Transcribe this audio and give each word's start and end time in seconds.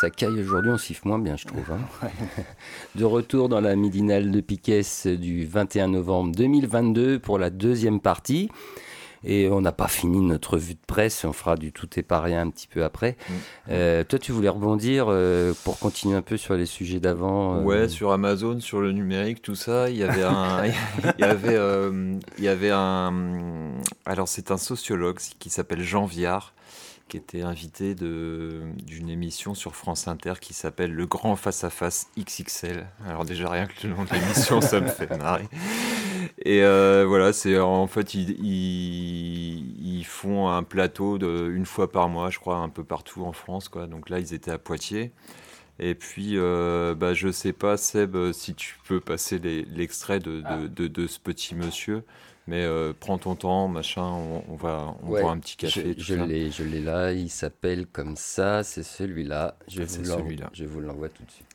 Ça 0.00 0.08
caille 0.08 0.40
aujourd'hui, 0.40 0.70
on 0.70 0.78
siffle 0.78 1.08
moins 1.08 1.18
bien, 1.18 1.36
je 1.36 1.46
trouve. 1.46 1.70
hein. 1.70 2.08
de 2.94 3.04
retour 3.04 3.50
dans 3.50 3.60
la 3.60 3.76
midinale 3.76 4.30
de 4.30 4.40
Piquet 4.40 4.80
du 5.04 5.44
21 5.44 5.88
novembre 5.88 6.34
2022 6.34 7.18
pour 7.18 7.38
la 7.38 7.50
deuxième 7.50 8.00
partie. 8.00 8.48
Et 9.22 9.50
on 9.50 9.60
n'a 9.60 9.72
pas 9.72 9.88
fini 9.88 10.22
notre 10.22 10.56
vue 10.56 10.72
de 10.72 10.86
presse, 10.86 11.26
on 11.26 11.34
fera 11.34 11.56
du 11.56 11.72
tout 11.72 11.86
et 11.98 12.02
pas 12.02 12.22
rien 12.22 12.40
un 12.40 12.48
petit 12.48 12.66
peu 12.66 12.82
après. 12.82 13.18
Euh, 13.68 14.02
toi, 14.02 14.18
tu 14.18 14.32
voulais 14.32 14.48
rebondir 14.48 15.08
euh, 15.08 15.52
pour 15.64 15.78
continuer 15.78 16.16
un 16.16 16.22
peu 16.22 16.38
sur 16.38 16.54
les 16.54 16.64
sujets 16.64 17.00
d'avant 17.00 17.56
euh, 17.56 17.62
Ouais, 17.62 17.88
sur 17.90 18.12
Amazon, 18.12 18.60
sur 18.60 18.80
le 18.80 18.92
numérique, 18.92 19.42
tout 19.42 19.54
ça, 19.54 19.90
il 19.90 19.96
y 19.96 20.02
avait 20.02 20.22
un, 20.22 20.64
il 21.18 21.20
y 21.20 21.28
avait, 21.28 21.58
il 22.38 22.44
y 22.44 22.48
avait 22.48 22.70
un, 22.70 23.12
alors 24.06 24.28
c'est 24.28 24.50
un 24.50 24.56
sociologue 24.56 25.18
qui 25.38 25.50
s'appelle 25.50 25.82
Jean 25.82 26.06
Viard, 26.06 26.54
qui 27.10 27.16
était 27.16 27.42
invité 27.42 27.94
d'une 27.94 29.08
émission 29.10 29.54
sur 29.54 29.74
France 29.74 30.06
Inter 30.06 30.34
qui 30.40 30.54
s'appelle 30.54 30.92
Le 30.92 31.06
Grand 31.06 31.34
Face 31.34 31.64
à 31.64 31.70
Face 31.70 32.08
XXL. 32.16 32.86
Alors 33.04 33.24
déjà 33.24 33.50
rien 33.50 33.66
que 33.66 33.86
le 33.86 33.94
nom 33.94 34.04
de 34.04 34.14
l'émission, 34.14 34.60
ça 34.60 34.80
me 34.80 34.86
fait 34.86 35.10
marrer. 35.18 35.48
Et 36.44 36.62
euh, 36.62 37.04
voilà, 37.06 37.32
c'est 37.32 37.58
en 37.58 37.88
fait 37.88 38.14
ils, 38.14 38.30
ils, 38.40 40.04
font 40.04 40.48
un 40.48 40.62
plateau 40.62 41.18
une 41.18 41.66
fois 41.66 41.90
par 41.90 42.08
mois, 42.08 42.30
je 42.30 42.38
crois, 42.38 42.58
un 42.58 42.68
peu 42.68 42.84
partout 42.84 43.24
en 43.24 43.32
France, 43.32 43.68
quoi. 43.68 43.86
Donc 43.86 44.08
là, 44.08 44.20
ils 44.20 44.32
étaient 44.32 44.52
à 44.52 44.58
Poitiers. 44.58 45.12
Et 45.78 45.94
puis, 45.94 46.32
euh, 46.36 46.94
bah, 46.94 47.14
je 47.14 47.30
sais 47.30 47.52
pas, 47.52 47.76
Seb, 47.76 48.16
si 48.32 48.54
tu 48.54 48.78
peux 48.86 49.00
passer 49.00 49.38
l'extrait 49.38 50.20
de, 50.20 50.42
de 50.68 51.06
ce 51.06 51.18
petit 51.18 51.54
monsieur. 51.54 52.04
Mais 52.50 52.64
euh, 52.64 52.92
prends 52.98 53.16
ton 53.16 53.36
temps, 53.36 53.68
machin, 53.68 54.02
on, 54.02 54.42
on 54.48 54.56
va 54.56 54.96
on 55.04 55.08
Ouais, 55.08 55.22
boit 55.22 55.30
un 55.30 55.38
petit 55.38 55.56
café. 55.56 55.94
Je, 55.96 56.14
l'ai, 56.16 56.50
je 56.50 56.64
l'ai 56.64 56.80
là. 56.80 57.12
Il 57.12 57.30
s'appelle 57.30 57.86
comme 57.86 58.16
ça. 58.16 58.64
C'est 58.64 58.82
celui-là. 58.82 59.56
Je 59.68 59.82
Ah, 59.82 59.86
vous. 59.86 60.36
Je 60.52 60.64
vous 60.64 60.80
l'envoie 60.80 61.08
tout 61.10 61.22
de 61.22 61.30
suite. 61.30 61.46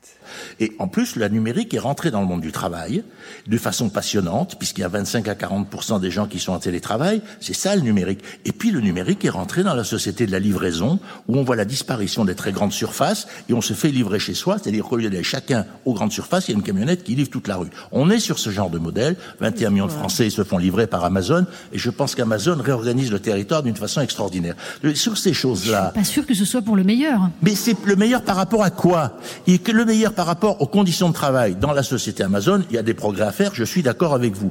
Et 0.58 0.72
en 0.78 0.88
plus, 0.88 1.16
la 1.16 1.28
numérique 1.28 1.72
est 1.74 1.78
rentrée 1.78 2.10
dans 2.10 2.20
le 2.20 2.26
monde 2.26 2.40
du 2.40 2.50
travail 2.50 3.04
de 3.46 3.58
façon 3.58 3.88
passionnante, 3.88 4.56
puisqu'il 4.58 4.80
y 4.80 4.84
a 4.84 4.88
25 4.88 5.28
à 5.28 5.34
40% 5.34 6.00
des 6.00 6.10
gens 6.10 6.26
qui 6.26 6.38
sont 6.38 6.52
en 6.52 6.58
télétravail. 6.58 7.20
C'est 7.40 7.54
ça 7.54 7.76
le 7.76 7.82
numérique. 7.82 8.20
Et 8.44 8.52
puis 8.52 8.70
le 8.70 8.80
numérique 8.80 9.24
est 9.24 9.30
rentré 9.30 9.62
dans 9.62 9.74
la 9.74 9.84
société 9.84 10.26
de 10.26 10.32
la 10.32 10.38
livraison, 10.38 10.98
où 11.28 11.36
on 11.36 11.42
voit 11.44 11.56
la 11.56 11.64
disparition 11.64 12.24
des 12.24 12.34
très 12.34 12.52
grandes 12.52 12.72
surfaces 12.72 13.26
et 13.48 13.52
on 13.52 13.60
se 13.60 13.72
fait 13.74 13.88
livrer 13.90 14.18
chez 14.18 14.34
soi, 14.34 14.58
c'est-à-dire 14.60 14.84
qu'au 14.84 14.96
lieu 14.96 15.10
d'aller 15.10 15.22
chacun 15.22 15.64
aux 15.84 15.94
grandes 15.94 16.12
surfaces, 16.12 16.48
il 16.48 16.52
y 16.52 16.54
a 16.54 16.58
une 16.58 16.64
camionnette 16.64 17.04
qui 17.04 17.14
livre 17.14 17.30
toute 17.30 17.48
la 17.48 17.56
rue. 17.56 17.68
On 17.92 18.10
est 18.10 18.18
sur 18.20 18.38
ce 18.38 18.50
genre 18.50 18.70
de 18.70 18.78
modèle. 18.78 19.16
21 19.40 19.70
millions 19.70 19.86
de 19.86 19.92
Français 19.92 20.28
se 20.30 20.42
font 20.44 20.58
livrer 20.58 20.86
par 20.86 21.04
Amazon, 21.04 21.46
et 21.72 21.78
je 21.78 21.90
pense 21.90 22.14
qu'Amazon 22.14 22.58
réorganise 22.62 23.10
le 23.12 23.20
territoire 23.20 23.62
d'une 23.62 23.76
façon 23.76 24.00
extraordinaire. 24.00 24.54
Sur 24.94 25.18
ces 25.18 25.32
choses-là, 25.34 25.92
Pas 25.94 26.04
sûr 26.04 26.26
que 26.26 26.34
ce 26.34 26.44
soit 26.44 26.62
pour 26.62 26.76
le 26.76 26.84
meilleur. 26.84 27.30
mais 27.42 27.54
c'est 27.54 27.76
le 27.84 27.96
meilleur 27.96 28.22
par 28.22 28.36
rapport 28.36 28.62
à 28.64 28.70
quoi? 28.70 29.18
Et 29.46 29.58
que 29.58 29.72
le 29.72 29.84
meilleur 29.84 29.95
par 30.14 30.26
rapport 30.26 30.60
aux 30.60 30.66
conditions 30.66 31.08
de 31.08 31.14
travail 31.14 31.54
dans 31.54 31.72
la 31.72 31.82
société 31.82 32.22
Amazon, 32.22 32.62
il 32.70 32.76
y 32.76 32.78
a 32.78 32.82
des 32.82 32.94
progrès 32.94 33.24
à 33.24 33.32
faire, 33.32 33.54
je 33.54 33.64
suis 33.64 33.82
d'accord 33.82 34.14
avec 34.14 34.34
vous. 34.34 34.50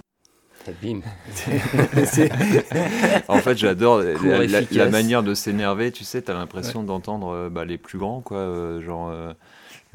Bim. 0.82 1.02
En 3.28 3.38
fait, 3.38 3.58
j'adore 3.58 4.02
la, 4.02 4.90
manière 4.90 5.22
de 5.22 5.34
s'énerver. 5.34 5.92
Tu 5.92 6.04
sais, 6.04 6.24
t'as 6.24 6.34
l'impression 6.34 6.84
d'entendre 6.84 7.30
euh, 7.30 7.50
bah, 7.50 7.66
les 7.66 7.78
plus 7.78 8.00
grands, 8.00 8.22
quoi. 8.22 8.38
euh, 8.38 8.82
genre 8.82 9.10
euh, 9.12 9.34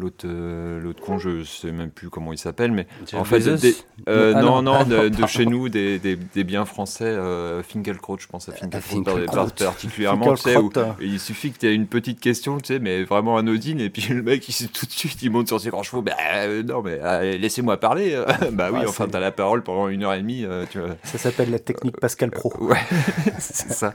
l'autre, 0.01 0.25
euh, 0.27 0.81
l'autre 0.81 1.01
con, 1.01 1.19
je 1.19 1.45
sais 1.45 1.71
même 1.71 1.91
plus 1.91 2.09
comment 2.11 2.33
il 2.33 2.39
s'appelle, 2.39 2.73
mais 2.73 2.87
Jeff 3.07 3.21
en 3.21 3.25
fait, 3.25 3.37
Bezos 3.39 3.57
des- 3.59 3.77
euh, 4.09 4.33
Ah 4.35 4.41
non, 4.43 4.63
non, 4.63 4.81
non, 4.81 4.85
de, 4.85 5.09
de 5.09 5.27
chez 5.27 5.47
nous, 5.47 5.69
des, 5.69 5.99
des, 5.99 6.17
des 6.17 6.45
biens 6.45 6.65
français, 6.65 7.05
euh, 7.05 7.63
Finkelkraut, 7.63 8.19
je 8.19 8.27
pense 8.27 8.49
à 8.49 8.53
Finkelkraut, 8.53 9.05
Finkielkraut. 9.05 9.27
par- 9.37 9.53
particulièrement, 9.55 10.35
tu 10.35 10.43
sais, 10.43 10.57
où 10.57 10.73
il 11.01 11.21
suffit 11.21 11.53
que 11.53 11.59
tu 11.59 11.67
aies 11.69 11.75
une 11.75 11.87
petite 11.87 12.19
question, 12.21 12.59
tu 12.59 12.67
sais, 12.75 12.79
mais 12.81 13.05
vraiment 13.05 13.37
anodine, 13.37 13.81
et 13.81 13.91
puis 13.91 14.13
le 14.13 14.23
mec, 14.23 14.49
il, 14.49 14.69
tout 14.69 14.87
de 14.87 14.91
suite, 14.91 15.23
il 15.23 15.31
monte 15.31 15.47
sur 15.49 15.61
ses 15.61 15.71
grands 15.71 15.83
chevaux, 15.83 16.03
bah 16.03 16.13
euh, 16.35 16.63
non, 16.63 16.83
mais 16.83 16.99
euh, 17.03 17.37
laissez-moi 17.39 17.79
parler. 17.79 18.21
bah 18.53 18.71
oui, 18.73 18.81
Ouais, 18.81 18.87
enfin, 18.87 19.07
t'as 19.09 19.21
la 19.21 19.31
parole 19.33 19.63
pendant 19.63 19.89
une 19.89 20.03
heure 20.05 20.15
et 20.15 20.21
demie, 20.21 20.45
euh, 20.45 20.65
tu 20.71 20.79
vois. 20.79 20.97
Ça 21.05 21.19
s'appelle 21.19 21.51
la 21.51 21.59
technique 21.59 21.99
Pascal 22.01 22.31
Pro. 22.31 22.53
Ouais, 22.61 22.79
c'est 23.39 23.73
ça. 23.73 23.93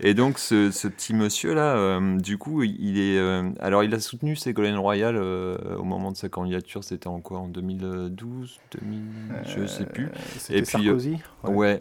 Et 0.00 0.14
donc 0.14 0.38
ce, 0.38 0.70
ce 0.70 0.86
petit 0.88 1.14
monsieur 1.14 1.54
là, 1.54 1.74
euh, 1.76 2.16
du 2.18 2.38
coup, 2.38 2.62
il 2.62 2.98
est, 2.98 3.18
euh, 3.18 3.42
alors 3.60 3.82
il 3.84 3.92
a 3.94 4.00
soutenu 4.00 4.36
Ségolène 4.36 4.76
Royal 4.76 5.16
euh, 5.32 5.76
au 5.76 5.84
moment 5.84 6.10
de 6.12 6.16
sa 6.16 6.28
candidature. 6.28 6.84
C'était 6.84 7.08
en 7.08 7.20
quoi 7.20 7.38
En 7.38 7.48
2012, 7.48 8.60
2000, 8.72 9.02
je 9.44 9.66
sais 9.66 9.86
plus. 9.86 10.06
Et 10.50 10.62
puis, 10.62 10.62
euh, 10.62 10.64
Sarkozy 10.64 11.18
Ouais. 11.44 11.80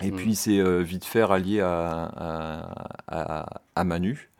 Et 0.00 0.10
Mm. 0.10 0.16
puis 0.16 0.34
euh, 0.60 0.82
vite 0.82 1.04
fait 1.04 1.22
rallier 1.22 1.60
à, 1.60 2.02
à, 2.04 3.40
à- 3.42 3.60
à 3.76 3.84
Manu. 3.84 4.30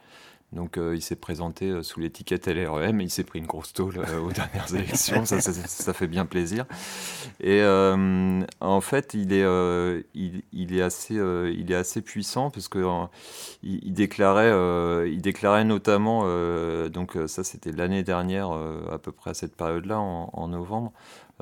Donc 0.52 0.76
euh, 0.76 0.94
il 0.94 1.00
s'est 1.00 1.16
présenté 1.16 1.70
euh, 1.70 1.82
sous 1.82 2.00
l'étiquette 2.00 2.46
LREM 2.46 3.00
il 3.00 3.10
s'est 3.10 3.24
pris 3.24 3.38
une 3.38 3.46
grosse 3.46 3.72
tôle 3.72 3.98
euh, 3.98 4.20
aux 4.20 4.32
dernières 4.32 4.74
élections. 4.74 5.24
Ça, 5.24 5.92
fait 5.94 6.06
bien 6.06 6.26
plaisir. 6.26 6.66
Et 7.40 7.62
en 7.64 8.80
fait, 8.80 9.14
il 9.14 9.32
est, 9.32 10.04
il, 10.14 10.76
est 10.76 10.82
assez, 10.82 11.14
il 11.14 11.72
est 11.72 11.74
assez 11.74 12.02
puissant 12.02 12.50
parce 12.50 12.68
que 12.68 12.78
il, 13.62 13.92
déclarait, 13.92 15.08
il 15.08 15.20
déclarait 15.20 15.64
notamment, 15.64 16.22
donc 16.88 17.16
ça 17.26 17.44
c'était 17.44 17.72
l'année 17.72 18.02
dernière 18.02 18.50
à 18.50 18.98
peu 18.98 19.12
près 19.12 19.30
à 19.30 19.34
cette 19.34 19.56
période-là 19.56 19.98
en 19.98 20.48
novembre. 20.48 20.92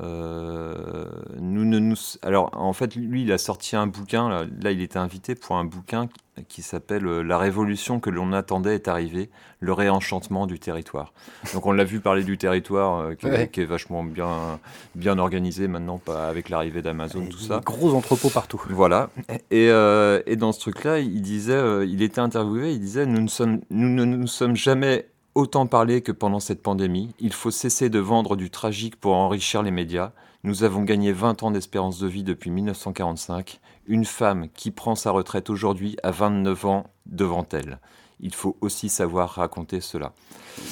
Euh, 0.01 1.05
nous 1.39 1.63
ne 1.65 1.79
nous, 1.79 1.95
alors 2.23 2.49
en 2.53 2.73
fait 2.73 2.95
lui 2.95 3.23
il 3.23 3.31
a 3.31 3.37
sorti 3.37 3.75
un 3.75 3.87
bouquin 3.87 4.29
là, 4.29 4.45
là, 4.61 4.71
il 4.71 4.81
était 4.81 4.97
invité 4.97 5.35
pour 5.35 5.57
un 5.57 5.65
bouquin 5.65 6.07
qui, 6.07 6.45
qui 6.47 6.61
s'appelle 6.63 7.05
euh, 7.05 7.21
La 7.21 7.37
révolution 7.37 7.99
que 7.99 8.09
l'on 8.09 8.33
attendait 8.33 8.75
est 8.75 8.87
arrivée, 8.87 9.29
le 9.59 9.73
réenchantement 9.73 10.47
du 10.47 10.57
territoire. 10.59 11.13
Donc 11.53 11.65
on 11.67 11.71
l'a 11.71 11.83
vu 11.83 11.99
parler 11.99 12.23
du 12.23 12.37
territoire 12.37 12.99
euh, 12.99 13.13
qui, 13.15 13.27
est- 13.27 13.31
Ouais. 13.31 13.47
qui 13.49 13.61
est 13.61 13.65
vachement 13.65 14.03
bien 14.03 14.59
bien 14.95 15.19
organisé 15.19 15.67
maintenant 15.67 15.97
pas 15.99 16.27
avec 16.27 16.49
l'arrivée 16.49 16.81
d'Amazon 16.81 17.25
tout 17.27 17.37
ça. 17.39 17.61
Gros 17.63 17.93
entrepôts 17.93 18.29
partout. 18.29 18.61
Voilà. 18.69 19.09
Et, 19.51 19.69
euh, 19.69 20.21
et 20.25 20.35
dans 20.35 20.51
ce 20.51 20.59
truc-là, 20.61 20.99
il 20.99 21.21
disait, 21.21 21.85
il 21.87 22.01
était 22.01 22.19
interviewé, 22.21 22.71
il 22.73 22.79
disait, 22.79 23.05
nous 23.05 23.21
ne 23.21 23.27
sommes, 23.27 23.61
nous 23.69 23.89
ne 23.89 24.03
nous 24.05 24.27
sommes 24.27 24.55
jamais 24.55 25.05
autant 25.35 25.67
parlé 25.67 26.01
que 26.01 26.11
pendant 26.11 26.39
cette 26.39 26.61
pandémie. 26.61 27.13
Il 27.19 27.33
faut 27.33 27.51
cesser 27.51 27.89
de 27.89 27.99
vendre 27.99 28.35
du 28.35 28.49
tragique 28.49 28.95
pour 28.95 29.15
enrichir 29.15 29.63
les 29.63 29.71
médias. 29.71 30.11
Nous 30.43 30.63
avons 30.63 30.83
gagné 30.83 31.11
20 31.11 31.43
ans 31.43 31.51
d'espérance 31.51 31.99
de 31.99 32.07
vie 32.07 32.23
depuis 32.23 32.49
1945. 32.49 33.59
Une 33.87 34.05
femme 34.05 34.47
qui 34.53 34.71
prend 34.71 34.95
sa 34.95 35.11
retraite 35.11 35.49
aujourd'hui 35.49 35.97
a 36.03 36.11
29 36.11 36.65
ans 36.65 36.87
devant 37.05 37.47
elle. 37.51 37.79
Il 38.23 38.33
faut 38.35 38.55
aussi 38.61 38.87
savoir 38.89 39.29
raconter 39.31 39.81
cela. 39.81 40.11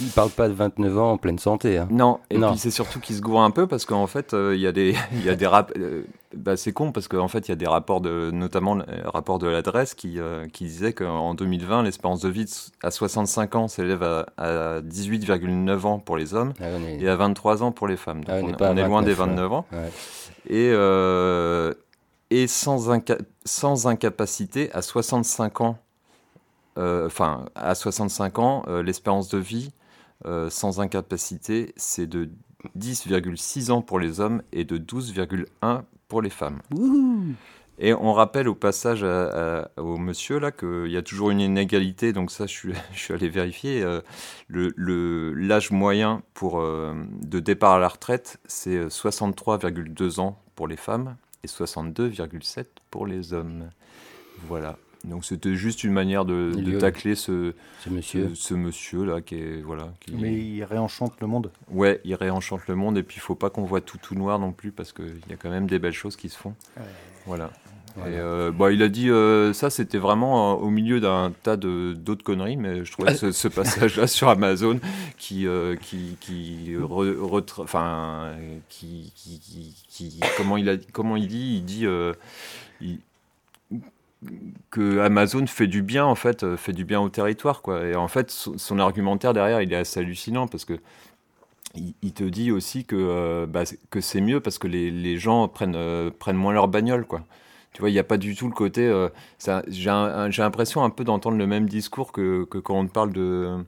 Il 0.01 0.09
parle 0.09 0.29
pas 0.29 0.47
de 0.49 0.53
29 0.53 0.97
ans 0.99 1.11
en 1.13 1.17
pleine 1.17 1.39
santé. 1.39 1.77
hein. 1.77 1.87
Non, 1.89 2.19
et 2.29 2.37
Non. 2.37 2.49
puis 2.51 2.59
c'est 2.59 2.69
surtout 2.69 2.99
qu'il 2.99 3.15
se 3.15 3.21
gourre 3.21 3.41
un 3.41 3.49
peu 3.49 3.66
parce 3.66 3.85
qu'en 3.85 4.05
fait, 4.07 4.34
euh, 4.34 4.53
il 4.55 4.61
y 4.61 4.67
a 4.67 4.72
des, 4.72 4.93
y 5.25 5.29
a 5.29 5.35
des 5.35 5.47
rap- 5.47 5.72
euh, 5.78 6.03
bah, 6.35 6.57
c'est 6.57 6.73
con 6.73 6.91
parce 6.91 7.07
qu'en 7.07 7.28
fait, 7.29 7.47
il 7.47 7.49
y 7.49 7.53
a 7.53 7.55
des 7.55 7.66
rapports 7.66 8.01
de, 8.01 8.29
notamment 8.31 8.75
le 8.75 8.84
rapport 9.05 9.40
de 9.40 9.47
l'adresse 9.47 9.96
qui, 9.96 10.19
euh, 10.19 10.47
qui 10.49 10.66
disait 10.66 10.93
qu'en 10.93 11.34
2020, 11.34 11.84
l'espérance 11.84 12.19
de 12.22 12.29
vie 12.29 12.46
à 12.84 12.91
65 12.91 13.55
ans 13.55 13.67
s'élève 13.67 14.03
à, 14.03 14.25
à 14.37 14.81
18,9 14.81 15.85
ans 15.85 15.97
pour 15.99 16.17
les 16.17 16.34
hommes 16.35 16.53
Ah, 16.61 16.66
est- 16.69 17.02
et 17.02 17.09
à 17.09 17.16
23 17.16 17.63
ans 17.63 17.72
pour 17.72 17.87
les 17.87 17.97
femmes. 17.97 18.23
Donc 18.25 18.35
Ah, 18.59 18.63
on 18.67 18.73
on, 18.73 18.78
est 18.78 18.85
loin 18.85 19.02
des 19.02 19.13
29, 19.13 19.17
29 19.49 19.53
ans. 19.53 19.66
ouais. 19.72 19.90
Et, 20.49 20.69
euh, 20.73 21.73
et 22.31 22.47
sans, 22.47 22.90
inca- 22.91 23.17
sans 23.45 23.87
incapacité, 23.87 24.69
à 24.73 24.81
65 24.81 25.61
ans, 25.61 25.78
euh, 25.78 25.89
enfin, 26.79 27.46
à 27.55 27.76
65 27.76 28.40
ans, 28.40 28.64
euh, 28.67 28.84
l'espérance 28.84 29.29
de 29.29 29.37
vie 29.37 29.72
euh, 30.26 30.49
sans 30.49 30.79
incapacité, 30.79 31.73
c'est 31.78 32.08
de 32.08 32.29
10,6 32.78 33.72
ans 33.72 33.81
pour 33.81 33.99
les 33.99 34.20
hommes 34.20 34.41
et 34.52 34.66
de 34.66 34.78
12,1 34.78 35.84
pour 36.08 36.22
les 36.22 36.29
femmes. 36.29 36.59
Et 37.81 37.93
on 37.93 38.11
rappelle 38.11 38.49
au 38.49 38.55
passage 38.55 39.05
au 39.78 39.97
monsieur 39.97 40.37
là 40.37 40.52
qu'il 40.52 40.87
y 40.87 40.97
a 40.97 41.02
toujours 41.02 41.29
une 41.29 41.40
inégalité, 41.40 42.11
donc 42.11 42.29
ça 42.29 42.46
je 42.46 42.52
suis, 42.52 42.73
je 42.93 42.99
suis 42.99 43.14
allé 43.14 43.29
vérifier. 43.29 43.81
Euh, 43.81 44.02
le 44.47 45.34
L'âge 45.34 45.72
moyen 45.72 46.22
pour, 46.34 46.59
euh, 46.59 46.93
de 47.22 47.40
départ 47.40 47.73
à 47.73 47.79
la 47.79 47.87
retraite, 47.87 48.40
c'est 48.46 48.87
63,2 48.87 50.20
ans 50.20 50.41
pour 50.55 50.67
les 50.67 50.76
femmes 50.76 51.16
et 51.46 51.47
62,7 51.47 52.66
pour 52.91 53.08
les 53.08 53.34
hommes. 53.34 53.70
Voilà. 54.47 54.78
Donc 55.05 55.23
c'était 55.23 55.55
juste 55.55 55.84
une 55.84 55.93
manière 55.93 56.25
de, 56.25 56.51
de 56.53 56.78
tacler 56.78 57.16
ce, 57.16 57.53
ce 57.79 57.90
monsieur. 57.90 58.31
Ce, 58.35 58.53
monsieur 58.53 59.05
là 59.05 59.22
qui 59.22 59.35
est 59.35 59.61
voilà. 59.61 59.93
Qui... 60.01 60.13
Mais 60.13 60.34
il 60.34 60.63
réenchante 60.63 61.13
le 61.22 61.28
monde. 61.28 61.51
Ouais, 61.72 62.01
il 62.03 62.16
réenchante 62.16 62.67
le 62.67 62.75
monde 62.75 62.97
et 62.97 63.03
puis 63.03 63.17
il 63.17 63.22
faut 63.22 63.35
pas 63.35 63.49
qu'on 63.49 63.63
voit 63.63 63.81
tout 63.81 63.97
tout 63.97 64.16
noir 64.16 64.40
non 64.40 64.51
plus 64.51 64.72
parce 64.72 64.91
qu'il 64.91 65.22
y 65.29 65.34
a 65.34 65.37
quand 65.37 65.49
même 65.49 65.67
des 65.67 65.79
belles 65.79 65.93
choses 65.93 66.17
qui 66.17 66.28
se 66.29 66.37
font. 66.37 66.53
Voilà. 67.25 67.49
Et 67.97 68.17
euh, 68.17 68.51
bah, 68.51 68.72
il 68.72 68.81
a 68.81 68.87
dit 68.87 69.09
euh, 69.09 69.51
ça, 69.53 69.69
c'était 69.69 69.97
vraiment 69.97 70.53
euh, 70.53 70.55
au 70.55 70.69
milieu 70.69 70.99
d'un 70.99 71.34
tas 71.43 71.57
de 71.57 71.93
d'autres 71.93 72.23
conneries, 72.23 72.57
mais 72.57 72.85
je 72.85 72.91
trouvais 72.91 73.16
ce, 73.31 73.47
passage-là 73.47 74.07
sur 74.07 74.29
Amazon 74.29 74.79
qui 75.17 75.47
qui 75.81 76.17
qui, 76.19 76.57
qui, 78.69 79.75
qui, 79.90 80.19
comment 80.37 80.57
il 80.57 80.69
a 80.69 80.78
comment 80.91 81.16
il 81.16 81.28
dit, 81.28 81.57
il 81.57 81.63
dit 81.66 81.85
que 84.69 84.99
Amazon 84.99 85.47
fait 85.47 85.67
du 85.67 85.81
bien 85.81 86.05
en 86.05 86.16
fait, 86.16 86.55
fait 86.57 86.73
du 86.73 86.85
bien 86.85 86.99
au 86.99 87.09
territoire 87.09 87.61
quoi. 87.61 87.85
Et 87.85 87.95
en 87.95 88.07
fait, 88.07 88.31
son, 88.31 88.79
argumentaire 88.79 89.33
derrière, 89.33 89.61
il 89.61 89.71
est 89.73 89.77
assez 89.77 89.99
hallucinant 89.99 90.47
parce 90.47 90.66
que 90.66 90.79
il, 91.75 92.13
te 92.13 92.23
dit 92.23 92.51
aussi 92.51 92.83
que, 92.83 93.45
bah, 93.45 93.63
que 93.91 94.01
c'est 94.01 94.21
mieux 94.21 94.39
parce 94.39 94.57
que 94.57 94.67
les, 94.67 94.89
les 94.91 95.17
gens 95.17 95.47
prennent, 95.47 96.11
prennent 96.17 96.35
moins 96.35 96.51
leur 96.51 96.67
bagnole, 96.67 97.05
quoi. 97.05 97.21
Tu 97.73 97.81
vois, 97.81 97.89
il 97.89 97.93
n'y 97.93 97.99
a 97.99 98.03
pas 98.03 98.17
du 98.17 98.35
tout 98.35 98.47
le 98.47 98.53
côté. 98.53 98.87
Euh, 98.87 99.09
j'ai 99.67 99.89
l'impression 100.41 100.83
un 100.83 100.89
peu 100.89 101.03
d'entendre 101.03 101.37
le 101.37 101.47
même 101.47 101.69
discours 101.69 102.11
que, 102.11 102.45
que, 102.45 102.57
quand 102.57 102.77
on 102.77 102.87
parle 102.87 103.13
de 103.13 103.63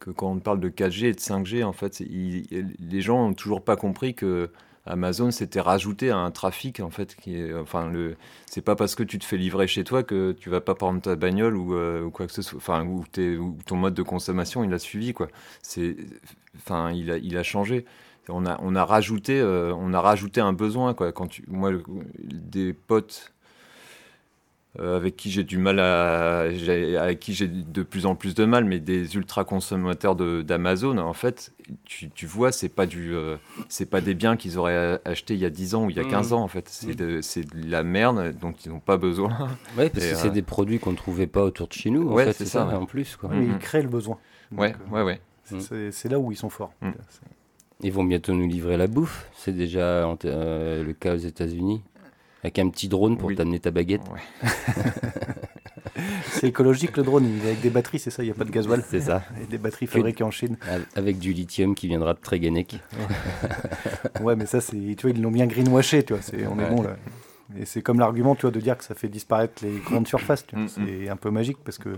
que 0.00 0.10
quand 0.10 0.30
on 0.30 0.38
parle 0.38 0.60
de 0.60 0.68
4G 0.68 1.06
et 1.06 1.12
de 1.12 1.18
5G. 1.18 1.64
En 1.64 1.72
fait, 1.72 2.00
les 2.00 3.00
gens 3.00 3.28
n'ont 3.28 3.34
toujours 3.34 3.62
pas 3.64 3.76
compris 3.76 4.14
que 4.14 4.50
Amazon 4.86 5.30
s'était 5.30 5.60
rajouté 5.60 6.10
à 6.10 6.18
un 6.18 6.30
trafic 6.30 6.80
en 6.80 6.90
fait 6.90 7.16
qui 7.16 7.36
est 7.36 7.54
enfin 7.54 7.88
le 7.88 8.16
c'est 8.46 8.60
pas 8.60 8.76
parce 8.76 8.94
que 8.94 9.02
tu 9.02 9.18
te 9.18 9.24
fais 9.24 9.38
livrer 9.38 9.66
chez 9.66 9.82
toi 9.82 10.02
que 10.02 10.32
tu 10.32 10.50
vas 10.50 10.60
pas 10.60 10.74
prendre 10.74 11.00
ta 11.00 11.16
bagnole 11.16 11.56
ou, 11.56 11.74
euh, 11.74 12.10
quoi 12.10 12.26
que 12.26 12.32
ce 12.32 12.42
soit. 12.42 12.58
Enfin 12.58 12.86
ou, 12.86 13.04
ton 13.66 13.76
mode 13.76 13.94
de 13.94 14.02
consommation 14.02 14.62
il 14.62 14.72
a 14.74 14.78
suivi 14.78 15.14
quoi. 15.14 15.28
C'est 15.62 15.96
enfin 16.56 16.92
il 16.92 17.36
a 17.36 17.42
changé. 17.42 17.86
On 18.28 18.44
a 18.46 18.84
rajouté 18.84 19.40
euh, 19.40 19.74
on 19.74 19.92
a 19.92 20.00
rajouté 20.00 20.40
un 20.40 20.52
besoin 20.52 20.94
quoi. 20.94 21.12
Quand 21.12 21.26
tu 21.28 21.44
moi 21.48 21.72
des 22.28 22.72
potes 22.72 23.32
avec 24.80 25.16
qui 25.16 25.30
j'ai 25.30 25.44
du 25.44 25.58
mal 25.58 25.78
à, 25.78 26.40
avec 26.40 27.20
qui 27.20 27.32
j'ai 27.32 27.46
de 27.46 27.82
plus 27.82 28.06
en 28.06 28.16
plus 28.16 28.34
de 28.34 28.44
mal, 28.44 28.64
mais 28.64 28.80
des 28.80 29.14
ultra 29.14 29.44
consommateurs 29.44 30.16
d'Amazon, 30.16 30.98
en 30.98 31.12
fait, 31.12 31.52
tu, 31.84 32.10
tu 32.10 32.26
vois, 32.26 32.52
c'est 32.52 32.68
pas 32.68 32.86
du, 32.86 33.14
euh, 33.14 33.36
c'est 33.68 33.88
pas 33.88 34.00
des 34.00 34.14
biens 34.14 34.36
qu'ils 34.36 34.58
auraient 34.58 35.00
achetés 35.04 35.34
il 35.34 35.40
y 35.40 35.44
a 35.44 35.50
10 35.50 35.74
ans 35.74 35.84
ou 35.84 35.90
il 35.90 35.96
y 35.96 36.00
a 36.00 36.04
15 36.04 36.30
mmh. 36.30 36.34
ans, 36.34 36.42
en 36.42 36.48
fait. 36.48 36.68
C'est 36.68 36.94
de, 36.94 37.20
de, 37.20 37.70
la 37.70 37.82
merde 37.82 38.34
dont 38.40 38.52
ils 38.64 38.70
n'ont 38.70 38.80
pas 38.80 38.96
besoin. 38.96 39.30
Oui, 39.78 39.88
parce 39.90 40.06
que 40.06 40.14
c'est 40.14 40.28
euh, 40.28 40.30
des 40.30 40.42
produits 40.42 40.78
qu'on 40.78 40.92
ne 40.92 40.96
trouvait 40.96 41.26
pas 41.26 41.42
autour 41.42 41.68
de 41.68 41.72
chez 41.72 41.90
nous, 41.90 42.08
en 42.08 42.12
ouais, 42.12 42.32
c'est 42.32 42.46
ça, 42.46 42.66
en 42.66 42.86
plus. 42.86 43.16
Quoi. 43.16 43.30
ils 43.34 43.58
créent 43.58 43.82
le 43.82 43.88
besoin. 43.88 44.18
ouais, 44.56 44.74
ouais, 44.90 45.02
ouais. 45.02 45.20
C'est 45.90 46.08
là 46.08 46.18
où 46.18 46.32
ils 46.32 46.36
sont 46.36 46.50
forts. 46.50 46.72
Mmh. 46.80 46.90
Ils 47.82 47.92
vont 47.92 48.04
bientôt 48.04 48.32
nous 48.32 48.48
livrer 48.48 48.76
la 48.76 48.86
bouffe. 48.86 49.28
C'est 49.34 49.52
déjà 49.52 50.06
le 50.24 50.92
cas 50.92 51.14
aux 51.14 51.18
États-Unis. 51.18 51.82
Avec 52.44 52.58
un 52.58 52.68
petit 52.68 52.88
drone 52.88 53.16
pour 53.16 53.34
t'amener 53.34 53.58
ta 53.58 53.70
baguette. 53.70 54.02
c'est 56.30 56.48
écologique 56.48 56.96
le 56.96 57.02
drone, 57.02 57.26
il 57.26 57.44
est 57.44 57.48
avec 57.48 57.62
des 57.62 57.70
batteries, 57.70 57.98
c'est 57.98 58.10
ça, 58.10 58.22
il 58.22 58.26
n'y 58.26 58.32
a 58.32 58.34
pas 58.34 58.44
de 58.44 58.50
gasoil. 58.50 58.84
C'est 58.88 59.00
ça. 59.00 59.22
Et 59.42 59.46
des 59.46 59.56
batteries 59.56 59.86
fabriquées 59.86 60.24
en 60.24 60.30
Chine. 60.30 60.58
Avec 60.94 61.18
du 61.18 61.32
lithium 61.32 61.74
qui 61.74 61.88
viendra 61.88 62.12
de 62.14 62.18
Tréguenec. 62.18 62.78
ouais, 64.20 64.36
mais 64.36 64.44
ça, 64.46 64.60
c'est, 64.60 64.76
tu 64.76 64.96
vois, 65.02 65.10
ils 65.10 65.22
l'ont 65.22 65.30
bien 65.30 65.46
greenwashé, 65.46 66.04
tu 66.04 66.12
vois, 66.12 66.22
on 66.50 66.58
est 66.60 66.68
bon 66.68 66.82
là. 66.82 66.96
Et 67.58 67.64
c'est 67.64 67.82
comme 67.82 67.98
l'argument, 67.98 68.34
tu 68.34 68.42
vois, 68.42 68.50
de 68.50 68.60
dire 68.60 68.76
que 68.76 68.84
ça 68.84 68.94
fait 68.94 69.08
disparaître 69.08 69.64
les 69.64 69.78
grandes 69.78 70.08
surfaces. 70.08 70.44
Mm, 70.52 70.64
mm. 70.64 70.68
C'est 70.68 71.08
un 71.08 71.16
peu 71.16 71.30
magique 71.30 71.58
parce 71.64 71.78
que 71.78 71.96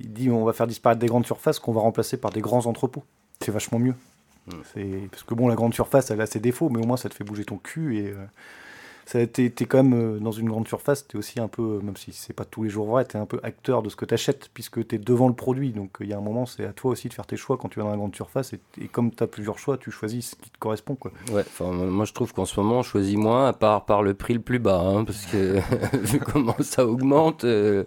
il 0.00 0.12
dit 0.12 0.30
on 0.30 0.44
va 0.44 0.52
faire 0.52 0.66
disparaître 0.66 1.00
des 1.00 1.06
grandes 1.06 1.26
surfaces 1.26 1.58
qu'on 1.58 1.72
va 1.72 1.80
remplacer 1.80 2.16
par 2.16 2.30
des 2.30 2.40
grands 2.40 2.66
entrepôts. 2.66 3.04
C'est 3.40 3.52
vachement 3.52 3.78
mieux. 3.78 3.94
Mm. 4.46 4.52
C'est 4.74 5.08
parce 5.10 5.22
que 5.22 5.34
bon, 5.34 5.48
la 5.48 5.54
grande 5.54 5.74
surface, 5.74 6.10
elle 6.10 6.20
a 6.20 6.26
ses 6.26 6.40
défauts, 6.40 6.68
mais 6.68 6.82
au 6.82 6.86
moins 6.86 6.96
ça 6.96 7.08
te 7.08 7.14
fait 7.14 7.24
bouger 7.24 7.44
ton 7.44 7.58
cul 7.58 7.98
et 7.98 8.08
euh, 8.08 8.24
tu 9.12 9.44
es, 9.44 9.50
quand 9.66 9.82
même 9.82 9.94
euh, 9.94 10.18
dans 10.18 10.32
une 10.32 10.48
grande 10.48 10.66
surface, 10.66 11.06
tu 11.06 11.16
es 11.16 11.18
aussi 11.18 11.40
un 11.40 11.48
peu, 11.48 11.62
euh, 11.62 11.80
même 11.80 11.96
si 11.96 12.12
c'est 12.12 12.32
pas 12.32 12.44
tous 12.44 12.64
les 12.64 12.70
jours 12.70 12.86
vrai, 12.86 13.04
tu 13.04 13.16
es 13.16 13.20
un 13.20 13.26
peu 13.26 13.40
acteur 13.42 13.82
de 13.82 13.88
ce 13.88 13.96
que 13.96 14.04
tu 14.04 14.14
achètes, 14.14 14.50
puisque 14.54 14.86
tu 14.86 14.96
es 14.96 14.98
devant 14.98 15.28
le 15.28 15.34
produit. 15.34 15.72
Donc 15.72 15.98
il 16.00 16.08
y 16.08 16.12
a 16.12 16.18
un 16.18 16.22
moment, 16.22 16.46
c'est 16.46 16.64
à 16.64 16.72
toi 16.72 16.92
aussi 16.92 17.08
de 17.08 17.14
faire 17.14 17.26
tes 17.26 17.36
choix 17.36 17.56
quand 17.56 17.68
tu 17.68 17.78
vas 17.78 17.84
dans 17.84 17.90
la 17.90 17.96
grande 17.96 18.14
surface. 18.14 18.52
Et, 18.52 18.88
comme 18.88 19.10
tu 19.10 19.22
as 19.22 19.26
plusieurs 19.26 19.58
choix, 19.58 19.76
tu 19.76 19.90
choisis 19.90 20.30
ce 20.30 20.36
qui 20.36 20.50
te 20.50 20.58
correspond. 20.58 20.94
Quoi. 20.94 21.12
Ouais, 21.32 21.44
moi 21.60 22.04
je 22.04 22.12
trouve 22.12 22.32
qu'en 22.32 22.44
ce 22.44 22.58
moment, 22.58 22.78
on 22.78 22.82
choisit 22.82 23.18
moins, 23.18 23.48
à 23.48 23.52
part 23.52 23.84
par 23.84 24.02
le 24.02 24.14
prix 24.14 24.34
le 24.34 24.40
plus 24.40 24.58
bas, 24.58 24.80
hein, 24.80 25.04
parce 25.04 25.26
que 25.26 25.58
vu 25.96 26.18
comment 26.18 26.56
ça 26.60 26.86
augmente, 26.86 27.44
euh, 27.44 27.84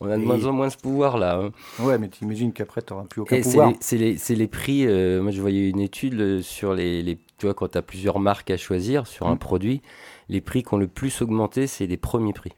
on 0.00 0.10
a 0.10 0.16
de 0.16 0.22
moins 0.22 0.44
en 0.46 0.52
moins 0.52 0.70
ce 0.70 0.78
pouvoir-là. 0.78 1.38
Hein. 1.38 1.50
Ouais, 1.80 1.98
mais 1.98 2.08
tu 2.08 2.24
imagines 2.24 2.52
qu'après, 2.52 2.82
tu 2.82 2.92
n'auras 2.92 3.04
plus 3.04 3.20
aucun 3.20 3.40
pouvoir. 3.40 3.72
C'est 3.80 3.98
les, 3.98 4.16
les, 4.30 4.48
prix, 4.48 4.86
moi 4.86 5.30
je 5.30 5.40
voyais 5.40 5.68
une 5.68 5.80
étude 5.80 6.42
sur 6.42 6.74
les, 6.74 7.02
les 7.02 7.18
tu 7.42 7.46
vois, 7.46 7.54
quand 7.54 7.66
tu 7.66 7.78
as 7.78 7.82
plusieurs 7.82 8.20
marques 8.20 8.52
à 8.52 8.56
choisir 8.56 9.08
sur 9.08 9.26
un 9.26 9.34
mmh. 9.34 9.38
produit, 9.38 9.82
les 10.32 10.40
prix 10.40 10.62
qui 10.62 10.74
ont 10.74 10.78
le 10.78 10.88
plus 10.88 11.22
augmenté, 11.22 11.66
c'est 11.66 11.86
les 11.86 11.96
premiers 11.96 12.32
prix. 12.32 12.52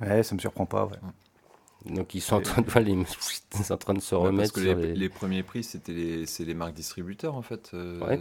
Ouais, 0.00 0.22
ça 0.22 0.34
me 0.34 0.40
surprend 0.40 0.66
pas. 0.66 0.88
Donc 1.86 2.14
ils 2.14 2.20
sont, 2.20 2.36
en 2.36 2.40
train, 2.40 2.62
de, 2.62 2.78
les, 2.80 2.94
en 3.70 3.76
train 3.76 3.94
de 3.94 4.00
se 4.00 4.14
remettre. 4.14 4.52
Parce 4.52 4.64
que 4.64 4.70
les, 4.70 5.08
premiers 5.08 5.42
prix, 5.42 5.64
c'était 5.64 5.92
les, 5.92 6.26
c'est 6.26 6.44
les 6.44 6.54
marques 6.54 6.74
distributeurs 6.74 7.34
en 7.34 7.42
fait. 7.42 7.70
Euh, 7.74 8.16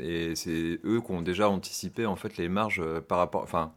et 0.00 0.34
c'est 0.34 0.80
eux 0.84 1.00
qui 1.04 1.12
ont 1.12 1.22
déjà 1.22 1.48
anticipé 1.48 2.06
en 2.06 2.16
fait 2.16 2.36
les 2.38 2.48
marges 2.48 2.80
euh, 2.82 3.00
par 3.00 3.18
rapport. 3.18 3.42
Enfin, 3.42 3.72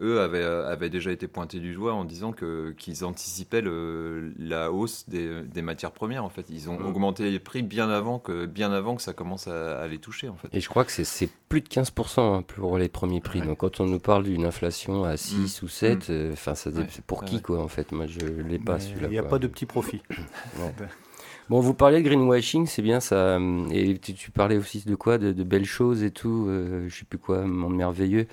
eux 0.00 0.20
avaient, 0.20 0.42
euh, 0.42 0.70
avaient, 0.70 0.90
déjà 0.90 1.10
été 1.10 1.26
pointés 1.26 1.60
du 1.60 1.74
doigt 1.74 1.94
en 1.94 2.04
disant 2.04 2.32
que, 2.32 2.74
qu'ils 2.78 3.04
anticipaient 3.04 3.60
le, 3.60 4.32
la 4.38 4.70
hausse 4.72 5.08
des, 5.08 5.42
des, 5.42 5.62
matières 5.62 5.92
premières. 5.92 6.24
En 6.24 6.28
fait, 6.28 6.46
ils 6.50 6.70
ont 6.70 6.78
mm. 6.78 6.86
augmenté 6.86 7.30
les 7.30 7.38
prix 7.38 7.62
bien 7.62 7.90
avant 7.90 8.18
que, 8.18 8.46
bien 8.46 8.72
avant 8.72 8.96
que 8.96 9.02
ça 9.02 9.12
commence 9.12 9.48
à, 9.48 9.86
les 9.88 9.98
toucher. 9.98 10.28
En 10.28 10.36
fait. 10.36 10.48
Et 10.52 10.60
je 10.60 10.68
crois 10.68 10.84
que 10.84 10.92
c'est, 10.92 11.28
plus 11.48 11.60
de 11.60 11.68
15% 11.68 12.20
hein, 12.20 12.42
pour 12.42 12.78
les 12.78 12.88
premiers 12.88 13.20
prix. 13.20 13.40
Donc 13.40 13.58
quand 13.58 13.80
on 13.80 13.86
nous 13.86 14.00
parle 14.00 14.24
d'une 14.24 14.44
inflation 14.44 15.04
à 15.04 15.16
6 15.16 15.62
mm. 15.62 15.64
ou 15.64 15.68
7, 15.68 16.08
mm. 16.08 16.12
euh, 16.12 16.32
enfin, 16.32 16.54
ça 16.54 16.70
c'est 16.88 17.04
pour 17.04 17.24
qui 17.24 17.40
quoi 17.40 17.62
en 17.62 17.68
fait? 17.68 17.92
Moi 17.92 18.06
je 18.06 18.20
l'ai 18.20 18.58
pas 18.58 18.78
celui-là. 18.78 19.08
Il 19.08 19.12
n'y 19.12 19.18
a 19.18 19.22
pas 19.22 19.38
de 19.38 19.46
petit 19.46 19.66
profit. 19.66 20.02
Bon, 21.50 21.60
vous 21.60 21.72
parlez 21.72 22.02
de 22.02 22.08
greenwashing, 22.08 22.66
c'est 22.66 22.82
bien 22.82 23.00
ça. 23.00 23.38
Et 23.70 23.98
tu, 23.98 24.30
parlais 24.30 24.58
aussi 24.58 24.82
de 24.84 24.94
quoi 24.94 25.16
de, 25.16 25.32
belles 25.42 25.64
choses 25.64 26.02
et 26.02 26.10
tout. 26.10 26.46
Euh, 26.48 26.86
je 26.88 26.98
sais 26.98 27.04
plus 27.04 27.18
quoi, 27.18 27.42
monde 27.42 27.74
merveilleux. 27.74 28.26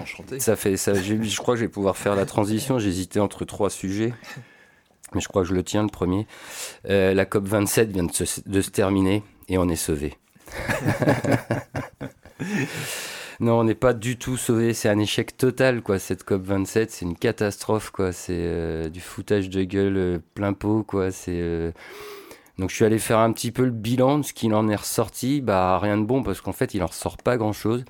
enchanté. 0.00 0.40
Ça 0.40 0.56
fait 0.56 0.76
ça. 0.76 0.94
Je 0.94 1.38
crois 1.38 1.54
que 1.54 1.60
je 1.60 1.66
vais 1.66 1.70
pouvoir 1.70 1.96
faire 1.96 2.16
la 2.16 2.26
transition. 2.26 2.78
J'hésitais 2.78 3.20
entre 3.20 3.44
trois 3.44 3.70
sujets. 3.70 4.12
Mais 5.14 5.20
je 5.20 5.28
crois 5.28 5.42
que 5.42 5.48
je 5.48 5.54
le 5.54 5.62
tiens 5.62 5.82
le 5.82 5.88
premier. 5.88 6.26
Euh, 6.88 7.14
la 7.14 7.24
COP 7.24 7.46
27 7.46 7.90
vient 7.90 8.04
de 8.04 8.12
se, 8.12 8.24
de 8.44 8.60
se 8.60 8.70
terminer 8.70 9.22
et 9.48 9.56
on 9.56 9.68
est 9.68 9.76
sauvé. 9.76 10.18
non, 13.40 13.60
on 13.60 13.64
n'est 13.64 13.74
pas 13.74 13.94
du 13.94 14.18
tout 14.18 14.36
sauvé. 14.36 14.74
C'est 14.74 14.88
un 14.88 14.98
échec 14.98 15.36
total, 15.36 15.80
quoi. 15.80 15.98
Cette 15.98 16.24
COP 16.24 16.42
27, 16.42 16.90
c'est 16.90 17.06
une 17.06 17.16
catastrophe, 17.16 17.90
quoi. 17.90 18.12
C'est 18.12 18.36
euh, 18.36 18.88
du 18.88 19.00
foutage 19.00 19.48
de 19.48 19.62
gueule 19.62 19.96
euh, 19.96 20.18
plein 20.34 20.52
pot, 20.52 20.82
quoi. 20.82 21.10
C'est 21.10 21.72
donc 22.58 22.70
je 22.70 22.74
suis 22.74 22.84
allé 22.84 22.98
faire 22.98 23.18
un 23.18 23.32
petit 23.32 23.52
peu 23.52 23.64
le 23.64 23.70
bilan 23.70 24.18
de 24.18 24.22
ce 24.24 24.32
qu'il 24.32 24.52
en 24.52 24.68
est 24.68 24.76
ressorti. 24.76 25.40
Bah 25.40 25.78
rien 25.78 25.96
de 25.96 26.04
bon 26.04 26.22
parce 26.22 26.40
qu'en 26.40 26.52
fait 26.52 26.74
il 26.74 26.82
en 26.82 26.86
ressort 26.86 27.16
pas 27.16 27.36
grand 27.36 27.52
chose. 27.52 27.84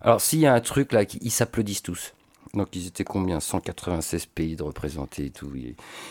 Alors 0.00 0.20
s'il 0.20 0.38
y 0.38 0.46
a 0.46 0.54
un 0.54 0.60
truc 0.60 0.92
là, 0.92 1.02
ils 1.20 1.30
s'applaudissent 1.30 1.82
tous. 1.82 2.14
Donc 2.54 2.74
ils 2.76 2.86
étaient 2.86 3.04
combien? 3.04 3.40
196 3.40 4.26
pays 4.26 4.54
de 4.54 4.62
représentés 4.62 5.26
et 5.26 5.30
tout. 5.30 5.52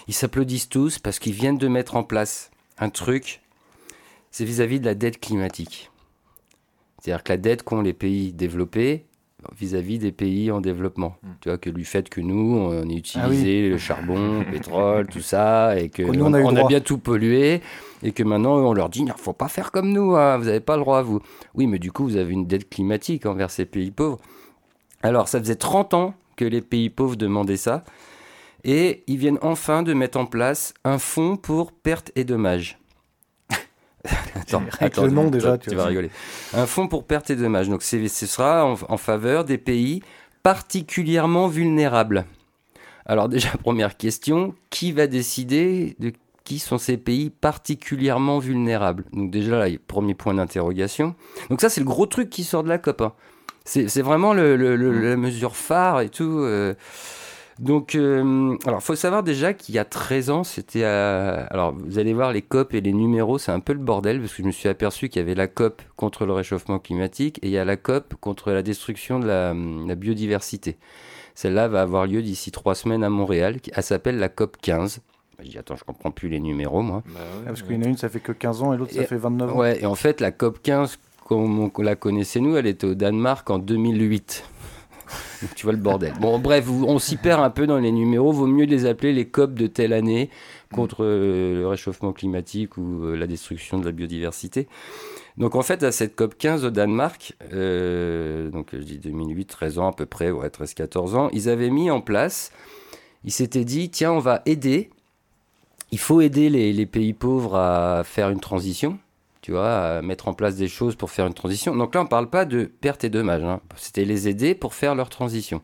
Ils 0.07 0.13
s'applaudissent 0.13 0.69
tous 0.69 0.99
parce 0.99 1.19
qu'ils 1.19 1.33
viennent 1.33 1.57
de 1.57 1.69
mettre 1.69 1.95
en 1.95 2.03
place 2.03 2.51
un 2.77 2.89
truc. 2.89 3.41
C'est 4.29 4.45
vis-à-vis 4.45 4.81
de 4.81 4.85
la 4.85 4.95
dette 4.95 5.21
climatique. 5.21 5.89
C'est-à-dire 6.99 7.23
que 7.23 7.31
la 7.31 7.37
dette 7.37 7.63
qu'ont 7.63 7.81
les 7.81 7.93
pays 7.93 8.33
développés, 8.33 9.05
vis-à-vis 9.57 9.99
des 9.99 10.11
pays 10.11 10.51
en 10.51 10.61
développement. 10.61 11.15
Hmm. 11.23 11.29
Tu 11.41 11.49
vois, 11.49 11.57
que 11.57 11.69
du 11.69 11.85
fait 11.85 12.09
que 12.09 12.21
nous, 12.21 12.57
on 12.57 12.89
ait 12.89 12.95
utilisé 12.95 13.65
ah 13.65 13.69
le 13.69 13.77
charbon, 13.77 14.39
le 14.39 14.45
pétrole, 14.51 15.07
tout 15.07 15.21
ça, 15.21 15.79
et 15.79 15.89
que 15.89 16.03
on, 16.03 16.33
a, 16.33 16.63
bien 16.67 16.79
tout 16.79 16.97
pollué, 16.97 17.61
et 18.03 18.11
que 18.11 18.23
maintenant 18.23 18.57
on 18.57 18.73
leur 18.73 18.89
dit, 18.89 18.99
il 18.99 19.05
ne 19.05 19.11
faut 19.13 19.33
pas 19.33 19.47
faire 19.47 19.71
comme 19.71 19.91
nous, 19.91 20.15
hein, 20.15 20.37
vous 20.37 20.45
n'avez 20.45 20.59
pas 20.59 20.75
le 20.75 20.81
droit, 20.81 21.01
vous. 21.01 21.19
Oui, 21.53 21.67
mais 21.67 21.79
du 21.79 21.91
coup, 21.91 22.03
vous 22.03 22.17
avez 22.17 22.33
une 22.33 22.47
dette 22.47 22.69
climatique 22.69 23.25
envers 23.25 23.51
ces 23.51 23.65
pays 23.65 23.91
pauvres. 23.91 24.19
Alors, 25.03 25.27
ça 25.27 25.39
faisait 25.39 25.55
30 25.55 25.93
ans 25.93 26.13
que 26.35 26.45
les 26.45 26.61
pays 26.61 26.89
pauvres 26.89 27.15
demandaient 27.15 27.57
ça, 27.57 27.83
et 28.63 29.03
ils 29.07 29.17
viennent 29.17 29.39
enfin 29.41 29.83
de 29.83 29.93
mettre 29.93 30.17
en 30.17 30.25
place 30.25 30.73
un 30.83 30.97
fonds 30.97 31.37
pour 31.37 31.71
pertes 31.71 32.11
et 32.15 32.23
dommages. 32.23 32.79
attends, 34.35 34.63
Avec 34.79 34.97
le 34.97 35.09
nom 35.09 35.29
déjà, 35.29 35.57
tu, 35.57 35.73
vas 35.75 35.85
rigoler. 35.85 36.09
Un 36.53 36.65
fonds 36.65 36.87
pour 36.87 37.05
pertes 37.05 37.29
et 37.29 37.35
dommages. 37.35 37.69
Donc 37.69 37.83
ce 37.83 38.07
sera 38.09 38.65
en, 38.65 38.97
faveur 38.97 39.45
des 39.45 39.57
pays 39.57 40.01
particulièrement 40.43 41.47
vulnérables. 41.47 42.25
Alors 43.05 43.29
déjà, 43.29 43.49
première 43.63 43.97
question, 43.97 44.55
qui 44.69 44.91
va 44.91 45.07
décider 45.07 45.95
de 45.99 46.13
qui 46.43 46.59
sont 46.59 46.77
ces 46.77 46.97
pays 46.97 47.31
particulièrement 47.31 48.37
vulnérables? 48.37 49.05
Donc 49.13 49.31
déjà, 49.31 49.57
là, 49.57 49.75
premier 49.87 50.13
point 50.13 50.35
d'interrogation. 50.35 51.15
Donc 51.49 51.59
ça, 51.59 51.69
c'est 51.69 51.81
le 51.81 51.87
gros 51.87 52.05
truc 52.05 52.29
qui 52.29 52.43
sort 52.43 52.63
de 52.63 52.69
la 52.69 52.77
COP. 52.77 53.01
Hein. 53.01 53.13
C'est 53.65 54.03
vraiment 54.03 54.35
le, 54.35 54.55
la 54.55 55.17
mesure 55.17 55.55
phare 55.55 56.01
et 56.01 56.09
tout. 56.09 56.39
Euh. 56.41 56.75
Donc, 57.59 57.95
euh, 57.95 58.57
alors, 58.65 58.83
faut 58.83 58.95
savoir 58.95 59.23
déjà 59.23 59.53
qu'il 59.53 59.75
y 59.75 59.79
a 59.79 59.85
13 59.85 60.29
ans, 60.29 60.43
c'était 60.43 60.83
Alors, 60.83 61.73
vous 61.73 61.99
allez 61.99 62.13
voir 62.13 62.33
les 62.33 62.41
COP 62.41 62.73
et 62.73 62.81
les 62.81 62.91
numéros, 62.91 63.37
c'est 63.37 63.51
un 63.51 63.61
peu 63.61 63.73
le 63.73 63.79
bordel, 63.79 64.19
parce 64.19 64.33
que 64.33 64.43
je 64.43 64.47
me 64.47 64.51
suis 64.51 64.67
aperçu 64.67 65.07
qu'il 65.07 65.21
y 65.21 65.23
avait 65.23 65.35
la 65.35 65.47
COP 65.47 65.81
contre 65.95 66.25
le 66.25 66.33
réchauffement 66.33 66.79
climatique 66.79 67.39
et 67.41 67.47
il 67.47 67.51
y 67.51 67.57
a 67.57 67.65
la 67.65 67.77
COP 67.77 68.15
contre 68.19 68.51
la 68.51 68.61
destruction 68.61 69.19
de 69.19 69.27
la, 69.27 69.53
la 69.53 69.95
biodiversité. 69.95 70.77
Celle-là 71.33 71.67
va 71.67 71.81
avoir 71.81 72.07
lieu 72.07 72.21
d'ici 72.21 72.51
trois 72.51 72.75
semaines 72.75 73.03
à 73.03 73.09
Montréal. 73.09 73.57
Elle 73.73 73.83
s'appelle 73.83 74.17
la 74.17 74.29
COP 74.29 74.57
15. 74.61 75.01
Je 75.39 75.49
dis, 75.49 75.57
attends, 75.57 75.75
je 75.75 75.83
comprends 75.83 76.11
plus 76.11 76.29
les 76.29 76.39
numéros, 76.39 76.81
moi. 76.81 77.03
Bah 77.07 77.19
ah, 77.19 77.47
parce 77.47 77.61
qu'il 77.61 77.75
y 77.75 77.77
en 77.77 77.81
a 77.81 77.87
une, 77.87 77.97
ça 77.97 78.07
fait 78.07 78.21
que 78.21 78.31
15 78.31 78.63
ans 78.63 78.73
et 78.73 78.77
l'autre, 78.77 78.93
ça 78.93 79.03
fait 79.03 79.17
29 79.17 79.51
ans. 79.51 79.57
Ouais, 79.57 79.81
et 79.81 79.85
en 79.85 79.95
fait, 79.95 80.21
la 80.21 80.31
COP 80.31 80.61
15, 80.63 80.97
comme 81.25 81.59
on 81.59 81.81
la 81.81 81.95
connaissait 81.95 82.39
nous, 82.39 82.55
elle 82.55 82.67
était 82.67 82.87
au 82.87 82.95
Danemark 82.95 83.49
en 83.49 83.59
2008. 83.59 84.45
Tu 85.55 85.65
vois 85.65 85.73
le 85.73 85.79
bordel. 85.79 86.13
Bon, 86.19 86.39
bref, 86.39 86.69
on 86.69 86.99
s'y 86.99 87.17
perd 87.17 87.41
un 87.41 87.49
peu 87.49 87.67
dans 87.67 87.77
les 87.77 87.91
numéros. 87.91 88.31
Vaut 88.31 88.47
mieux 88.47 88.65
les 88.65 88.85
appeler 88.85 89.13
les 89.13 89.25
COP 89.25 89.53
de 89.53 89.67
telle 89.67 89.93
année 89.93 90.29
contre 90.73 91.03
euh, 91.03 91.55
le 91.55 91.67
réchauffement 91.67 92.13
climatique 92.13 92.77
ou 92.77 93.05
euh, 93.05 93.15
la 93.15 93.27
destruction 93.27 93.79
de 93.79 93.85
la 93.85 93.91
biodiversité. 93.91 94.67
Donc 95.37 95.55
en 95.55 95.61
fait, 95.61 95.83
à 95.83 95.91
cette 95.91 96.15
COP 96.15 96.37
15 96.37 96.65
au 96.65 96.69
Danemark, 96.69 97.33
euh, 97.53 98.49
donc 98.49 98.69
je 98.73 98.79
dis 98.79 98.99
2008, 98.99 99.45
13 99.45 99.79
ans 99.79 99.87
à 99.89 99.93
peu 99.93 100.05
près, 100.05 100.31
ouais, 100.31 100.47
13-14 100.47 101.15
ans, 101.15 101.29
ils 101.33 101.49
avaient 101.49 101.69
mis 101.69 101.91
en 101.91 102.01
place, 102.01 102.51
ils 103.25 103.31
s'étaient 103.31 103.65
dit, 103.65 103.89
tiens, 103.89 104.13
on 104.13 104.19
va 104.19 104.41
aider, 104.45 104.89
il 105.91 105.99
faut 105.99 106.21
aider 106.21 106.49
les, 106.49 106.85
pays 106.85 107.13
pauvres 107.13 107.55
à 107.55 108.03
faire 108.05 108.29
une 108.29 108.39
transition, 108.39 108.97
tu 109.45 109.51
vois, 109.51 109.97
à 109.97 110.01
mettre 110.01 110.27
en 110.27 110.33
place 110.33 110.55
des 110.55 110.67
choses 110.67 110.95
pour 110.95 111.11
faire 111.11 111.27
une 111.27 111.35
transition. 111.35 111.75
Donc 111.75 111.93
là, 111.93 112.01
on 112.01 112.05
ne 112.05 112.09
parle 112.09 112.31
pas 112.31 112.45
de 112.45 112.63
perte 112.63 113.03
et 113.03 113.11
dommages, 113.11 113.43
hein. 113.43 113.61
c'était 113.75 114.03
les 114.03 114.27
aider 114.27 114.55
pour 114.55 114.73
faire 114.73 114.95
leur 114.95 115.07
transition. 115.09 115.61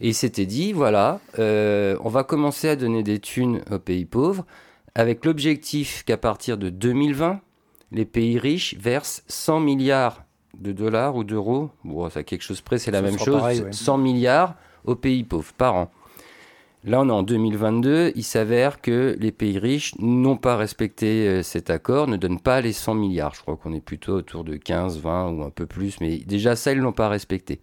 Et 0.00 0.08
ils 0.08 0.14
s'étaient 0.14 0.46
dit, 0.46 0.72
voilà, 0.72 1.20
euh, 1.38 1.98
on 2.00 2.08
va 2.08 2.24
commencer 2.24 2.70
à 2.70 2.76
donner 2.76 3.02
des 3.02 3.18
thunes 3.18 3.60
aux 3.70 3.78
pays 3.78 4.06
pauvres, 4.06 4.46
avec 4.94 5.26
l'objectif 5.26 6.02
qu'à 6.06 6.16
partir 6.16 6.56
de 6.56 6.70
2020, 6.70 7.42
les 7.90 8.06
pays 8.06 8.38
riches 8.38 8.74
versent 8.78 9.22
100 9.28 9.60
milliards 9.60 10.24
de 10.58 10.72
dollars 10.72 11.14
ou 11.14 11.24
d'euros, 11.24 11.68
bon, 11.84 12.08
ça 12.08 12.22
quelque 12.22 12.40
chose 12.40 12.62
près, 12.62 12.78
c'est 12.78 12.90
la 12.90 13.02
même 13.02 13.18
chose, 13.18 13.42
100 13.70 13.98
milliards 13.98 14.54
aux 14.86 14.96
pays 14.96 15.24
pauvres 15.24 15.52
par 15.58 15.74
an. 15.74 15.90
Là, 16.84 17.00
on 17.00 17.08
est 17.08 17.12
en 17.12 17.22
2022, 17.22 18.12
il 18.16 18.24
s'avère 18.24 18.80
que 18.80 19.16
les 19.20 19.30
pays 19.30 19.56
riches 19.58 19.94
n'ont 20.00 20.36
pas 20.36 20.56
respecté 20.56 21.28
euh, 21.28 21.42
cet 21.44 21.70
accord, 21.70 22.08
ne 22.08 22.16
donnent 22.16 22.40
pas 22.40 22.60
les 22.60 22.72
100 22.72 22.94
milliards. 22.94 23.34
Je 23.34 23.40
crois 23.40 23.56
qu'on 23.56 23.72
est 23.72 23.80
plutôt 23.80 24.14
autour 24.14 24.42
de 24.42 24.56
15, 24.56 24.98
20 24.98 25.30
ou 25.30 25.42
un 25.44 25.50
peu 25.50 25.66
plus, 25.66 26.00
mais 26.00 26.18
déjà 26.18 26.56
ça, 26.56 26.72
ils 26.72 26.78
ne 26.78 26.82
l'ont 26.82 26.92
pas 26.92 27.08
respecté. 27.08 27.60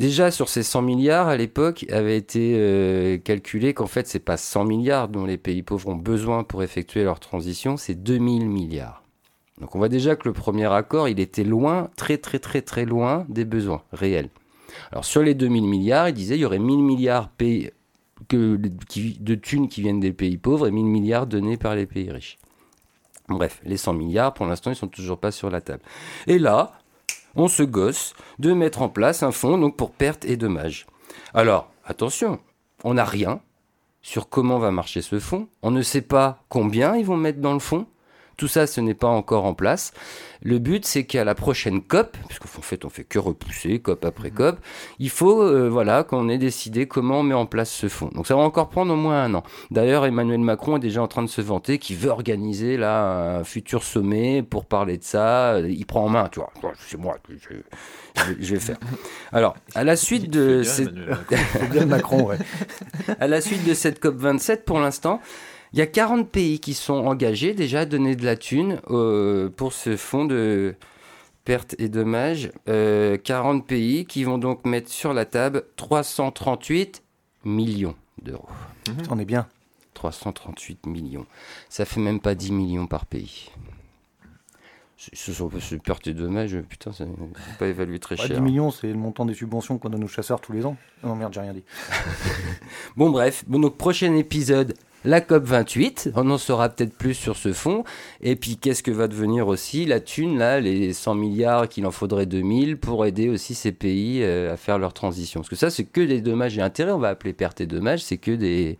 Déjà, 0.00 0.32
sur 0.32 0.48
ces 0.48 0.64
100 0.64 0.82
milliards, 0.82 1.28
à 1.28 1.36
l'époque, 1.36 1.86
avait 1.90 2.16
été 2.16 2.54
euh, 2.56 3.18
calculé 3.18 3.72
qu'en 3.72 3.86
fait, 3.86 4.08
c'est 4.08 4.18
pas 4.18 4.36
100 4.36 4.64
milliards 4.64 5.08
dont 5.08 5.24
les 5.24 5.38
pays 5.38 5.62
pauvres 5.62 5.90
ont 5.90 5.96
besoin 5.96 6.42
pour 6.42 6.64
effectuer 6.64 7.04
leur 7.04 7.20
transition, 7.20 7.76
c'est 7.76 7.94
2000 7.94 8.48
milliards. 8.48 9.04
Donc 9.60 9.76
on 9.76 9.78
voit 9.78 9.88
déjà 9.88 10.16
que 10.16 10.26
le 10.28 10.32
premier 10.32 10.66
accord, 10.72 11.08
il 11.08 11.20
était 11.20 11.44
loin, 11.44 11.88
très 11.94 12.18
très 12.18 12.40
très 12.40 12.62
très 12.62 12.84
loin 12.84 13.24
des 13.28 13.44
besoins 13.44 13.82
réels. 13.92 14.28
Alors 14.92 15.04
sur 15.04 15.22
les 15.22 15.34
2000 15.34 15.64
milliards, 15.64 16.08
il 16.10 16.14
disait 16.14 16.36
il 16.36 16.40
y 16.40 16.44
aurait 16.44 16.58
1000 16.58 16.78
milliards 16.78 17.30
de 17.38 19.34
thunes 19.34 19.68
qui 19.68 19.80
viennent 19.80 20.00
des 20.00 20.12
pays 20.12 20.36
pauvres 20.36 20.68
et 20.68 20.70
1000 20.70 20.84
milliards 20.84 21.26
donnés 21.26 21.56
par 21.56 21.74
les 21.74 21.86
pays 21.86 22.10
riches. 22.10 22.38
Bref, 23.28 23.60
les 23.64 23.78
100 23.78 23.94
milliards, 23.94 24.34
pour 24.34 24.46
l'instant, 24.46 24.70
ils 24.70 24.76
sont 24.76 24.88
toujours 24.88 25.18
pas 25.18 25.30
sur 25.30 25.48
la 25.48 25.60
table. 25.60 25.82
Et 26.26 26.38
là, 26.38 26.72
on 27.34 27.48
se 27.48 27.62
gosse 27.62 28.14
de 28.38 28.52
mettre 28.52 28.82
en 28.82 28.88
place 28.90 29.22
un 29.22 29.32
fonds 29.32 29.56
donc 29.56 29.76
pour 29.76 29.92
pertes 29.92 30.26
et 30.26 30.36
dommages. 30.36 30.86
Alors, 31.32 31.70
attention, 31.84 32.40
on 32.84 32.94
n'a 32.94 33.04
rien 33.04 33.40
sur 34.02 34.28
comment 34.28 34.58
va 34.58 34.70
marcher 34.70 35.00
ce 35.00 35.18
fonds. 35.18 35.48
On 35.62 35.70
ne 35.70 35.82
sait 35.82 36.02
pas 36.02 36.42
combien 36.48 36.96
ils 36.96 37.06
vont 37.06 37.16
mettre 37.16 37.40
dans 37.40 37.54
le 37.54 37.60
fonds. 37.60 37.86
Tout 38.42 38.48
ça, 38.48 38.66
ce 38.66 38.80
n'est 38.80 38.94
pas 38.94 39.06
encore 39.06 39.44
en 39.44 39.54
place. 39.54 39.92
Le 40.42 40.58
but, 40.58 40.84
c'est 40.84 41.04
qu'à 41.04 41.22
la 41.22 41.36
prochaine 41.36 41.80
COP, 41.80 42.16
puisqu'en 42.26 42.60
fait, 42.60 42.84
on 42.84 42.88
fait 42.88 43.04
que 43.04 43.20
repousser 43.20 43.78
COP 43.78 44.04
après 44.04 44.30
mhm. 44.30 44.36
COP, 44.36 44.58
il 44.98 45.10
faut 45.10 45.44
euh, 45.44 45.68
voilà, 45.68 46.02
qu'on 46.02 46.28
ait 46.28 46.38
décidé 46.38 46.88
comment 46.88 47.20
on 47.20 47.22
met 47.22 47.34
en 47.34 47.46
place 47.46 47.70
ce 47.70 47.86
fonds. 47.86 48.10
Donc 48.12 48.26
ça 48.26 48.34
va 48.34 48.42
encore 48.42 48.68
prendre 48.68 48.92
au 48.94 48.96
moins 48.96 49.22
un 49.22 49.34
an. 49.34 49.44
D'ailleurs, 49.70 50.06
Emmanuel 50.06 50.40
Macron 50.40 50.78
est 50.78 50.80
déjà 50.80 51.00
en 51.00 51.06
train 51.06 51.22
de 51.22 51.28
se 51.28 51.40
vanter 51.40 51.78
qu'il 51.78 51.94
veut 51.98 52.10
organiser 52.10 52.76
là 52.76 53.36
un 53.38 53.44
futur 53.44 53.84
sommet 53.84 54.42
pour 54.42 54.64
parler 54.64 54.98
de 54.98 55.04
ça. 55.04 55.60
Il 55.60 55.86
prend 55.86 56.06
en 56.06 56.08
main, 56.08 56.28
tu 56.28 56.40
vois. 56.40 56.50
C'est 56.88 56.98
moi, 56.98 57.18
je, 57.28 57.54
je, 58.40 58.54
vais 58.54 58.60
faire. 58.60 58.78
Alors, 59.30 59.54
à 59.76 59.84
la 59.84 59.94
suite 59.94 60.28
de 60.30 60.64
cette... 60.64 60.90
Macron, 61.86 62.24
ouais. 62.24 62.38
à 63.20 63.28
la 63.28 63.40
suite 63.40 63.64
de 63.64 63.74
cette 63.74 64.00
COP 64.00 64.16
27, 64.16 64.64
pour 64.64 64.80
l'instant, 64.80 65.20
il 65.72 65.78
y 65.78 65.82
a 65.82 65.86
40 65.86 66.28
pays 66.28 66.60
qui 66.60 66.74
sont 66.74 67.06
engagés 67.06 67.54
déjà 67.54 67.80
à 67.80 67.84
donner 67.86 68.14
de 68.16 68.24
la 68.24 68.36
thune 68.36 68.80
euh, 68.90 69.48
pour 69.48 69.72
ce 69.72 69.96
fonds 69.96 70.26
de 70.26 70.74
pertes 71.44 71.74
et 71.78 71.88
dommages. 71.88 72.50
40 72.66 72.68
euh, 72.68 73.60
pays 73.60 74.04
qui 74.04 74.24
vont 74.24 74.38
donc 74.38 74.64
mettre 74.66 74.90
sur 74.90 75.14
la 75.14 75.24
table 75.24 75.64
338 75.76 77.02
millions 77.44 77.96
d'euros. 78.22 78.48
On 79.10 79.18
est 79.18 79.24
bien. 79.24 79.46
338 79.94 80.86
millions. 80.86 81.26
Ça 81.68 81.84
fait 81.84 82.00
même 82.00 82.20
pas 82.20 82.34
10 82.34 82.52
millions 82.52 82.86
par 82.86 83.06
pays. 83.06 83.50
Ce 84.96 85.32
sont 85.32 85.50
ces 85.58 85.78
pertes 85.78 86.06
et 86.06 86.14
dommages, 86.14 86.56
putain, 86.68 86.92
ça 86.92 87.04
n'est 87.04 87.14
pas 87.58 87.66
évalué 87.66 87.98
très 87.98 88.16
cher. 88.16 88.36
10 88.36 88.40
millions, 88.40 88.70
c'est 88.70 88.86
le 88.86 88.94
montant 88.94 89.24
des 89.24 89.34
subventions 89.34 89.76
qu'on 89.78 89.88
donne 89.88 90.04
aux 90.04 90.08
chasseurs 90.08 90.40
tous 90.40 90.52
les 90.52 90.64
ans. 90.64 90.76
Non, 91.02 91.16
merde, 91.16 91.32
j'ai 91.34 91.40
rien 91.40 91.52
dit. 91.52 91.64
bon, 92.96 93.10
bref. 93.10 93.42
Bon, 93.48 93.58
donc, 93.58 93.76
prochain 93.76 94.14
épisode, 94.14 94.74
la 95.04 95.20
COP 95.20 95.44
28. 95.44 96.12
On 96.14 96.30
en 96.30 96.38
saura 96.38 96.68
peut-être 96.68 96.94
plus 96.94 97.14
sur 97.14 97.36
ce 97.36 97.52
fonds. 97.52 97.84
Et 98.20 98.36
puis, 98.36 98.56
qu'est-ce 98.56 98.82
que 98.82 98.90
va 98.90 99.08
devenir 99.08 99.48
aussi 99.48 99.84
la 99.84 100.00
thune, 100.00 100.38
là, 100.38 100.60
les 100.60 100.92
100 100.92 101.14
milliards 101.14 101.68
qu'il 101.68 101.86
en 101.86 101.90
faudrait 101.90 102.26
2000 102.26 102.78
pour 102.78 103.04
aider 103.06 103.28
aussi 103.28 103.54
ces 103.54 103.72
pays 103.72 104.22
euh, 104.22 104.52
à 104.52 104.56
faire 104.56 104.78
leur 104.78 104.92
transition? 104.92 105.40
Parce 105.40 105.48
que 105.48 105.56
ça, 105.56 105.70
c'est 105.70 105.84
que 105.84 106.00
des 106.00 106.20
dommages 106.20 106.56
et 106.58 106.62
intérêts. 106.62 106.92
On 106.92 106.98
va 106.98 107.08
appeler 107.08 107.32
pertes 107.32 107.60
et 107.60 107.66
dommages. 107.66 108.02
C'est 108.02 108.18
que 108.18 108.32
des. 108.32 108.78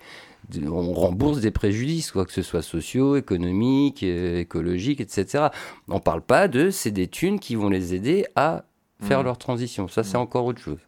On 0.66 0.92
rembourse 0.92 1.40
des 1.40 1.52
préjudices, 1.52 2.10
quoi 2.10 2.26
que 2.26 2.32
ce 2.32 2.42
soit 2.42 2.62
sociaux, 2.62 3.16
économiques, 3.16 4.02
euh, 4.02 4.40
écologiques, 4.40 5.00
etc. 5.00 5.46
On 5.88 6.00
parle 6.00 6.20
pas 6.20 6.48
de. 6.48 6.70
C'est 6.70 6.90
des 6.90 7.06
thunes 7.06 7.38
qui 7.38 7.54
vont 7.54 7.68
les 7.68 7.94
aider 7.94 8.26
à 8.34 8.64
faire 9.00 9.20
mmh. 9.20 9.24
leur 9.24 9.38
transition. 9.38 9.88
Ça, 9.88 10.02
c'est 10.02 10.18
mmh. 10.18 10.22
encore 10.22 10.46
autre 10.46 10.60
chose. 10.60 10.80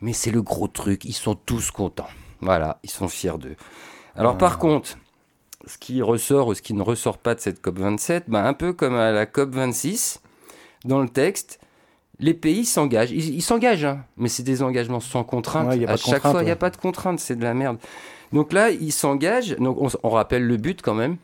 Mais 0.00 0.12
c'est 0.12 0.32
le 0.32 0.42
gros 0.42 0.66
truc. 0.66 1.04
Ils 1.04 1.14
sont 1.14 1.36
tous 1.36 1.70
contents. 1.70 2.08
Voilà, 2.40 2.80
ils 2.82 2.90
sont 2.90 3.08
fiers 3.08 3.38
d'eux. 3.38 3.56
Alors 4.16 4.36
par 4.38 4.58
contre, 4.58 4.96
ce 5.66 5.78
qui 5.78 6.02
ressort 6.02 6.48
ou 6.48 6.54
ce 6.54 6.62
qui 6.62 6.74
ne 6.74 6.82
ressort 6.82 7.18
pas 7.18 7.34
de 7.34 7.40
cette 7.40 7.62
COP27, 7.64 8.24
ben, 8.28 8.44
un 8.44 8.54
peu 8.54 8.72
comme 8.72 8.94
à 8.94 9.12
la 9.12 9.26
COP26, 9.26 10.18
dans 10.84 11.00
le 11.00 11.08
texte, 11.08 11.60
les 12.18 12.34
pays 12.34 12.64
s'engagent. 12.64 13.12
Ils 13.12 13.42
s'engagent, 13.42 13.84
hein, 13.84 14.04
mais 14.16 14.28
c'est 14.28 14.42
des 14.42 14.62
engagements 14.62 15.00
sans 15.00 15.24
contrainte. 15.24 15.68
à 15.86 15.96
chaque 15.96 16.22
fois, 16.22 16.42
il 16.42 16.46
n'y 16.46 16.50
a 16.50 16.56
pas 16.56 16.70
de 16.70 16.76
contrainte, 16.76 17.20
c'est 17.20 17.36
de 17.36 17.42
la 17.42 17.54
merde. 17.54 17.78
Donc 18.32 18.52
là, 18.52 18.70
ils 18.70 18.92
s'engagent. 18.92 19.56
Donc 19.56 19.78
on, 20.02 20.08
rappelle 20.08 20.46
le 20.46 20.56
but 20.56 20.82
quand 20.82 20.94
même. 20.94 21.16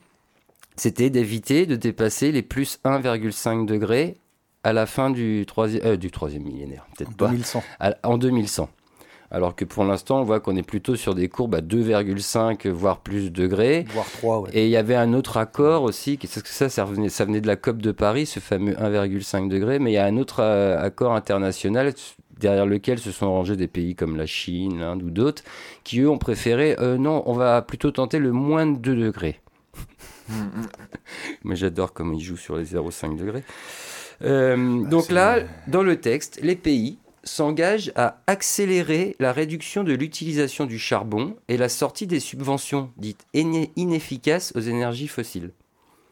C'était 0.76 1.10
d'éviter 1.10 1.66
de 1.66 1.76
dépasser 1.76 2.30
les 2.30 2.42
plus 2.42 2.78
1,5 2.84 3.66
degrés 3.66 4.16
à 4.62 4.72
la 4.72 4.86
fin 4.86 5.10
du 5.10 5.44
troisième, 5.46 5.84
euh, 5.84 5.96
du 5.96 6.10
troisième 6.10 6.42
millénaire. 6.42 6.86
Peut-être 6.96 7.16
pas. 7.16 7.28
2100. 7.28 7.62
en 8.02 8.18
2100 8.18 8.68
alors 9.30 9.54
que 9.54 9.64
pour 9.64 9.84
l'instant, 9.84 10.20
on 10.20 10.24
voit 10.24 10.40
qu'on 10.40 10.56
est 10.56 10.62
plutôt 10.62 10.96
sur 10.96 11.14
des 11.14 11.28
courbes 11.28 11.54
à 11.54 11.60
2,5 11.60 12.68
voire 12.68 13.00
plus 13.00 13.30
degrés. 13.30 13.84
Voire 13.90 14.10
3, 14.10 14.40
ouais. 14.40 14.50
Et 14.54 14.64
il 14.64 14.70
y 14.70 14.76
avait 14.76 14.94
un 14.94 15.12
autre 15.12 15.36
accord 15.36 15.82
aussi, 15.82 16.18
que 16.18 16.26
ça, 16.26 16.68
ça 16.68 16.84
venait, 16.84 17.08
ça 17.08 17.24
venait 17.24 17.40
de 17.40 17.46
la 17.46 17.56
COP 17.56 17.78
de 17.78 17.92
Paris, 17.92 18.26
ce 18.26 18.40
fameux 18.40 18.72
1,5 18.72 19.48
degrés, 19.48 19.78
mais 19.78 19.90
il 19.90 19.94
y 19.94 19.98
a 19.98 20.06
un 20.06 20.16
autre 20.16 20.40
euh, 20.40 20.78
accord 20.80 21.14
international 21.14 21.92
derrière 22.38 22.66
lequel 22.66 22.98
se 22.98 23.10
sont 23.10 23.30
rangés 23.30 23.56
des 23.56 23.66
pays 23.66 23.94
comme 23.94 24.16
la 24.16 24.26
Chine, 24.26 24.80
l'Inde 24.80 25.02
ou 25.02 25.10
d'autres, 25.10 25.42
qui 25.84 26.00
eux 26.00 26.08
ont 26.08 26.18
préféré, 26.18 26.76
euh, 26.78 26.96
non, 26.96 27.22
on 27.26 27.32
va 27.32 27.60
plutôt 27.62 27.90
tenter 27.90 28.18
le 28.18 28.32
moins 28.32 28.66
de 28.66 28.78
2 28.78 28.96
degrés. 28.96 29.40
mais 31.44 31.56
j'adore 31.56 31.92
comment 31.92 32.12
ils 32.12 32.22
jouent 32.22 32.36
sur 32.36 32.56
les 32.56 32.64
0,5 32.64 33.16
degrés. 33.16 33.44
Euh, 34.22 34.82
ah, 34.84 34.88
donc 34.88 35.10
là, 35.10 35.40
dans 35.66 35.82
le 35.82 36.00
texte, 36.00 36.40
les 36.42 36.56
pays 36.56 36.98
s'engage 37.28 37.92
à 37.94 38.20
accélérer 38.26 39.16
la 39.18 39.32
réduction 39.32 39.84
de 39.84 39.92
l'utilisation 39.92 40.66
du 40.66 40.78
charbon 40.78 41.36
et 41.48 41.56
la 41.56 41.68
sortie 41.68 42.06
des 42.06 42.20
subventions 42.20 42.90
dites 42.96 43.26
inefficaces 43.34 44.52
aux 44.54 44.60
énergies 44.60 45.08
fossiles. 45.08 45.52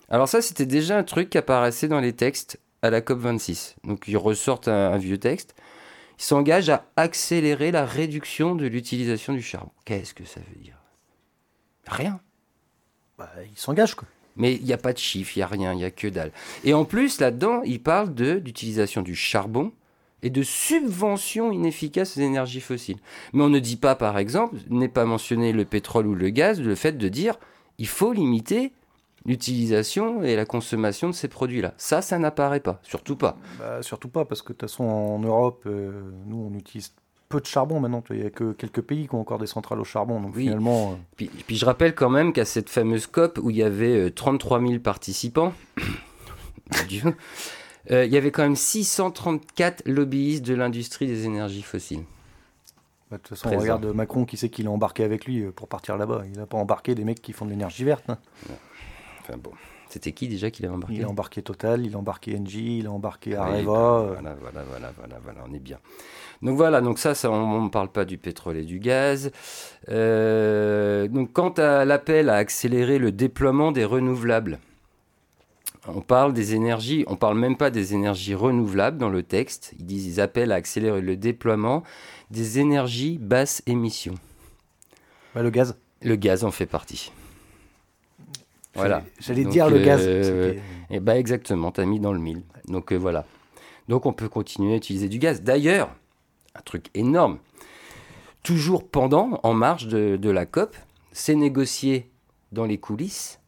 Alors 0.08 0.28
ça, 0.28 0.42
c'était 0.42 0.66
déjà 0.66 0.98
un 0.98 1.02
truc 1.02 1.30
qui 1.30 1.38
apparaissait 1.38 1.88
dans 1.88 2.00
les 2.00 2.12
textes 2.12 2.60
à 2.82 2.90
la 2.90 3.00
COP26. 3.00 3.74
Donc 3.84 4.04
ils 4.06 4.16
ressortent 4.16 4.68
un, 4.68 4.96
vieux 4.98 5.18
texte. 5.18 5.54
il 6.18 6.24
s'engage 6.24 6.68
à 6.68 6.86
accélérer 6.96 7.72
la 7.72 7.84
réduction 7.84 8.54
de 8.54 8.66
l'utilisation 8.66 9.32
du 9.32 9.42
charbon. 9.42 9.72
Qu'est-ce 9.84 10.14
que 10.14 10.24
ça 10.24 10.40
veut 10.40 10.62
dire? 10.62 10.78
Rien. 11.86 12.20
Bah, 13.18 13.30
il 13.50 13.58
s'engage, 13.58 13.94
quoi. 13.94 14.06
Mais 14.36 14.54
il 14.54 14.64
n'y 14.64 14.72
a 14.72 14.78
pas 14.78 14.92
de 14.92 14.98
chiffres, 14.98 15.32
il 15.36 15.38
n'y 15.38 15.44
a 15.44 15.46
rien, 15.46 15.72
il 15.72 15.78
n'y 15.78 15.84
a 15.84 15.90
que 15.90 16.08
dalle. 16.08 16.30
Et 16.62 16.74
en 16.74 16.84
plus, 16.84 17.20
là-dedans, 17.20 17.62
il 17.64 17.82
parle 17.82 18.14
de 18.14 18.38
d'utilisation 18.38 19.00
du 19.00 19.14
charbon 19.14 19.72
et 20.22 20.30
de 20.30 20.42
subventions 20.42 21.52
inefficaces 21.52 22.16
aux 22.16 22.20
énergies 22.20 22.60
fossiles. 22.60 22.98
Mais 23.32 23.42
on 23.42 23.48
ne 23.48 23.58
dit 23.58 23.76
pas, 23.76 23.94
par 23.94 24.18
exemple, 24.18 24.56
n'est 24.70 24.88
pas 24.88 25.04
mentionné 25.04 25.52
le 25.52 25.64
pétrole 25.64 26.06
ou 26.06 26.14
le 26.14 26.30
gaz, 26.30 26.60
le 26.60 26.74
fait 26.74 26.96
de 26.98 27.08
dire 27.08 27.38
il 27.78 27.86
faut 27.86 28.12
limiter 28.12 28.72
l'utilisation 29.26 30.22
et 30.22 30.36
la 30.36 30.46
consommation 30.46 31.08
de 31.08 31.14
ces 31.14 31.28
produits-là. 31.28 31.74
Ça, 31.76 32.00
ça 32.00 32.18
n'apparaît 32.18 32.60
pas, 32.60 32.80
surtout 32.82 33.16
pas. 33.16 33.36
Bah, 33.58 33.82
surtout 33.82 34.08
pas, 34.08 34.24
parce 34.24 34.40
que 34.40 34.48
de 34.48 34.58
toute 34.58 34.70
façon, 34.70 34.84
en 34.84 35.18
Europe, 35.18 35.64
euh, 35.66 36.10
nous, 36.26 36.50
on 36.50 36.56
utilise 36.56 36.94
peu 37.28 37.40
de 37.40 37.46
charbon 37.46 37.80
maintenant. 37.80 38.02
Il 38.10 38.20
n'y 38.20 38.26
a 38.26 38.30
que 38.30 38.52
quelques 38.52 38.82
pays 38.82 39.08
qui 39.08 39.14
ont 39.14 39.20
encore 39.20 39.38
des 39.38 39.46
centrales 39.46 39.80
au 39.80 39.84
charbon. 39.84 40.20
Donc 40.20 40.36
finalement. 40.36 40.92
Euh, 40.92 40.94
puis, 41.16 41.30
puis, 41.46 41.56
je 41.56 41.66
rappelle 41.66 41.94
quand 41.94 42.10
même 42.10 42.32
qu'à 42.32 42.44
cette 42.44 42.70
fameuse 42.70 43.06
COP 43.06 43.38
où 43.42 43.50
il 43.50 43.56
y 43.56 43.62
avait 43.62 44.10
33 44.10 44.58
euh, 44.60 44.66
000 44.68 44.80
participants, 44.80 45.52
Dieu, 46.88 47.16
il 47.90 48.12
y 48.12 48.16
avait 48.16 48.30
quand 48.30 48.42
même 48.42 48.56
634 48.56 49.82
lobbyistes 49.86 50.44
de 50.44 50.54
l'industrie 50.54 51.06
des 51.06 51.24
énergies 51.24 51.62
fossiles. 51.62 52.04
Bah, 53.10 53.18
de 53.18 53.22
toute 53.22 53.38
façon, 53.38 53.54
on 53.54 53.58
regarde 53.58 53.86
Macron, 53.86 54.24
qui 54.24 54.36
sait 54.36 54.48
qu'il 54.48 54.66
a 54.66 54.70
embarqué 54.70 55.04
avec 55.04 55.26
lui 55.26 55.42
pour 55.52 55.68
partir 55.68 55.96
là-bas. 55.96 56.22
Il 56.26 56.38
n'a 56.38 56.46
pas 56.46 56.58
embarqué 56.58 56.94
des 56.94 57.04
mecs 57.04 57.22
qui 57.22 57.32
font 57.32 57.44
de 57.44 57.50
l'énergie 57.50 57.84
verte. 57.84 58.04
Hein. 58.08 58.18
C'était 59.88 60.12
qui 60.12 60.28
déjà 60.28 60.50
qu'il 60.50 60.66
a 60.66 60.72
embarqué 60.72 60.94
Il 60.94 61.04
a 61.04 61.08
embarqué 61.08 61.42
Total, 61.42 61.86
il 61.86 61.94
a 61.94 61.98
embarqué 61.98 62.36
Engie, 62.36 62.78
il 62.78 62.86
a 62.86 62.90
embarqué 62.90 63.36
Areva. 63.36 63.62
voilà, 63.62 64.34
voilà, 64.40 64.62
voilà, 64.68 64.92
voilà, 64.96 65.18
voilà, 65.22 65.40
on 65.48 65.54
est 65.54 65.60
bien. 65.60 65.78
Donc 66.42 66.56
voilà, 66.56 66.80
donc 66.80 66.98
ça, 66.98 67.14
ça 67.14 67.30
on 67.30 67.62
ne 67.62 67.68
parle 67.68 67.88
pas 67.88 68.04
du 68.04 68.18
pétrole 68.18 68.56
et 68.56 68.64
du 68.64 68.78
gaz. 68.78 69.30
Euh, 69.88 71.06
donc 71.08 71.32
quant 71.32 71.50
à 71.50 71.84
l'appel 71.84 72.28
à 72.28 72.34
accélérer 72.34 72.98
le 72.98 73.12
déploiement 73.12 73.72
des 73.72 73.84
renouvelables, 73.84 74.58
on 75.88 76.00
parle 76.00 76.32
des 76.32 76.54
énergies, 76.54 77.04
on 77.06 77.16
parle 77.16 77.38
même 77.38 77.56
pas 77.56 77.70
des 77.70 77.94
énergies 77.94 78.34
renouvelables 78.34 78.98
dans 78.98 79.08
le 79.08 79.22
texte. 79.22 79.74
Ils 79.78 79.86
disent, 79.86 80.06
ils 80.06 80.20
appellent 80.20 80.52
à 80.52 80.56
accélérer 80.56 81.00
le 81.00 81.16
déploiement 81.16 81.82
des 82.30 82.58
énergies 82.58 83.18
basse 83.18 83.62
émission. 83.66 84.14
Bah, 85.34 85.42
le 85.42 85.50
gaz. 85.50 85.76
Le 86.02 86.16
gaz 86.16 86.44
en 86.44 86.50
fait 86.50 86.66
partie. 86.66 87.12
Voilà. 88.74 89.04
J'allais 89.20 89.44
dire 89.44 89.70
le 89.70 89.78
gaz. 89.78 90.02
et 90.02 90.06
euh, 90.08 90.54
eh 90.90 91.00
ben 91.00 91.14
exactement, 91.14 91.72
tu 91.72 91.80
as 91.80 91.86
mis 91.86 92.00
dans 92.00 92.12
le 92.12 92.18
mille. 92.18 92.42
Donc 92.68 92.92
euh, 92.92 92.96
voilà. 92.96 93.24
Donc 93.88 94.06
on 94.06 94.12
peut 94.12 94.28
continuer 94.28 94.74
à 94.74 94.76
utiliser 94.76 95.08
du 95.08 95.18
gaz. 95.18 95.42
D'ailleurs, 95.42 95.94
un 96.54 96.60
truc 96.62 96.90
énorme, 96.94 97.38
toujours 98.42 98.86
pendant, 98.86 99.40
en 99.42 99.54
marge 99.54 99.88
de, 99.88 100.30
la 100.30 100.46
COP, 100.46 100.76
c'est 101.12 101.34
négocié 101.34 102.10
dans 102.52 102.64
les 102.64 102.78
coulisses. 102.78 103.40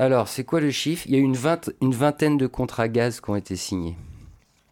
Alors, 0.00 0.28
c'est 0.28 0.44
quoi 0.44 0.60
le 0.62 0.70
chiffre? 0.70 1.04
Il 1.08 1.12
y 1.12 1.16
a 1.16 1.18
une, 1.18 1.36
une 1.82 1.92
vingtaine 1.92 2.38
de 2.38 2.46
contrats 2.46 2.88
gaz 2.88 3.20
qui 3.20 3.28
ont 3.28 3.36
été 3.36 3.54
signés. 3.54 3.98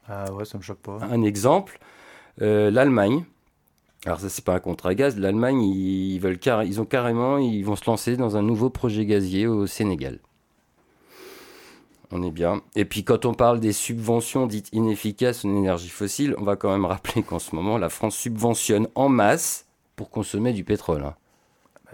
Ah 0.09 0.33
ouais, 0.33 0.47
ça 0.47 0.57
me 0.57 0.63
choque 0.63 0.79
pas. 0.79 1.01
Un 1.03 1.23
exemple, 1.23 1.79
euh, 2.41 2.71
l'Allemagne 2.71 3.25
alors 4.07 4.21
ça 4.21 4.29
c'est 4.29 4.45
pas 4.45 4.55
un 4.55 4.61
contrat 4.61 4.95
gaz. 4.95 5.19
L'Allemagne 5.19 5.61
ils 5.61 6.21
veulent 6.21 6.39
ils 6.65 6.81
ont 6.81 6.85
carrément 6.85 7.37
ils 7.37 7.65
vont 7.65 7.75
se 7.75 7.85
lancer 7.91 8.17
dans 8.17 8.37
un 8.37 8.43
nouveau 8.43 8.71
projet 8.71 9.05
gazier 9.05 9.47
au 9.49 9.67
Sénégal. 9.67 10.21
On 12.13 12.23
est 12.23 12.31
bien. 12.31 12.63
Et 12.77 12.85
puis 12.85 13.03
quand 13.03 13.27
on 13.27 13.35
parle 13.35 13.59
des 13.59 13.73
subventions 13.73 14.47
dites 14.47 14.69
inefficaces 14.73 15.45
en 15.45 15.51
énergie 15.51 15.89
fossile, 15.89 16.37
on 16.39 16.45
va 16.45 16.55
quand 16.55 16.71
même 16.71 16.85
rappeler 16.87 17.25
qu'en 17.25 17.41
ce 17.41 17.55
moment 17.57 17.77
la 17.77 17.89
France 17.89 18.17
subventionne 18.17 18.87
en 18.95 19.09
masse 19.09 19.67
pour 19.97 20.11
consommer 20.11 20.53
du 20.53 20.63
pétrole. 20.63 21.03
Hein. 21.03 21.17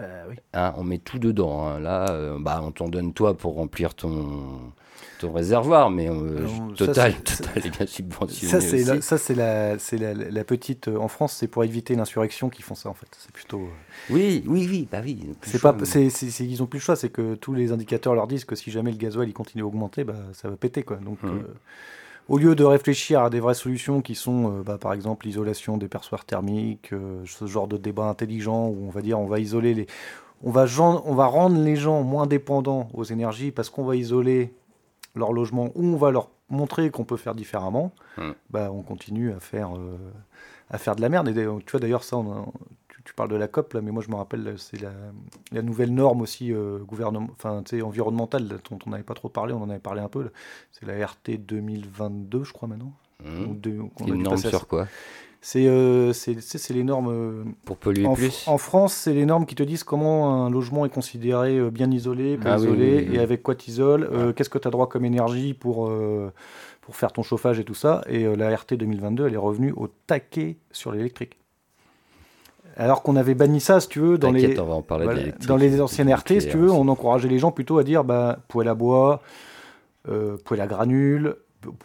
Euh, 0.01 0.25
oui. 0.29 0.35
Hein, 0.53 0.73
on 0.77 0.83
met 0.83 0.97
tout 0.97 1.19
dedans. 1.19 1.67
Hein. 1.67 1.79
Là, 1.79 2.09
euh, 2.09 2.37
bah, 2.39 2.61
on 2.63 2.71
t'en 2.71 2.89
donne 2.89 3.13
toi 3.13 3.37
pour 3.37 3.55
remplir 3.55 3.93
ton, 3.93 4.73
ton 5.19 5.31
réservoir, 5.31 5.89
mais 5.89 6.09
euh, 6.09 6.45
total, 6.75 7.13
total 7.23 7.65
est 7.65 7.77
bien 7.77 7.85
subventionné. 7.85 8.51
Ça, 8.51 8.61
c'est 8.61 8.83
la, 8.83 9.01
ça, 9.01 9.17
c'est 9.17 9.35
la, 9.35 9.79
c'est 9.79 9.97
la, 9.97 10.13
la, 10.13 10.43
petite. 10.43 10.89
en 10.89 11.07
France, 11.07 11.37
c'est 11.39 11.47
pour 11.47 11.63
éviter 11.63 11.95
l'insurrection 11.95 12.49
qu'ils 12.49 12.65
font 12.65 12.75
ça, 12.75 12.89
en 12.89 12.93
fait. 12.93 13.07
C'est 13.17 13.31
plutôt. 13.31 13.69
Oui, 14.09 14.43
oui, 14.47 14.67
oui, 14.69 14.87
bah 14.91 14.99
oui. 15.03 15.33
C'est 15.43 15.61
pas, 15.61 15.75
c'est, 15.83 16.07
ils 16.07 16.61
ont 16.61 16.67
plus 16.67 16.79
le 16.79 16.83
choix, 16.83 16.95
c'est 16.95 17.09
que 17.09 17.35
tous 17.35 17.53
les 17.53 17.71
indicateurs 17.71 18.15
leur 18.15 18.27
disent 18.27 18.45
que 18.45 18.55
si 18.55 18.71
jamais 18.71 18.91
le 18.91 18.97
gasoil 18.97 19.29
il 19.29 19.33
continue 19.33 19.63
à 19.63 19.67
augmenter, 19.67 20.03
bah, 20.03 20.15
ça 20.33 20.49
va 20.49 20.57
péter, 20.57 20.83
quoi. 20.83 20.97
Donc. 20.97 21.19
Hum 21.23 21.45
au 22.27 22.37
lieu 22.37 22.55
de 22.55 22.63
réfléchir 22.63 23.21
à 23.21 23.29
des 23.29 23.39
vraies 23.39 23.53
solutions 23.53 24.01
qui 24.01 24.15
sont, 24.15 24.51
euh, 24.51 24.63
bah, 24.63 24.77
par 24.77 24.93
exemple, 24.93 25.25
l'isolation 25.25 25.77
des 25.77 25.87
perçoirs 25.87 26.25
thermiques, 26.25 26.93
euh, 26.93 27.23
ce 27.25 27.45
genre 27.45 27.67
de 27.67 27.77
débat 27.77 28.05
intelligent 28.05 28.67
où 28.67 28.85
on 28.87 28.89
va 28.89 29.01
dire 29.01 29.19
on 29.19 29.27
va 29.27 29.39
isoler 29.39 29.73
les, 29.73 29.87
on 30.43 30.51
va, 30.51 30.65
on 30.79 31.15
va 31.15 31.25
rendre 31.25 31.59
les 31.61 31.75
gens 31.75 32.03
moins 32.03 32.27
dépendants 32.27 32.89
aux 32.93 33.03
énergies 33.03 33.51
parce 33.51 33.69
qu'on 33.69 33.83
va 33.83 33.95
isoler 33.95 34.53
leur 35.15 35.33
logement 35.33 35.71
ou 35.75 35.85
on 35.85 35.97
va 35.97 36.11
leur 36.11 36.29
montrer 36.49 36.89
qu'on 36.91 37.05
peut 37.05 37.17
faire 37.17 37.35
différemment. 37.35 37.91
Mmh. 38.17 38.31
Bah, 38.49 38.69
on 38.71 38.81
continue 38.81 39.31
à 39.31 39.39
faire, 39.39 39.75
euh, 39.75 39.97
à 40.69 40.77
faire 40.77 40.95
de 40.95 41.01
la 41.01 41.09
merde. 41.09 41.27
Et 41.29 41.33
tu 41.33 41.71
vois 41.71 41.79
d'ailleurs 41.79 42.03
ça, 42.03 42.17
on 42.17 42.51
tu 43.05 43.13
parles 43.13 43.29
de 43.29 43.35
la 43.35 43.47
COP, 43.47 43.73
là, 43.73 43.81
mais 43.81 43.91
moi 43.91 44.03
je 44.03 44.09
me 44.09 44.15
rappelle, 44.15 44.55
c'est 44.57 44.81
la, 44.81 45.61
nouvelle 45.61 45.93
norme 45.93 46.21
aussi 46.21 46.51
euh, 46.51 46.79
enfin, 47.31 47.63
environnementale 47.83 48.47
dont 48.47 48.79
on 48.85 48.89
n'avait 48.89 49.03
pas 49.03 49.13
trop 49.13 49.29
parlé, 49.29 49.53
on 49.53 49.61
en 49.61 49.69
avait 49.69 49.79
parlé 49.79 50.01
un 50.01 50.09
peu. 50.09 50.29
C'est 50.71 50.85
la 50.85 51.05
RT 51.05 51.37
2022, 51.39 52.43
je 52.43 52.51
crois 52.51 52.67
maintenant. 52.67 52.91
Mmh. 53.23 54.07
Une 54.07 54.23
norme 54.23 54.37
sur 54.37 54.67
quoi? 54.67 54.87
Euh, 55.55 56.13
c'est 56.13 56.73
les 56.73 56.83
normes. 56.83 57.09
Euh, 57.09 57.43
Pour 57.65 57.77
polluer 57.77 58.05
en, 58.05 58.15
plus 58.15 58.47
En 58.47 58.57
France, 58.57 58.93
c'est 58.93 59.13
les 59.13 59.25
normes 59.25 59.45
qui 59.45 59.55
te 59.55 59.63
disent 59.63 59.83
comment 59.83 60.45
un 60.45 60.49
logement 60.49 60.85
est 60.85 60.89
considéré 60.89 61.57
euh, 61.57 61.69
bien 61.69 61.91
isolé, 61.91 62.37
pas 62.37 62.53
ah 62.53 62.57
isolé, 62.57 63.07
et 63.11 63.19
avec 63.19 63.43
quoi 63.43 63.55
tu 63.55 63.69
isoles, 63.69 64.33
qu'est-ce 64.35 64.49
que 64.49 64.57
tu 64.57 64.67
as 64.67 64.71
droit 64.71 64.89
comme 64.89 65.05
énergie 65.05 65.53
pour, 65.53 65.91
pour 66.81 66.95
faire 66.95 67.11
ton 67.11 67.23
chauffage 67.23 67.59
et 67.59 67.63
tout 67.63 67.75
ça. 67.75 68.03
Et 68.09 68.23
la 68.35 68.55
RT 68.55 68.73
2022, 68.73 69.27
elle 69.27 69.33
est 69.33 69.37
revenue 69.37 69.73
au 69.75 69.87
taquet 70.07 70.57
sur 70.71 70.91
l'électrique. 70.91 71.37
Alors 72.77 73.03
qu'on 73.03 73.15
avait 73.15 73.35
banni 73.35 73.61
ça, 73.61 73.79
si 73.79 73.87
tu 73.87 73.99
veux, 73.99 74.17
dans, 74.17 74.31
les, 74.31 74.55
dans 75.47 75.55
les 75.55 75.81
anciennes 75.81 76.13
RT, 76.13 76.41
si 76.41 76.49
tu 76.49 76.57
veux, 76.57 76.71
on 76.71 76.87
encourageait 76.87 77.29
les 77.29 77.39
gens 77.39 77.51
plutôt 77.51 77.77
à 77.77 77.83
dire 77.83 78.03
bah, 78.03 78.39
poêle 78.47 78.67
à 78.67 78.73
bois, 78.73 79.21
euh, 80.09 80.37
poêle 80.43 80.61
à 80.61 80.67
granules. 80.67 81.35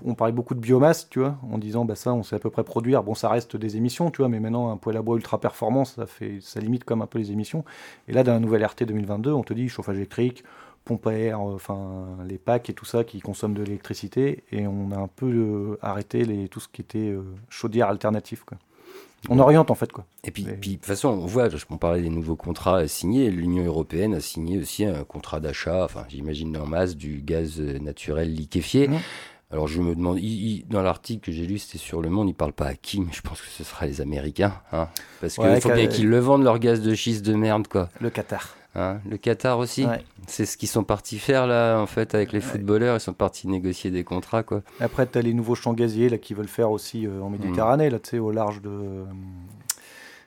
On 0.04 0.14
parlait 0.14 0.32
beaucoup 0.32 0.54
de 0.54 0.60
biomasse, 0.60 1.08
tu 1.08 1.20
vois, 1.20 1.36
en 1.50 1.56
disant 1.56 1.86
bah 1.86 1.94
ça, 1.94 2.12
on 2.12 2.22
sait 2.22 2.36
à 2.36 2.38
peu 2.38 2.50
près 2.50 2.64
produire. 2.64 3.02
Bon, 3.02 3.14
ça 3.14 3.28
reste 3.28 3.56
des 3.56 3.76
émissions, 3.76 4.10
tu 4.10 4.18
vois, 4.18 4.28
mais 4.28 4.40
maintenant 4.40 4.70
un 4.70 4.76
poêle 4.76 4.96
à 4.96 5.02
bois 5.02 5.16
ultra 5.16 5.40
performance, 5.40 5.94
ça 5.94 6.06
fait, 6.06 6.38
ça 6.40 6.60
limite 6.60 6.84
comme 6.84 7.02
un 7.02 7.06
peu 7.06 7.18
les 7.18 7.30
émissions. 7.30 7.64
Et 8.08 8.12
là, 8.12 8.22
dans 8.22 8.32
la 8.32 8.40
nouvelle 8.40 8.64
RT 8.64 8.84
2022, 8.84 9.32
on 9.32 9.42
te 9.42 9.54
dit 9.54 9.68
chauffage 9.68 9.96
électrique, 9.96 10.44
pompe 10.84 11.06
à 11.06 11.12
air, 11.12 11.40
enfin 11.40 12.08
les 12.28 12.36
packs 12.36 12.68
et 12.68 12.74
tout 12.74 12.84
ça 12.84 13.04
qui 13.04 13.20
consomment 13.20 13.54
de 13.54 13.62
l'électricité, 13.62 14.44
et 14.50 14.66
on 14.66 14.90
a 14.90 14.98
un 14.98 15.08
peu 15.08 15.26
euh, 15.26 15.78
arrêté 15.80 16.24
les, 16.24 16.48
tout 16.48 16.60
ce 16.60 16.68
qui 16.68 16.82
était 16.82 16.98
euh, 16.98 17.22
chaudière 17.48 17.88
alternative, 17.88 18.44
quoi. 18.44 18.58
On 19.28 19.38
oriente 19.38 19.70
en 19.70 19.74
fait 19.74 19.92
quoi. 19.92 20.06
Et 20.24 20.30
puis, 20.30 20.44
puis 20.44 20.70
de 20.70 20.76
toute 20.76 20.86
façon, 20.86 21.08
on 21.08 21.26
voit, 21.26 21.48
je 21.48 21.64
peux 21.64 21.76
parler 21.76 22.02
des 22.02 22.10
nouveaux 22.10 22.36
contrats 22.36 22.88
signés. 22.88 23.30
L'Union 23.30 23.64
européenne 23.64 24.14
a 24.14 24.20
signé 24.20 24.58
aussi 24.58 24.84
un 24.84 25.04
contrat 25.04 25.40
d'achat, 25.40 25.84
enfin 25.84 26.04
j'imagine 26.08 26.56
en 26.56 26.66
masse, 26.66 26.96
du 26.96 27.20
gaz 27.20 27.60
naturel 27.60 28.32
liquéfié. 28.34 28.88
Mmh. 28.88 28.98
Alors 29.52 29.66
je 29.66 29.80
me 29.80 29.96
demande, 29.96 30.20
dans 30.68 30.80
l'article 30.80 31.26
que 31.26 31.32
j'ai 31.32 31.44
lu, 31.44 31.58
c'était 31.58 31.78
sur 31.78 32.00
Le 32.00 32.08
Monde, 32.08 32.28
il 32.28 32.34
parle 32.34 32.52
pas 32.52 32.66
à 32.66 32.74
qui, 32.74 33.00
mais 33.00 33.12
je 33.12 33.20
pense 33.20 33.40
que 33.40 33.48
ce 33.48 33.64
sera 33.64 33.84
les 33.84 34.00
Américains, 34.00 34.54
hein, 34.72 34.88
parce 35.20 35.34
qu'il 35.34 35.60
faut 35.60 35.72
bien 35.72 35.88
qu'ils 35.88 36.08
le 36.08 36.20
vendent 36.20 36.44
leur 36.44 36.60
gaz 36.60 36.80
de 36.80 36.94
schiste 36.94 37.26
de 37.26 37.34
merde 37.34 37.66
quoi. 37.66 37.88
Le 38.00 38.10
Qatar. 38.10 38.56
Hein, 38.76 39.00
le 39.08 39.16
Qatar 39.16 39.58
aussi 39.58 39.84
C'est 40.28 40.46
ce 40.46 40.56
qu'ils 40.56 40.68
sont 40.68 40.84
partis 40.84 41.18
faire 41.18 41.46
là, 41.46 41.78
en 41.78 41.86
fait, 41.86 42.14
avec 42.14 42.32
les 42.32 42.40
footballeurs. 42.40 42.96
Ils 42.96 43.00
sont 43.00 43.12
partis 43.12 43.48
négocier 43.48 43.90
des 43.90 44.04
contrats, 44.04 44.42
quoi. 44.42 44.62
Après, 44.78 45.06
tu 45.06 45.18
as 45.18 45.22
les 45.22 45.34
nouveaux 45.34 45.56
champs 45.56 45.72
gaziers 45.72 46.08
là, 46.08 46.18
qui 46.18 46.34
veulent 46.34 46.48
faire 46.48 46.70
aussi 46.70 47.06
euh, 47.06 47.20
en 47.20 47.30
Méditerranée, 47.30 47.88
mm. 47.88 47.92
là, 47.92 47.98
tu 47.98 48.10
sais, 48.10 48.18
au 48.18 48.30
large 48.30 48.62
de. 48.62 49.04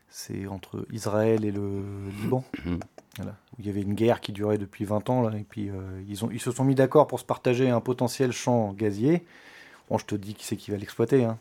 c'est 0.09 0.45
entre 0.47 0.85
Israël 0.91 1.45
et 1.45 1.51
le 1.51 1.83
Liban. 2.21 2.43
Mm. 2.65 2.77
Voilà, 3.17 3.35
où 3.51 3.55
il 3.59 3.67
y 3.67 3.69
avait 3.69 3.81
une 3.81 3.93
guerre 3.93 4.21
qui 4.21 4.31
durait 4.31 4.57
depuis 4.57 4.85
20 4.85 5.09
ans, 5.11 5.21
là, 5.21 5.37
et 5.37 5.43
puis 5.47 5.69
euh, 5.69 6.01
ils, 6.09 6.25
ont, 6.25 6.31
ils 6.31 6.39
se 6.39 6.49
sont 6.49 6.63
mis 6.63 6.73
d'accord 6.73 7.05
pour 7.05 7.19
se 7.19 7.25
partager 7.25 7.69
un 7.69 7.79
potentiel 7.79 8.31
champ 8.31 8.73
gazier. 8.73 9.23
Bon, 9.87 9.99
je 9.99 10.05
te 10.05 10.15
dis 10.15 10.33
qui 10.33 10.45
c'est 10.45 10.55
qui 10.55 10.71
va 10.71 10.77
l'exploiter. 10.77 11.23
Hein. 11.23 11.37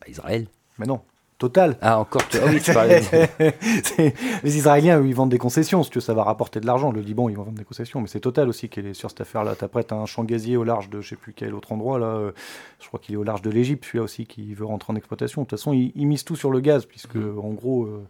Bah, 0.00 0.06
Israël. 0.08 0.46
Mais 0.78 0.84
non, 0.84 1.00
Total. 1.44 1.76
Ah, 1.82 1.98
encore. 1.98 2.22
Ah 2.32 2.46
oui, 2.46 2.58
les 4.44 4.56
Israéliens, 4.56 4.98
eux, 4.98 5.06
ils 5.06 5.14
vendent 5.14 5.28
des 5.28 5.36
concessions. 5.36 5.82
Si 5.82 5.90
tu 5.90 5.98
veux, 5.98 6.00
ça 6.02 6.14
va 6.14 6.24
rapporter 6.24 6.58
de 6.58 6.64
l'argent. 6.64 6.90
Le 6.90 7.02
Liban, 7.02 7.28
ils 7.28 7.36
vont 7.36 7.42
vendre 7.42 7.58
des 7.58 7.64
concessions. 7.64 8.00
Mais 8.00 8.06
c'est 8.06 8.20
Total 8.20 8.48
aussi 8.48 8.70
qui 8.70 8.80
est 8.80 8.94
sur 8.94 9.10
cette 9.10 9.20
affaire-là. 9.20 9.54
Tu 9.54 9.66
as 9.66 9.94
un 9.94 10.06
champ 10.06 10.24
gazier 10.24 10.56
au 10.56 10.64
large 10.64 10.88
de 10.88 11.02
je 11.02 11.10
sais 11.10 11.16
plus 11.16 11.34
quel 11.34 11.52
autre 11.52 11.72
endroit. 11.72 11.98
là. 11.98 12.06
Euh, 12.06 12.32
je 12.80 12.86
crois 12.86 12.98
qu'il 12.98 13.14
est 13.14 13.18
au 13.18 13.24
large 13.24 13.42
de 13.42 13.50
l'Égypte, 13.50 13.84
celui-là 13.84 14.04
aussi, 14.04 14.24
qui 14.24 14.54
veut 14.54 14.64
rentrer 14.64 14.94
en 14.94 14.96
exploitation. 14.96 15.42
De 15.42 15.46
toute 15.46 15.58
façon, 15.58 15.74
ils, 15.74 16.06
misent 16.06 16.24
tout 16.24 16.34
sur 16.34 16.50
le 16.50 16.60
gaz, 16.60 16.86
puisque, 16.86 17.16
mm. 17.16 17.38
en 17.38 17.50
gros, 17.50 17.84
euh, 17.84 18.08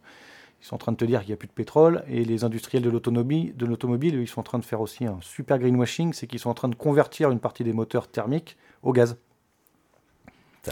ils 0.62 0.66
sont 0.66 0.77
en 0.77 0.79
train 0.79 0.92
de 0.92 0.97
te 0.97 1.05
dire 1.05 1.18
qu'il 1.18 1.31
n'y 1.31 1.35
a 1.35 1.37
plus 1.37 1.49
de 1.49 1.53
pétrole. 1.53 2.05
Et 2.07 2.25
les 2.25 2.44
industriels 2.44 2.85
de 2.85 2.90
l'automobile, 2.90 3.57
de 3.57 3.66
l'automobile, 3.66 4.14
ils 4.14 4.29
sont 4.29 4.38
en 4.38 4.44
train 4.44 4.61
de 4.61 4.64
faire 4.64 4.81
aussi 4.81 5.07
un 5.07 5.18
super 5.23 5.59
greenwashing. 5.59 6.12
C'est 6.12 6.29
qu'ils 6.29 6.38
sont 6.38 6.51
en 6.51 6.55
train 6.55 6.68
de 6.68 6.77
convertir 6.77 7.33
une 7.33 7.40
partie 7.40 7.64
des 7.64 7.73
moteurs 7.73 8.07
thermiques 8.07 8.57
au 8.85 8.92
gaz. 8.92 9.16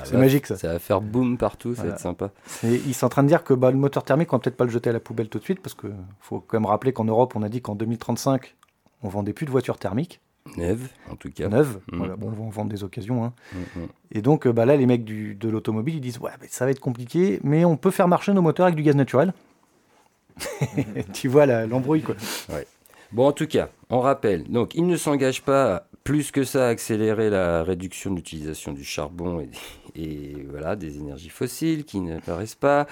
C'est 0.05 0.17
magique 0.17 0.47
ça. 0.47 0.57
Ça 0.57 0.73
va 0.73 0.79
faire 0.79 1.01
boum 1.01 1.37
partout, 1.37 1.75
ça 1.75 1.85
va 1.85 1.91
être 1.91 2.01
sympa. 2.01 2.31
Et 2.65 2.75
ils 2.87 2.95
sont 2.95 3.07
en 3.07 3.11
train 3.11 3.23
de 3.23 3.29
dire 3.29 3.45
que 3.45 3.55
bah, 3.55 3.71
le 3.71 3.77
moteur 3.77 4.05
thermique, 4.05 4.33
on 4.33 4.37
va 4.37 4.41
peut-être 4.41 4.57
pas 4.57 4.65
le 4.65 4.71
jeter 4.71 4.91
à 4.91 4.93
la 4.93 5.01
poubelle 5.01 5.29
tout 5.29 5.39
de 5.39 5.45
suite, 5.45 5.61
parce 5.61 5.75
qu'il 5.75 5.91
faut 6.21 6.41
quand 6.41 6.59
même 6.59 6.67
rappeler 6.67 6.93
qu'en 6.93 7.05
Europe, 7.05 7.35
on 7.37 7.43
a 7.43 7.49
dit 7.49 7.61
qu'en 7.61 7.75
2035, 7.75 8.55
on 9.03 9.09
vendait 9.09 9.33
plus 9.33 9.47
de 9.47 9.51
voitures 9.51 9.79
thermiques. 9.79 10.21
Neuves, 10.57 10.89
en 11.11 11.17
tout 11.17 11.31
cas. 11.31 11.49
Neuves, 11.49 11.79
mm. 11.93 11.97
voilà, 11.97 12.17
bon, 12.17 12.29
on 12.29 12.47
va 12.47 12.51
vendre 12.51 12.71
des 12.71 12.83
occasions. 12.83 13.25
Hein. 13.25 13.33
Mm, 13.53 13.59
mm. 13.81 13.87
Et 14.13 14.23
donc 14.23 14.49
bah, 14.49 14.67
là, 14.67 14.77
les 14.77 14.87
mecs 14.87 15.05
du, 15.05 15.35
de 15.35 15.49
l'automobile, 15.49 15.97
ils 15.97 16.01
disent 16.01 16.19
Ouais, 16.19 16.31
ça 16.49 16.65
va 16.65 16.71
être 16.71 16.81
compliqué, 16.81 17.41
mais 17.45 17.65
on 17.65 17.77
peut 17.77 17.91
faire 17.91 18.09
marcher 18.09 18.33
nos 18.33 18.43
moteurs 18.43 18.67
avec 18.67 18.77
du 18.77 18.83
gaz 18.83 18.97
naturel. 18.97 19.33
tu 21.13 21.29
vois 21.29 21.47
l'embrouille, 21.47 22.03
quoi. 22.03 22.17
Ouais. 22.49 22.67
Bon, 23.13 23.29
en 23.29 23.33
tout 23.33 23.47
cas, 23.47 23.69
on 23.91 24.01
rappelle, 24.01 24.45
donc 24.45 24.75
il 24.75 24.87
ne 24.87 24.97
s'engage 24.97 25.43
pas 25.43 25.87
plus 26.05 26.31
que 26.31 26.45
ça 26.45 26.69
accélérer 26.69 27.31
la 27.31 27.63
réduction 27.63 28.11
de 28.11 28.17
l'utilisation 28.17 28.73
du 28.73 28.85
charbon 28.85 29.47
et, 29.95 30.47
voilà, 30.49 30.77
des 30.77 30.99
énergies 30.99 31.29
fossiles 31.29 31.85
qui 31.85 32.01
ne 32.01 32.19
paraissent 32.19 32.55
pas. 32.55 32.87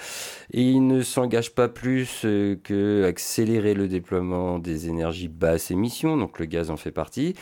Et 0.51 0.61
il 0.61 0.87
ne 0.87 1.01
s'engage 1.01 1.53
pas 1.53 1.67
plus 1.67 2.21
euh, 2.25 2.55
que 2.63 3.05
accélérer 3.05 3.73
le 3.73 3.87
déploiement 3.87 4.59
des 4.59 4.87
énergies 4.87 5.27
basse 5.27 5.71
émission, 5.71 6.17
donc 6.17 6.39
le 6.39 6.45
gaz 6.45 6.69
en 6.69 6.77
fait 6.77 6.91
partie. 6.91 7.35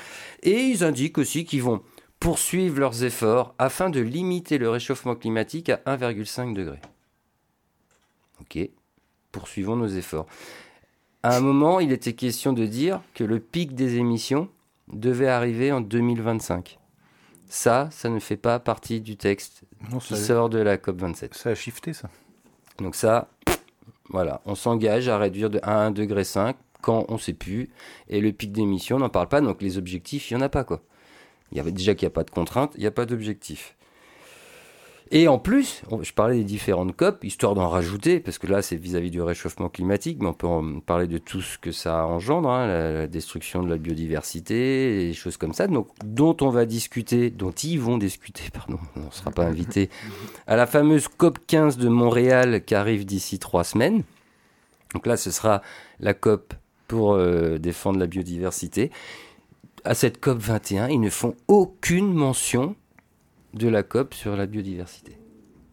Et 0.43 0.59
ils 0.61 0.83
indiquent 0.83 1.17
aussi 1.17 1.45
qu'ils 1.45 1.63
vont 1.63 1.81
poursuivre 2.19 2.79
leurs 2.79 3.03
efforts 3.03 3.53
afin 3.59 3.89
de 3.89 3.99
limiter 3.99 4.57
le 4.57 4.69
réchauffement 4.69 5.15
climatique 5.15 5.69
à 5.69 5.77
1,5 5.85 6.53
degré. 6.53 6.79
Ok, 8.41 8.69
poursuivons 9.31 9.75
nos 9.75 9.87
efforts 9.87 10.27
à 11.21 11.35
un 11.35 11.41
moment, 11.41 11.81
il 11.81 11.91
était 11.91 12.13
question 12.13 12.53
de 12.53 12.65
dire 12.65 13.01
que 13.13 13.25
le 13.25 13.39
pic 13.39 13.75
des 13.75 13.97
émissions 13.97 14.49
devait 14.93 15.27
arriver 15.27 15.71
en 15.71 15.81
2025. 15.81 16.79
Ça, 17.47 17.89
ça 17.91 18.09
ne 18.09 18.19
fait 18.19 18.37
pas 18.37 18.59
partie 18.59 19.01
du 19.01 19.17
texte 19.17 19.63
qui 20.01 20.15
sort 20.15 20.49
de 20.49 20.59
la 20.59 20.77
COP27. 20.77 21.35
Ça 21.35 21.49
a 21.49 21.55
shifté, 21.55 21.93
ça. 21.93 22.09
Donc 22.77 22.95
ça, 22.95 23.27
voilà, 24.09 24.41
on 24.45 24.55
s'engage 24.55 25.07
à 25.07 25.17
réduire 25.17 25.49
de 25.49 25.59
1 25.63 25.91
degré 25.91 26.23
quand 26.81 27.05
on 27.09 27.13
ne 27.13 27.19
sait 27.19 27.33
plus. 27.33 27.69
Et 28.07 28.21
le 28.21 28.31
pic 28.31 28.51
d'émissions, 28.51 28.97
on 28.97 28.99
n'en 28.99 29.09
parle 29.09 29.29
pas, 29.29 29.41
donc 29.41 29.61
les 29.61 29.77
objectifs, 29.77 30.29
il 30.29 30.37
n'y 30.37 30.43
en 30.43 30.45
a 30.45 30.49
pas. 30.49 30.63
quoi. 30.63 30.81
Il 31.51 31.57
y 31.57 31.59
avait 31.59 31.71
déjà 31.71 31.95
qu'il 31.95 32.05
n'y 32.05 32.11
a 32.11 32.13
pas 32.13 32.23
de 32.23 32.29
contraintes, 32.29 32.73
il 32.75 32.81
n'y 32.81 32.87
a 32.87 32.91
pas 32.91 33.05
d'objectif. 33.05 33.75
Et 35.11 35.27
en 35.27 35.39
plus, 35.39 35.81
je 36.03 36.13
parlais 36.13 36.35
des 36.35 36.43
différentes 36.43 36.95
COP, 36.95 37.23
histoire 37.23 37.55
d'en 37.55 37.67
rajouter, 37.67 38.19
parce 38.19 38.37
que 38.37 38.45
là 38.45 38.61
c'est 38.61 38.75
vis-à-vis 38.75 39.09
du 39.09 39.23
réchauffement 39.23 39.67
climatique, 39.67 40.19
mais 40.21 40.27
on 40.27 40.33
peut 40.33 40.45
en 40.45 40.81
parler 40.81 41.07
de 41.07 41.17
tout 41.17 41.41
ce 41.41 41.57
que 41.57 41.71
ça 41.71 42.05
engendre, 42.05 42.49
hein, 42.49 42.67
la, 42.67 43.07
destruction 43.07 43.63
de 43.63 43.69
la 43.69 43.77
biodiversité, 43.77 45.09
et 45.09 45.13
choses 45.13 45.37
comme 45.37 45.53
ça, 45.53 45.65
donc, 45.65 45.87
dont 46.05 46.37
on 46.41 46.49
va 46.49 46.65
discuter, 46.65 47.31
dont 47.31 47.51
ils 47.51 47.79
vont 47.79 47.97
discuter, 47.97 48.43
pardon, 48.53 48.77
on 48.97 49.07
ne 49.07 49.11
sera 49.11 49.31
pas 49.31 49.45
invité, 49.45 49.89
à 50.45 50.55
la 50.55 50.67
fameuse 50.67 51.07
COP 51.07 51.39
15 51.47 51.77
de 51.77 51.89
Montréal 51.89 52.63
qui 52.63 52.75
arrive 52.75 53.05
d'ici 53.05 53.39
trois 53.39 53.63
semaines. 53.63 54.03
Donc 54.93 55.07
là, 55.07 55.17
ce 55.17 55.31
sera 55.31 55.63
la 55.99 56.13
COP 56.13 56.53
pour 56.87 57.13
euh, 57.13 57.57
défendre 57.57 57.97
la 57.99 58.07
biodiversité. 58.07 58.91
À 59.83 59.95
cette 59.95 60.19
COP 60.19 60.37
21, 60.37 60.89
ils 60.89 60.99
ne 60.99 61.09
font 61.09 61.35
aucune 61.47 62.13
mention 62.13 62.75
de 63.53 63.67
la 63.67 63.83
COP 63.83 64.13
sur 64.13 64.35
la 64.35 64.45
biodiversité. 64.45 65.17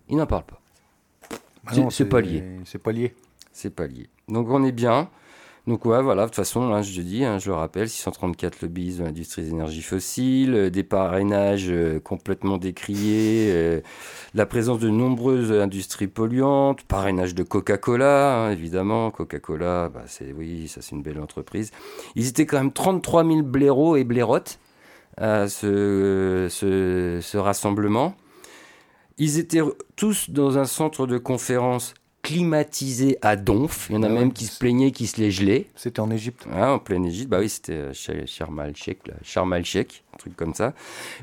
Il 0.08 0.16
n'en 0.16 0.26
parle 0.26 0.44
pas. 0.44 0.60
Bah 1.64 1.72
c'est 1.90 2.08
pas 2.08 2.20
lié. 2.20 2.44
C'est 2.64 2.78
pas 2.78 2.92
lié. 2.92 3.14
C'est 3.52 3.74
pas 3.74 3.86
lié. 3.86 4.08
Donc 4.28 4.48
on 4.50 4.64
est 4.64 4.72
bien. 4.72 5.10
Donc 5.66 5.84
ouais, 5.84 6.00
voilà, 6.00 6.22
de 6.22 6.26
toute 6.28 6.36
façon, 6.36 6.72
hein, 6.72 6.82
je 6.82 7.02
dis, 7.02 7.24
hein, 7.24 7.40
je 7.40 7.50
le 7.50 7.56
rappelle, 7.56 7.88
634 7.88 8.62
lobbies 8.62 8.98
de 8.98 9.02
l'industrie 9.02 9.42
des 9.42 9.50
énergies 9.50 9.82
fossiles, 9.82 10.54
euh, 10.54 10.70
des 10.70 10.84
parrainages 10.84 11.66
euh, 11.68 11.98
complètement 11.98 12.56
décriés, 12.56 13.48
euh, 13.50 13.80
la 14.34 14.46
présence 14.46 14.78
de 14.78 14.88
nombreuses 14.88 15.50
industries 15.50 16.06
polluantes, 16.06 16.84
parrainage 16.84 17.34
de 17.34 17.42
Coca-Cola, 17.42 18.44
hein, 18.44 18.50
évidemment, 18.52 19.10
Coca-Cola, 19.10 19.88
bah, 19.88 20.04
c'est 20.06 20.32
oui, 20.32 20.68
ça 20.68 20.82
c'est 20.82 20.94
une 20.94 21.02
belle 21.02 21.18
entreprise. 21.18 21.72
Ils 22.14 22.28
étaient 22.28 22.46
quand 22.46 22.58
même 22.58 22.72
33 22.72 23.24
000 23.24 23.42
blaireaux 23.42 23.96
et 23.96 24.04
blairottes 24.04 24.60
à 25.16 25.48
ce, 25.48 26.48
ce, 26.50 27.36
rassemblement. 27.36 28.14
Ils 29.18 29.38
étaient 29.38 29.62
tous 29.96 30.30
dans 30.30 30.58
un 30.58 30.64
centre 30.64 31.06
de 31.06 31.18
conférence 31.18 31.94
climatisé 32.26 33.18
à 33.22 33.36
Donf. 33.36 33.86
Il 33.88 33.94
y 33.94 33.98
en 33.98 34.02
a 34.02 34.08
ah 34.08 34.10
même 34.10 34.32
qui 34.32 34.46
se 34.46 34.58
plaignaient, 34.58 34.90
qui 34.90 35.06
se 35.06 35.20
les 35.20 35.30
gelaient. 35.30 35.66
C'était 35.76 36.00
en 36.00 36.10
Égypte. 36.10 36.44
Ah, 36.52 36.72
en 36.72 36.80
pleine 36.80 37.04
Égypte. 37.04 37.30
Bah 37.30 37.38
oui, 37.38 37.48
c'était 37.48 37.90
el-Sheikh, 37.90 38.26
Sharm 38.26 39.52
el-Sheikh, 39.52 40.02
un 40.12 40.16
truc 40.18 40.34
comme 40.34 40.52
ça. 40.52 40.74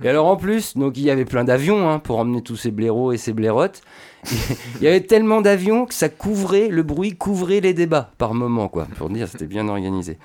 Et 0.01 0.07
alors 0.07 0.27
en 0.27 0.37
plus, 0.37 0.77
donc 0.77 0.97
il 0.97 1.03
y 1.03 1.11
avait 1.11 1.25
plein 1.25 1.43
d'avions 1.43 1.89
hein, 1.89 1.99
pour 1.99 2.19
emmener 2.19 2.41
tous 2.41 2.55
ces 2.55 2.71
blaireaux 2.71 3.11
et 3.11 3.17
ces 3.17 3.33
blairottes. 3.33 3.81
il 4.31 4.83
y 4.83 4.87
avait 4.87 5.01
tellement 5.01 5.41
d'avions 5.41 5.85
que 5.85 5.93
ça 5.93 6.07
couvrait, 6.07 6.69
le 6.69 6.83
bruit 6.83 7.17
couvrait 7.17 7.59
les 7.59 7.73
débats 7.73 8.11
par 8.17 8.33
moment, 8.33 8.69
quoi. 8.69 8.87
Pour 8.97 9.09
dire, 9.09 9.27
c'était 9.27 9.45
bien 9.45 9.67
organisé. 9.67 10.17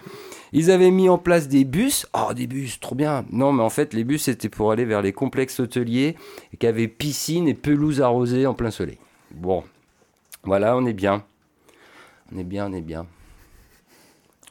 Ils 0.52 0.70
avaient 0.70 0.90
mis 0.90 1.08
en 1.08 1.18
place 1.18 1.48
des 1.48 1.64
bus. 1.64 2.06
Oh, 2.14 2.32
des 2.34 2.46
bus, 2.46 2.80
trop 2.80 2.94
bien. 2.94 3.24
Non, 3.30 3.52
mais 3.52 3.62
en 3.62 3.70
fait, 3.70 3.94
les 3.94 4.04
bus, 4.04 4.22
c'était 4.22 4.48
pour 4.48 4.72
aller 4.72 4.84
vers 4.84 5.02
les 5.02 5.12
complexes 5.12 5.60
hôteliers 5.60 6.16
qui 6.58 6.66
avaient 6.66 6.88
piscine 6.88 7.48
et 7.48 7.54
pelouse 7.54 8.00
arrosée 8.00 8.46
en 8.46 8.54
plein 8.54 8.70
soleil. 8.70 8.98
Bon, 9.30 9.64
voilà, 10.44 10.76
on 10.76 10.86
est 10.86 10.94
bien. 10.94 11.24
On 12.32 12.38
est 12.38 12.44
bien, 12.44 12.70
on 12.70 12.74
est 12.74 12.80
bien. 12.80 13.06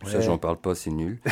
Ça, 0.06 0.22
j'en 0.22 0.38
parle 0.38 0.58
pas, 0.58 0.76
c'est 0.76 0.92
nul. 0.92 1.18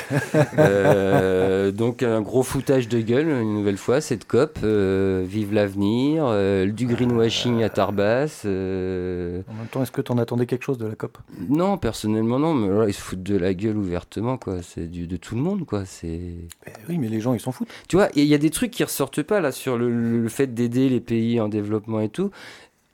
Euh, 0.58 1.71
donc, 1.71 2.04
un 2.04 2.21
gros 2.21 2.43
foutage 2.43 2.88
de 2.88 2.99
gueule, 2.99 3.28
une 3.28 3.54
nouvelle 3.54 3.78
fois, 3.78 4.01
cette 4.01 4.25
COP. 4.25 4.60
Euh, 4.63 5.23
vive 5.25 5.54
l'avenir, 5.54 6.25
euh, 6.28 6.65
du 6.65 6.86
greenwashing 6.88 7.63
à 7.63 7.69
Tarbas. 7.69 8.41
En 8.43 8.47
même 8.47 9.43
temps, 9.71 9.82
est-ce 9.82 9.91
que 9.91 10.01
tu 10.01 10.12
en 10.12 10.17
attendais 10.17 10.45
quelque 10.45 10.63
chose 10.63 10.78
de 10.78 10.86
la 10.86 10.95
COP? 10.95 11.17
Non, 11.49 11.78
personnellement, 11.78 12.39
non. 12.39 12.54
Mais 12.54 12.67
là, 12.67 12.88
ils 12.88 12.93
se 12.93 13.01
foutent 13.01 13.23
de 13.23 13.38
la 13.38 13.54
gueule 13.54 13.78
ouvertement, 13.78 14.38
quoi. 14.38 14.62
C'est 14.62 14.89
de 14.89 15.17
tout 15.17 15.36
le 15.36 15.41
monde, 15.41 15.65
quoi. 15.65 15.86
C'est. 15.86 16.36
Ben 16.65 16.73
oui, 16.89 16.97
mais 16.97 17.08
les 17.08 17.21
gens, 17.21 17.34
ils 17.34 17.39
s'en 17.39 17.51
foutent. 17.51 17.69
Tu 17.88 17.95
vois, 17.95 18.10
il 18.15 18.25
y 18.25 18.34
a 18.34 18.39
des 18.39 18.49
trucs 18.49 18.71
qui 18.71 18.84
ressortent 18.84 19.23
pas, 19.23 19.39
là, 19.41 19.51
sur 19.51 19.78
le, 19.78 20.21
le 20.21 20.30
fait 20.30 20.54
d'aider 20.54 20.89
les 20.89 21.01
pays 21.01 21.39
en 21.39 21.47
développement 21.49 22.01
et 22.01 22.10
tout. 22.10 22.32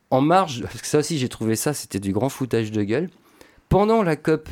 En 0.10 0.22
marge, 0.22 0.62
parce 0.64 0.82
que 0.82 0.88
ça 0.88 1.00
aussi, 1.00 1.18
j'ai 1.18 1.30
trouvé 1.30 1.56
ça, 1.56 1.74
c'était 1.74 2.00
du 2.00 2.12
grand 2.12 2.30
foutage 2.30 2.72
de 2.72 2.84
gueule. 2.84 3.10
Pendant 3.70 4.04
la 4.04 4.16
COP 4.18 4.50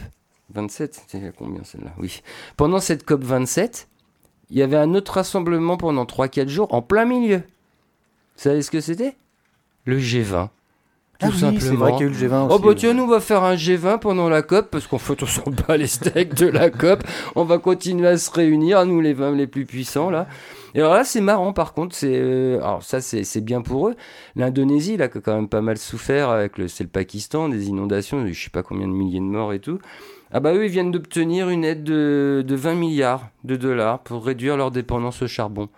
27, 0.54 1.04
c'était 1.08 1.32
combien 1.38 1.64
celle-là? 1.64 1.94
Oui. 1.98 2.22
Pendant 2.58 2.80
cette 2.80 3.06
COP 3.06 3.24
27, 3.24 3.88
il 4.50 4.58
y 4.58 4.64
avait 4.64 4.78
un 4.78 4.94
autre 4.96 5.14
rassemblement 5.14 5.78
pendant 5.78 6.06
3-4 6.06 6.48
jours 6.48 6.74
en 6.74 6.82
plein 6.82 7.06
milieu. 7.06 7.38
Vous 7.38 8.44
savez 8.44 8.62
ce 8.62 8.72
que 8.72 8.82
c'était? 8.82 9.16
Le 9.86 10.00
G20. 10.00 10.50
Tout 11.20 11.28
ah 11.30 11.38
simplement. 11.38 11.60
c'est 11.60 11.76
vrai 11.76 11.92
qu'il 11.92 12.02
y 12.02 12.04
a 12.04 12.06
eu 12.08 12.10
le 12.10 12.16
G20 12.16 12.46
aussi. 12.46 12.56
Oh 12.56 12.60
bah 12.60 12.74
tiens, 12.78 12.94
nous 12.94 13.04
on 13.04 13.08
va 13.08 13.20
faire 13.20 13.44
un 13.44 13.56
G20 13.56 14.00
pendant 14.00 14.30
la 14.30 14.42
COP 14.42 14.70
parce 14.72 14.88
qu'en 14.88 14.98
fait 14.98 15.22
on 15.22 15.26
s'en 15.26 15.52
bat 15.68 15.76
les 15.76 15.88
steaks 15.88 16.34
de 16.34 16.48
la 16.48 16.70
COP. 16.70 17.04
On 17.36 17.44
va 17.44 17.58
continuer 17.58 18.08
à 18.08 18.18
se 18.18 18.32
réunir, 18.32 18.86
nous 18.86 19.02
les 19.02 19.14
20 19.14 19.36
les 19.36 19.48
plus 19.48 19.66
puissants 19.66 20.10
là. 20.10 20.28
Et 20.76 20.80
alors 20.80 20.94
là 20.94 21.04
c'est 21.04 21.20
marrant 21.20 21.52
par 21.52 21.74
contre, 21.74 21.94
c'est 21.94 22.16
euh, 22.16 22.62
alors 22.62 22.84
ça 22.84 23.02
c'est 23.02 23.42
bien 23.42 23.62
pour 23.62 23.90
eux. 23.90 23.96
L'Indonésie 24.38 24.96
là 24.96 25.10
qui 25.10 25.18
a 25.18 25.22
quand 25.22 25.36
même 25.36 25.50
pas 25.50 25.62
mal 25.62 25.78
souffert 25.78 26.30
avec 26.30 26.58
le 26.58 26.70
c'est 26.70 26.86
le 26.86 26.90
Pakistan, 26.90 27.50
des 27.50 27.68
inondations, 27.68 28.26
je 28.26 28.42
sais 28.42 28.50
pas 28.50 28.64
combien 28.64 28.88
de 28.88 28.94
milliers 28.94 29.20
de 29.20 29.26
morts 29.26 29.52
et 29.52 29.60
tout. 29.60 29.80
Ah 30.32 30.40
bah 30.40 30.54
eux, 30.54 30.66
ils 30.66 30.72
viennent 30.72 30.92
d'obtenir 30.92 31.50
une 31.50 31.66
aide 31.66 31.84
de, 31.84 32.46
20 32.48 32.76
milliards 32.76 33.30
de 33.44 33.56
dollars 33.56 34.00
pour 34.00 34.24
réduire 34.24 34.58
leur 34.58 34.70
dépendance 34.70 35.24
au 35.24 35.28
charbon. 35.28 35.70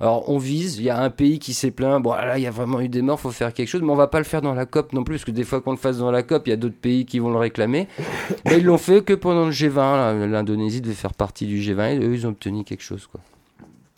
Alors 0.00 0.30
on 0.30 0.38
vise, 0.38 0.78
il 0.78 0.84
y 0.84 0.90
a 0.90 0.98
un 0.98 1.10
pays 1.10 1.38
qui 1.38 1.52
s'est 1.52 1.70
plaint, 1.70 2.02
bon 2.02 2.12
là 2.14 2.38
il 2.38 2.42
y 2.42 2.46
a 2.46 2.50
vraiment 2.50 2.80
eu 2.80 2.88
des 2.88 3.02
morts, 3.02 3.20
faut 3.20 3.30
faire 3.30 3.52
quelque 3.52 3.68
chose, 3.68 3.82
mais 3.82 3.90
on 3.90 3.96
va 3.96 4.06
pas 4.06 4.18
le 4.18 4.24
faire 4.24 4.40
dans 4.40 4.54
la 4.54 4.64
COP 4.64 4.94
non 4.94 5.04
plus, 5.04 5.16
parce 5.16 5.26
que 5.26 5.30
des 5.30 5.44
fois 5.44 5.60
qu'on 5.60 5.72
le 5.72 5.76
fasse 5.76 5.98
dans 5.98 6.10
la 6.10 6.22
COP, 6.22 6.46
il 6.46 6.50
y 6.50 6.52
a 6.54 6.56
d'autres 6.56 6.80
pays 6.80 7.04
qui 7.04 7.18
vont 7.18 7.30
le 7.30 7.36
réclamer. 7.36 7.86
mais 8.46 8.58
ils 8.58 8.64
l'ont 8.64 8.78
fait 8.78 9.04
que 9.04 9.12
pendant 9.12 9.44
le 9.44 9.52
G20, 9.52 10.24
l'Indonésie 10.24 10.80
devait 10.80 10.94
faire 10.94 11.12
partie 11.12 11.46
du 11.46 11.58
G20, 11.60 11.96
et 11.96 11.98
eux 11.98 12.14
ils 12.14 12.26
ont 12.26 12.30
obtenu 12.30 12.64
quelque 12.64 12.82
chose 12.82 13.06
quoi. 13.06 13.20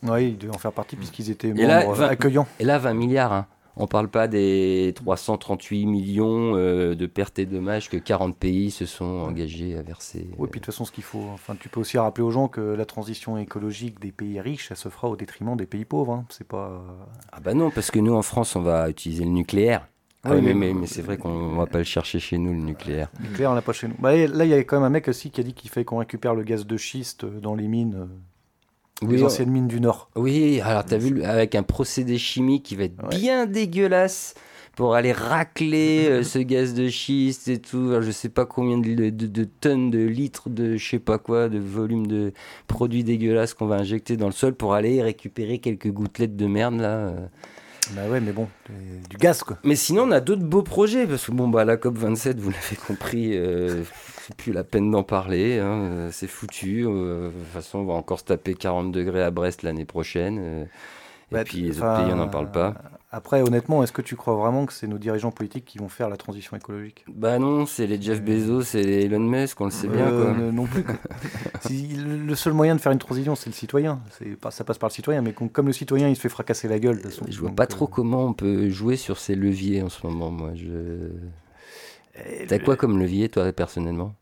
Oui, 0.02 0.30
ils 0.30 0.38
devaient 0.38 0.54
en 0.54 0.58
faire 0.58 0.72
partie 0.72 0.96
puisqu'ils 0.96 1.30
étaient 1.30 1.52
membres 1.52 2.02
accueillants. 2.02 2.48
Et 2.58 2.64
là 2.64 2.78
20 2.78 2.94
milliards, 2.94 3.32
hein. 3.32 3.46
On 3.76 3.82
ne 3.82 3.86
parle 3.86 4.08
pas 4.08 4.28
des 4.28 4.92
338 4.96 5.86
millions 5.86 6.56
euh, 6.56 6.94
de 6.94 7.06
pertes 7.06 7.38
et 7.38 7.46
dommages 7.46 7.88
que 7.88 7.96
40 7.96 8.36
pays 8.36 8.70
se 8.70 8.84
sont 8.84 9.04
engagés 9.04 9.78
à 9.78 9.82
verser. 9.82 10.28
Oui, 10.36 10.48
puis 10.50 10.60
de 10.60 10.64
toute 10.64 10.66
façon, 10.66 10.84
ce 10.84 10.92
qu'il 10.92 11.04
faut, 11.04 11.26
enfin, 11.32 11.56
tu 11.58 11.68
peux 11.68 11.80
aussi 11.80 11.96
rappeler 11.96 12.24
aux 12.24 12.30
gens 12.30 12.48
que 12.48 12.60
la 12.60 12.84
transition 12.84 13.38
écologique 13.38 13.98
des 13.98 14.12
pays 14.12 14.40
riches, 14.40 14.68
ça 14.68 14.74
se 14.74 14.88
fera 14.90 15.08
au 15.08 15.16
détriment 15.16 15.56
des 15.56 15.66
pays 15.66 15.86
pauvres. 15.86 16.12
Hein. 16.12 16.26
C'est 16.28 16.46
pas. 16.46 16.82
Ah 17.32 17.40
bah 17.40 17.54
non, 17.54 17.70
parce 17.70 17.90
que 17.90 17.98
nous 17.98 18.14
en 18.14 18.22
France, 18.22 18.56
on 18.56 18.62
va 18.62 18.90
utiliser 18.90 19.24
le 19.24 19.30
nucléaire. 19.30 19.88
Ah 20.24 20.34
oui, 20.34 20.54
mais, 20.54 20.72
mais, 20.72 20.86
c'est 20.86 21.02
vrai 21.02 21.16
qu'on 21.16 21.52
ne 21.52 21.56
va 21.56 21.66
pas 21.66 21.78
le 21.78 21.84
chercher 21.84 22.20
chez 22.20 22.38
nous, 22.38 22.52
le 22.52 22.60
nucléaire. 22.60 23.08
Le 23.18 23.28
nucléaire, 23.28 23.50
on 23.50 23.54
l'a 23.54 23.62
pas 23.62 23.72
chez 23.72 23.88
nous. 23.88 23.96
Bah, 23.98 24.14
là, 24.14 24.44
il 24.44 24.50
y 24.50 24.54
a 24.54 24.58
quand 24.58 24.76
même 24.76 24.84
un 24.84 24.90
mec 24.90 25.08
aussi 25.08 25.32
qui 25.32 25.40
a 25.40 25.44
dit 25.44 25.52
qu'il 25.52 25.68
fallait 25.68 25.84
qu'on 25.84 25.98
récupère 25.98 26.36
le 26.36 26.44
gaz 26.44 26.64
de 26.64 26.76
schiste 26.76 27.24
dans 27.24 27.56
les 27.56 27.66
mines 27.66 27.94
euh, 27.96 28.06
oui, 29.02 29.16
les 29.16 29.24
anciennes 29.24 29.50
mines 29.50 29.68
du 29.68 29.80
Nord. 29.80 30.10
Oui, 30.16 30.60
alors 30.60 30.84
tu 30.84 30.94
as 30.94 30.98
vu, 30.98 31.22
avec 31.22 31.54
un 31.54 31.62
procédé 31.62 32.18
chimique 32.18 32.64
qui 32.64 32.76
va 32.76 32.84
être 32.84 33.08
bien 33.08 33.46
dégueulasse 33.46 34.34
pour 34.76 34.94
aller 34.94 35.12
racler 35.12 36.06
euh, 36.10 36.22
ce 36.22 36.38
gaz 36.38 36.74
de 36.74 36.88
schiste 36.88 37.48
et 37.48 37.58
tout. 37.58 38.00
je 38.00 38.10
sais 38.10 38.28
pas 38.28 38.46
combien 38.46 38.78
de, 38.78 39.44
tonnes 39.60 39.90
de 39.90 40.04
litres 40.04 40.48
de 40.48 40.76
je 40.76 40.88
sais 40.88 40.98
pas 40.98 41.18
quoi, 41.18 41.48
de 41.48 41.58
volume 41.58 42.06
de 42.06 42.32
produits 42.66 43.04
dégueulasses 43.04 43.54
qu'on 43.54 43.66
va 43.66 43.76
injecter 43.76 44.16
dans 44.16 44.26
le 44.26 44.32
sol 44.32 44.54
pour 44.54 44.74
aller 44.74 45.02
récupérer 45.02 45.58
quelques 45.58 45.90
gouttelettes 45.90 46.36
de 46.36 46.46
merde 46.46 46.80
là. 46.80 46.96
Euh. 46.96 47.26
Bah 47.90 48.02
ouais, 48.08 48.20
mais 48.20 48.32
bon, 48.32 48.48
du 49.10 49.16
gaz 49.16 49.42
quoi. 49.42 49.58
Mais 49.64 49.74
sinon, 49.74 50.04
on 50.04 50.12
a 50.12 50.20
d'autres 50.20 50.44
beaux 50.44 50.62
projets, 50.62 51.06
parce 51.06 51.26
que 51.26 51.32
bon, 51.32 51.48
bah, 51.48 51.64
la 51.64 51.76
COP27, 51.76 52.36
vous 52.36 52.50
l'avez 52.50 52.76
compris, 52.86 53.36
euh, 53.36 53.82
plus 54.36 54.52
la 54.52 54.64
peine 54.64 54.90
d'en 54.90 55.02
parler, 55.02 55.58
hein, 55.58 56.08
c'est 56.12 56.26
foutu. 56.28 56.84
Euh, 56.86 57.28
de 57.28 57.32
toute 57.32 57.46
façon, 57.48 57.78
on 57.80 57.84
va 57.84 57.94
encore 57.94 58.20
se 58.20 58.24
taper 58.24 58.54
40 58.54 58.92
degrés 58.92 59.22
à 59.22 59.30
Brest 59.30 59.62
l'année 59.62 59.84
prochaine. 59.84 60.38
euh, 60.40 60.64
et 60.64 61.34
Bah, 61.34 61.44
puis 61.44 61.62
les 61.62 61.78
autres 61.78 61.96
pays, 62.02 62.12
on 62.12 62.16
n'en 62.16 62.28
parle 62.28 62.50
pas. 62.50 62.74
Après, 63.14 63.42
honnêtement, 63.42 63.82
est-ce 63.82 63.92
que 63.92 64.00
tu 64.00 64.16
crois 64.16 64.34
vraiment 64.36 64.64
que 64.64 64.72
c'est 64.72 64.86
nos 64.86 64.96
dirigeants 64.96 65.30
politiques 65.32 65.66
qui 65.66 65.76
vont 65.76 65.88
faire 65.90 66.08
la 66.08 66.16
transition 66.16 66.56
écologique? 66.56 67.04
Bah 67.14 67.38
non, 67.38 67.66
c'est 67.66 67.86
les 67.86 68.00
Jeff 68.00 68.22
Bezos 68.22 68.74
et 68.74 68.82
les 68.82 69.04
Elon 69.04 69.20
Musk, 69.20 69.60
on 69.60 69.66
le 69.66 69.70
sait 69.70 69.88
bien. 69.88 70.06
Euh, 70.06 70.32
Quoi. 70.34 70.42
Non 70.52 70.64
plus. 70.64 70.82
le 71.70 72.34
seul 72.34 72.52
moyen 72.54 72.74
de 72.74 72.80
faire 72.80 72.92
une 72.92 72.98
transition, 72.98 73.34
c'est 73.34 73.50
le 73.50 73.54
citoyen. 73.54 74.00
C'est 74.18 74.36
Ça 74.50 74.64
passe 74.64 74.78
par 74.78 74.88
le 74.88 74.94
citoyen, 74.94 75.20
mais 75.20 75.32
com- 75.34 75.50
comme 75.50 75.66
le 75.66 75.72
citoyen, 75.74 76.08
il 76.08 76.16
se 76.16 76.20
fait 76.22 76.28
fracasser 76.30 76.68
la 76.68 76.78
gueule. 76.78 77.02
De 77.02 77.10
son, 77.10 77.24
Je 77.28 77.38
vois 77.38 77.50
pas 77.50 77.64
euh, 77.64 77.66
trop 77.66 77.86
comment 77.86 78.24
on 78.26 78.32
peut 78.32 78.70
jouer 78.70 78.96
sur 78.96 79.18
ces 79.18 79.34
leviers 79.34 79.82
en 79.82 79.88
ce 79.90 80.06
moment, 80.06 80.30
moi. 80.30 80.52
Je... 80.54 80.68
T'as 82.48 82.58
quoi 82.58 82.76
comme 82.76 82.98
levier, 82.98 83.28
toi, 83.28 83.50
personnellement? 83.52 84.14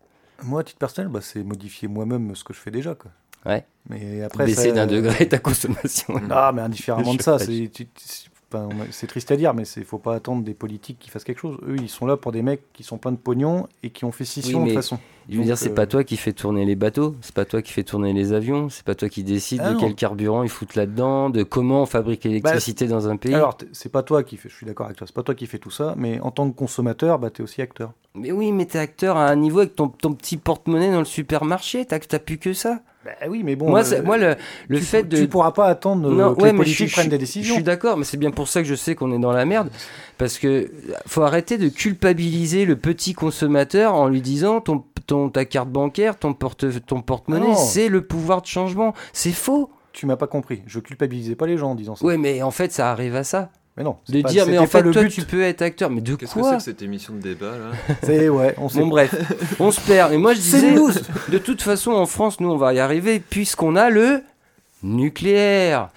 Moi, 0.43 0.61
à 0.61 0.65
titre 0.65 0.79
personnel, 0.79 1.11
bah, 1.11 1.21
c'est 1.23 1.43
modifier 1.43 1.89
moi-même 1.89 2.35
ce 2.35 2.45
que 2.45 2.55
je 2.55 2.59
fais 2.61 2.71
déjà. 2.71 2.95
Quoi. 2.95 3.11
Ouais. 3.47 3.65
Mais 3.89 4.23
après, 4.23 4.47
Baisser 4.47 4.69
ça- 4.69 4.75
d'un 4.75 4.87
degré 4.87 5.29
ta 5.29 5.39
consommation. 5.39 6.15
Non, 6.21 6.53
mais 6.53 6.63
indifféremment 6.63 7.15
de 7.15 7.23
ça, 7.23 7.39
c'est 7.39 7.47
tu- 7.73 7.87
tu- 7.87 8.30
enfin, 8.53 8.69
c'est 8.91 9.07
triste 9.07 9.31
à 9.31 9.37
dire, 9.37 9.55
mais 9.55 9.65
il 9.77 9.85
faut 9.85 9.99
pas 9.99 10.15
attendre 10.15 10.43
des 10.43 10.55
politiques 10.55 10.99
qui 10.99 11.11
fassent 11.11 11.25
quelque 11.25 11.41
chose. 11.41 11.59
Eux, 11.67 11.77
ils 11.81 11.89
sont 11.89 12.07
là 12.07 12.17
pour 12.17 12.33
des 12.33 12.43
mecs 12.43 12.73
qui 12.73 12.83
sont 12.83 12.99
pleins 12.99 13.13
de 13.13 13.17
pognon 13.17 13.67
et 13.83 13.91
qui 13.91 14.05
ont 14.05 14.13
fait 14.13 14.25
scission 14.25 14.59
Oui, 14.59 14.65
de 14.65 14.71
toute 14.71 14.83
façon. 14.83 14.99
Je 15.29 15.35
veux 15.35 15.39
Donc, 15.39 15.47
dire, 15.47 15.59
c'est 15.59 15.71
euh, 15.71 15.75
pas 15.75 15.87
toi 15.87 16.03
qui 16.03 16.17
fais 16.17 16.33
tourner 16.33 16.65
les 16.65 16.75
bateaux, 16.75 17.15
c'est 17.21 17.35
pas 17.35 17.45
toi 17.45 17.63
qui 17.63 17.73
fais 17.73 17.85
tourner 17.85 18.13
les 18.13 18.33
avions, 18.33 18.69
c'est 18.69 18.85
pas 18.85 18.95
toi 18.97 19.09
qui 19.09 19.23
décide 19.23 19.61
Ah 19.63 19.69
de 19.69 19.75
non. 19.75 19.81
quel 19.81 19.95
carburant 19.95 20.43
ils 20.43 20.49
foutent 20.49 20.75
là-dedans, 20.75 21.31
de 21.31 21.43
comment 21.45 21.83
on 21.83 21.87
fabrique 21.87 22.25
l'électricité 22.25 22.89
dans 22.89 23.09
un 23.09 23.17
pays. 23.17 23.35
Alors, 23.35 23.57
c'est 23.73 23.93
pas 23.93 24.03
toi 24.03 24.25
qui 24.25 24.37
fais, 24.37 24.49
je 24.49 24.55
suis 24.57 24.67
d'accord 24.67 24.87
avec 24.87 24.99
toi, 24.99 25.07
c'est 25.07 25.15
pas 25.15 25.23
toi 25.23 25.35
qui 25.35 25.47
fais 25.47 25.59
tout 25.59 25.71
ça, 25.71 25.95
mais 25.97 26.19
en 26.21 26.31
tant 26.33 26.51
que 26.51 26.57
consommateur, 26.57 27.19
bah, 27.19 27.31
tu 27.31 27.43
es 27.43 27.45
aussi 27.45 27.63
acteur. 27.63 27.93
Mais 28.15 28.33
oui, 28.33 28.51
mais 28.51 28.67
t'es 28.67 28.79
acteur 28.79 29.17
à 29.17 29.29
un 29.29 29.37
niveau 29.37 29.61
avec 29.61 29.77
ton, 29.77 29.89
ton 29.89 30.15
petit 30.15 30.37
porte-monnaie 30.37 30.91
dans 30.91 30.99
le 30.99 31.05
supermarché, 31.05 31.85
t'as 31.87 32.01
plus 32.19 32.39
que 32.39 32.53
ça. 32.53 32.81
Bah 33.05 33.13
oui, 33.29 33.43
mais 33.43 33.57
bon. 33.57 33.71
moi, 33.71 33.83
euh, 33.95 34.03
moi, 34.03 34.19
le, 34.19 34.37
le 34.69 34.79
tu, 34.79 34.85
fait 34.85 35.05
de. 35.05 35.17
Tu 35.17 35.27
pourras 35.27 35.53
pas 35.53 35.67
attendre 35.69 36.07
euh, 36.11 36.15
Non, 36.15 36.35
que 36.35 36.43
ouais, 36.43 36.53
les 36.53 36.59
mais 36.59 36.65
je 36.65 36.71
politiques 36.77 36.93
prennent 36.93 37.09
des 37.09 37.17
Je 37.17 37.21
décisions. 37.21 37.55
suis 37.55 37.63
d'accord, 37.63 37.97
mais 37.97 38.05
c'est 38.05 38.19
bien 38.19 38.31
pour 38.31 38.47
ça 38.47 38.61
que 38.61 38.69
je 38.69 38.75
sais 38.75 38.95
qu'on 38.95 39.11
est 39.13 39.19
dans 39.19 39.33
la 39.33 39.47
merde. 39.47 39.71
Parce 40.19 40.37
que 40.39 40.71
faut 41.07 41.23
arrêter 41.23 41.57
de 41.57 41.69
culpabiliser 41.69 42.67
le 42.67 42.77
petit 42.77 43.15
consommateur 43.15 43.95
en 43.95 44.07
lui 44.09 44.21
disant 44.21 44.61
ton, 44.61 44.85
ton, 45.07 45.31
ta 45.31 45.47
carte 45.47 45.71
bancaire, 45.71 46.19
ton 46.19 46.35
porte 46.35 46.67
ton 46.87 46.99
Ah 46.99 47.03
porte-monnaie, 47.03 47.49
non. 47.49 47.55
c'est 47.55 47.89
le 47.89 48.03
pouvoir 48.03 48.43
de 48.43 48.47
changement. 48.47 48.93
C'est 49.15 49.33
faux. 49.33 49.71
Tu 49.93 50.05
m'as 50.07 50.17
pas 50.17 50.27
compris. 50.27 50.63
Je 50.67 50.79
culpabilisais 50.79 51.35
pas 51.37 51.47
les 51.47 51.57
gens 51.57 51.71
en 51.71 51.75
disant 51.75 51.97
ça. 51.97 52.05
Ouais, 52.05 52.19
mais 52.19 52.43
en 52.43 52.51
fait, 52.51 52.71
ça 52.71 52.91
arrive 52.91 53.17
à 53.17 53.25
ça. 53.25 53.51
Mais 53.77 53.85
non. 53.85 53.97
c'est 54.05 54.13
De 54.13 54.23
pas- 54.23 54.29
dire, 54.31 54.47
mais 54.47 54.59
en 54.59 54.67
fait, 54.67 54.83
le 54.83 54.91
toi, 54.91 55.03
but. 55.05 55.11
tu 55.11 55.23
peux 55.23 55.43
être 55.43 55.63
acteur. 55.63 55.91
Mais 55.91 56.01
de 56.01 56.15
Qu'est-ce 56.15 56.35
que 56.35 56.41
c'est 56.41 56.41
quoi 56.41 56.57
que 56.57 56.63
cette 56.63 56.83
émission 56.83 57.15
de 57.15 57.21
débat 57.21 57.53
là 57.57 57.95
C'est 58.03 58.29
ouais, 58.29 58.55
on 58.59 58.69
sait. 58.69 58.81
Bon, 58.81 58.89
bref, 58.89 59.15
on 59.61 59.71
se 59.71 59.81
perd. 59.81 60.13
Et 60.13 60.17
moi, 60.19 60.35
je 60.35 60.41
C'est 60.41 60.61
disais, 60.73 61.01
de 61.29 61.39
toute 61.39 61.63
façon, 61.63 61.93
en 61.93 62.07
France, 62.07 62.41
nous, 62.41 62.51
on 62.51 62.57
va 62.57 62.75
y 62.75 62.79
arriver 62.81 63.21
puisqu'on 63.21 63.77
a 63.77 63.89
le 63.91 64.23
nucléaire. 64.83 65.91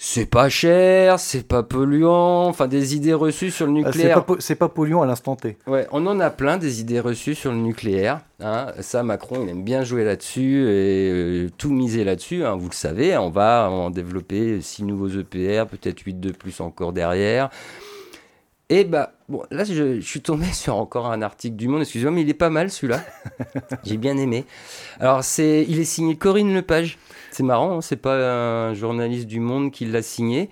C'est 0.00 0.26
pas 0.26 0.48
cher, 0.48 1.18
c'est 1.18 1.46
pas 1.46 1.64
polluant, 1.64 2.46
enfin 2.46 2.68
des 2.68 2.94
idées 2.94 3.14
reçues 3.14 3.50
sur 3.50 3.66
le 3.66 3.72
c'est 3.72 3.84
nucléaire. 3.88 4.24
pas, 4.24 4.34
c'est 4.38 4.54
pas 4.54 4.68
polluant 4.68 5.02
à 5.02 5.06
l'instant 5.06 5.34
T. 5.34 5.56
Ouais, 5.66 5.88
on 5.90 6.06
en 6.06 6.20
a 6.20 6.30
plein 6.30 6.56
des 6.56 6.80
idées 6.80 7.00
reçues 7.00 7.34
sur 7.34 7.50
le 7.50 7.58
nucléaire. 7.58 8.20
hein. 8.40 8.68
Ça, 8.78 9.02
Macron, 9.02 9.40
il 9.42 9.48
aime 9.50 9.64
bien 9.64 9.82
jouer 9.82 10.04
là-dessus 10.04 10.62
et 10.68 11.10
euh, 11.10 11.48
tout 11.58 11.70
miser 11.72 12.04
là-dessus. 12.04 12.44
hein. 12.44 12.54
Vous 12.54 12.68
le 12.68 12.74
savez, 12.76 13.18
on 13.18 13.30
va 13.30 13.68
en 13.70 13.90
développer 13.90 14.60
six 14.60 14.84
nouveaux 14.84 15.08
EPR, 15.08 15.66
peut-être 15.66 15.98
8 16.00 16.20
de 16.20 16.30
plus 16.30 16.60
encore 16.60 16.92
derrière. 16.92 17.50
Et 18.70 18.84
bah, 18.84 19.14
bon, 19.28 19.42
là, 19.50 19.64
je, 19.64 20.00
je 20.00 20.06
suis 20.06 20.20
tombé 20.20 20.46
sur 20.52 20.76
encore 20.76 21.06
un 21.10 21.22
article 21.22 21.56
du 21.56 21.68
Monde, 21.68 21.82
excusez-moi, 21.82 22.12
mais 22.12 22.22
il 22.22 22.28
est 22.28 22.34
pas 22.34 22.50
mal 22.50 22.70
celui-là. 22.70 23.02
J'ai 23.84 23.96
bien 23.96 24.16
aimé. 24.16 24.44
Alors, 25.00 25.24
c'est, 25.24 25.64
il 25.68 25.78
est 25.78 25.84
signé 25.84 26.16
Corinne 26.16 26.54
Lepage. 26.54 26.98
C'est 27.30 27.42
marrant, 27.42 27.78
hein, 27.78 27.80
c'est 27.80 27.96
pas 27.96 28.68
un 28.68 28.74
journaliste 28.74 29.26
du 29.26 29.40
Monde 29.40 29.70
qui 29.70 29.86
l'a 29.86 30.02
signé. 30.02 30.50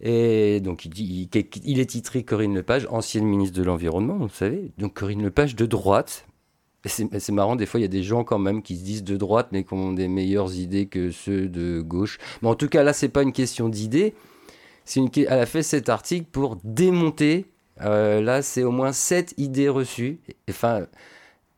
Et 0.00 0.60
donc, 0.60 0.84
il, 0.84 0.90
dit, 0.90 1.28
il, 1.32 1.44
il 1.64 1.80
est 1.80 1.86
titré 1.86 2.24
Corinne 2.24 2.54
Lepage, 2.54 2.86
ancienne 2.90 3.24
ministre 3.24 3.58
de 3.58 3.64
l'Environnement, 3.64 4.16
vous 4.16 4.28
savez. 4.28 4.72
Donc, 4.78 4.94
Corinne 4.94 5.22
Lepage 5.22 5.54
de 5.56 5.66
droite. 5.66 6.26
C'est 6.86 7.30
marrant, 7.30 7.56
des 7.56 7.64
fois, 7.64 7.80
il 7.80 7.82
y 7.82 7.86
a 7.86 7.88
des 7.88 8.02
gens 8.02 8.24
quand 8.24 8.38
même 8.38 8.60
qui 8.60 8.76
se 8.76 8.84
disent 8.84 9.04
de 9.04 9.16
droite, 9.16 9.48
mais 9.52 9.64
qui 9.64 9.72
ont 9.72 9.94
des 9.94 10.06
meilleures 10.06 10.54
idées 10.54 10.84
que 10.84 11.10
ceux 11.10 11.48
de 11.48 11.80
gauche. 11.80 12.18
Mais 12.42 12.48
en 12.48 12.54
tout 12.54 12.68
cas, 12.68 12.82
là, 12.82 12.92
c'est 12.92 13.08
pas 13.08 13.22
une 13.22 13.32
question 13.32 13.70
d'idées. 13.70 14.14
Elle 14.86 15.26
a 15.28 15.46
fait 15.46 15.62
cet 15.62 15.88
article 15.88 16.26
pour 16.30 16.56
démonter. 16.64 17.46
euh, 17.80 18.20
là, 18.20 18.42
c'est 18.42 18.62
au 18.62 18.70
moins 18.70 18.92
sept 18.92 19.34
idées 19.36 19.68
reçues. 19.68 20.20
Enfin, 20.48 20.86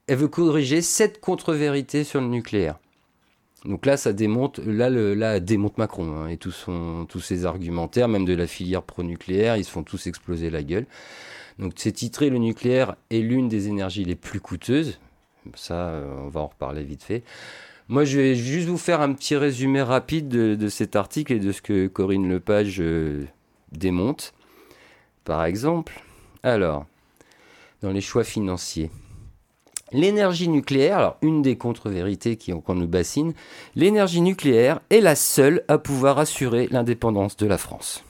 elle 0.07 0.17
veut 0.17 0.29
corriger 0.29 0.83
sept 0.83 1.21
contre-vérités 1.21 2.05
sur 2.05 2.21
le 2.21 2.29
nucléaire. 2.29 2.79
Donc 3.65 3.85
là, 3.85 3.97
ça 3.97 4.13
démonte, 4.13 4.59
là, 4.59 4.91
le, 4.91 5.41
démonte 5.41 5.77
Macron 5.79 6.15
hein, 6.17 6.29
et 6.29 6.37
tous 6.37 7.21
ses 7.21 7.47
argumentaires, 7.47 8.07
même 8.07 8.25
de 8.25 8.35
la 8.35 8.47
filière 8.47 8.83
pro-nucléaire, 8.83 9.57
ils 9.57 9.65
se 9.65 9.71
font 9.71 9.83
tous 9.83 10.07
exploser 10.07 10.51
la 10.51 10.63
gueule. 10.63 10.87
Donc 11.59 11.73
c'est 11.77 11.93
titré 11.93 12.31
Le 12.31 12.39
nucléaire 12.39 12.97
est 13.11 13.19
l'une 13.19 13.49
des 13.49 13.69
énergies 13.69 14.05
les 14.05 14.15
plus 14.15 14.41
coûteuses. 14.41 15.01
Ça, 15.55 15.89
euh, 15.89 16.25
on 16.25 16.29
va 16.29 16.41
en 16.41 16.47
reparler 16.47 16.85
vite 16.85 17.03
fait. 17.03 17.23
Moi, 17.89 18.05
je 18.05 18.19
vais 18.19 18.35
juste 18.35 18.67
vous 18.67 18.79
faire 18.79 19.01
un 19.01 19.13
petit 19.13 19.37
résumé 19.37 19.81
rapide 19.81 20.29
de, 20.29 20.69
cet 20.69 20.97
article 20.97 21.33
et 21.33 21.39
de 21.39 21.53
ce 21.53 21.63
que 21.63 21.87
Corinne 21.87 22.29
Lepage 22.29 22.81
euh, 22.81 23.25
démonte. 23.71 24.35
Par 25.25 25.45
exemple, 25.45 26.03
alors, 26.43 26.87
dans 27.83 27.93
les 27.93 28.01
choix 28.01 28.25
financiers. 28.25 28.91
L'énergie 29.93 30.49
nucléaire, 30.49 30.99
alors 30.99 31.17
une 31.23 31.43
des 31.43 31.57
contre-vérités 31.57 32.37
qu'on 32.37 32.75
nous 32.75 32.89
bassine, 32.89 33.35
l'énergie 33.77 34.21
nucléaire 34.21 34.81
est 34.91 35.01
la 35.01 35.15
seule 35.15 35.63
à 35.69 35.79
pouvoir 35.79 36.19
assurer 36.19 36.67
l'indépendance 36.73 37.37
de 37.37 37.47
la 37.47 37.57
France. 37.57 38.05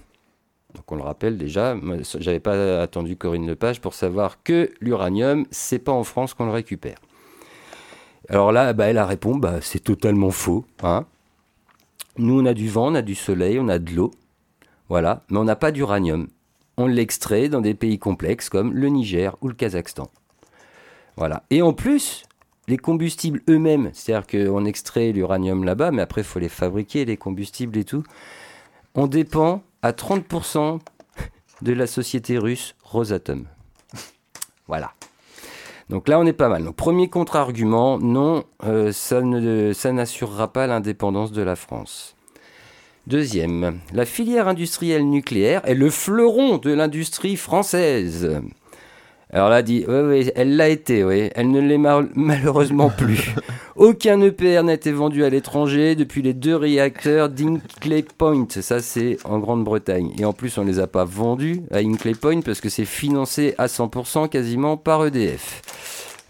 Donc 0.74 0.90
on 0.90 0.96
le 0.96 1.02
rappelle 1.02 1.36
déjà, 1.36 1.76
j'avais 2.18 2.40
pas 2.40 2.80
attendu 2.80 3.16
Corinne 3.16 3.46
Lepage 3.46 3.82
pour 3.82 3.92
savoir 3.92 4.42
que 4.42 4.70
l'uranium, 4.80 5.44
c'est 5.50 5.78
pas 5.78 5.92
en 5.92 6.04
France 6.04 6.32
qu'on 6.32 6.46
le 6.46 6.52
récupère. 6.52 6.96
Alors 8.28 8.52
là, 8.52 8.72
bah, 8.72 8.86
elle 8.86 8.98
a 8.98 9.06
répondu, 9.06 9.40
bah, 9.40 9.60
c'est 9.60 9.78
totalement 9.80 10.30
faux. 10.30 10.64
hein. 10.82 11.04
Nous, 12.18 12.40
on 12.40 12.46
a 12.46 12.54
du 12.54 12.68
vent, 12.68 12.92
on 12.92 12.94
a 12.94 13.02
du 13.02 13.14
soleil, 13.14 13.58
on 13.60 13.68
a 13.68 13.78
de 13.78 13.92
l'eau, 13.94 14.10
voilà, 14.88 15.22
mais 15.30 15.38
on 15.38 15.44
n'a 15.44 15.56
pas 15.56 15.70
d'uranium. 15.70 16.28
On 16.78 16.86
l'extrait 16.86 17.48
dans 17.48 17.60
des 17.60 17.74
pays 17.74 17.98
complexes 17.98 18.48
comme 18.48 18.72
le 18.72 18.88
Niger 18.88 19.36
ou 19.42 19.48
le 19.48 19.54
Kazakhstan. 19.54 20.10
Voilà. 21.16 21.44
Et 21.50 21.62
en 21.62 21.72
plus, 21.72 22.24
les 22.68 22.76
combustibles 22.76 23.42
eux-mêmes, 23.48 23.90
c'est-à-dire 23.92 24.26
qu'on 24.26 24.64
extrait 24.64 25.12
l'uranium 25.12 25.64
là-bas, 25.64 25.90
mais 25.90 26.02
après, 26.02 26.22
il 26.22 26.26
faut 26.26 26.38
les 26.38 26.48
fabriquer, 26.48 27.04
les 27.04 27.16
combustibles 27.16 27.78
et 27.78 27.84
tout. 27.84 28.02
On 28.94 29.06
dépend 29.06 29.62
à 29.82 29.92
30% 29.92 30.80
de 31.62 31.72
la 31.72 31.86
société 31.86 32.38
russe 32.38 32.74
Rosatom. 32.82 33.46
Voilà. 34.68 34.92
Donc 35.88 36.08
là, 36.08 36.18
on 36.18 36.26
est 36.26 36.32
pas 36.32 36.48
mal. 36.48 36.72
Premier 36.72 37.08
contre-argument, 37.08 37.98
non, 37.98 38.44
euh, 38.64 38.92
ça 38.92 39.92
n'assurera 39.92 40.52
pas 40.52 40.66
l'indépendance 40.66 41.32
de 41.32 41.42
la 41.42 41.54
France. 41.54 42.16
Deuxième, 43.06 43.78
la 43.92 44.04
filière 44.04 44.48
industrielle 44.48 45.08
nucléaire 45.08 45.62
est 45.64 45.74
le 45.74 45.90
fleuron 45.90 46.58
de 46.58 46.72
l'industrie 46.72 47.36
française. 47.36 48.42
Alors 49.32 49.48
là, 49.48 49.62
dit, 49.62 49.84
oui, 49.88 49.98
oui, 50.04 50.30
elle 50.36 50.56
l'a 50.56 50.68
été, 50.68 51.02
oui. 51.02 51.30
Elle 51.34 51.50
ne 51.50 51.60
l'est 51.60 51.78
mal- 51.78 52.10
malheureusement 52.14 52.90
plus. 52.90 53.30
Aucun 53.76 54.20
EPR 54.20 54.62
n'a 54.62 54.74
été 54.74 54.92
vendu 54.92 55.24
à 55.24 55.28
l'étranger 55.30 55.96
depuis 55.96 56.22
les 56.22 56.32
deux 56.32 56.54
réacteurs 56.54 57.28
d'Inkley 57.28 58.04
Point. 58.16 58.46
Ça, 58.48 58.80
c'est 58.80 59.18
en 59.24 59.38
Grande-Bretagne. 59.40 60.12
Et 60.18 60.24
en 60.24 60.32
plus, 60.32 60.56
on 60.58 60.62
ne 60.64 60.68
les 60.68 60.78
a 60.78 60.86
pas 60.86 61.04
vendus 61.04 61.62
à 61.72 61.78
Inkley 61.78 62.14
Point 62.14 62.40
parce 62.42 62.60
que 62.60 62.68
c'est 62.68 62.84
financé 62.84 63.54
à 63.58 63.66
100% 63.66 64.28
quasiment 64.28 64.76
par 64.76 65.04
EDF. 65.04 65.62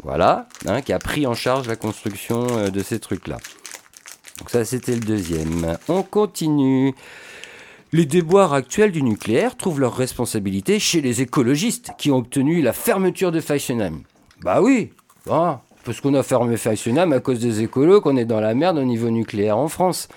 Voilà, 0.03 0.49
hein, 0.67 0.81
qui 0.81 0.93
a 0.93 0.99
pris 0.99 1.27
en 1.27 1.35
charge 1.35 1.69
la 1.69 1.77
construction 1.77 2.47
euh, 2.59 2.71
de 2.71 2.83
ces 2.83 2.99
trucs-là. 2.99 3.37
Donc 4.39 4.51
ça, 4.51 4.65
c'était 4.65 4.93
le 4.95 5.01
deuxième. 5.01 5.77
On 5.89 6.03
continue. 6.03 6.95
Les 7.93 8.05
déboires 8.05 8.53
actuels 8.53 8.93
du 8.93 9.03
nucléaire 9.03 9.57
trouvent 9.57 9.81
leur 9.81 9.95
responsabilité 9.97 10.79
chez 10.79 11.01
les 11.01 11.23
écologistes 11.23 11.93
qui 11.99 12.11
ont 12.11 12.19
obtenu 12.19 12.61
la 12.61 12.73
fermeture 12.73 13.33
de 13.33 13.41
Fessenheim. 13.41 14.01
Bah 14.43 14.61
oui, 14.61 14.91
ah, 15.31 15.61
parce 15.85 16.01
qu'on 16.01 16.15
a 16.15 16.23
fermé 16.23 16.57
Fessenheim 16.57 17.13
à 17.13 17.21
cause 17.21 17.39
des 17.39 17.63
écolos 17.63 18.01
qu'on 18.01 18.17
est 18.17 18.25
dans 18.25 18.41
la 18.41 18.55
merde 18.55 18.79
au 18.79 18.85
niveau 18.85 19.09
nucléaire 19.11 19.57
en 19.57 19.69
France. 19.69 20.09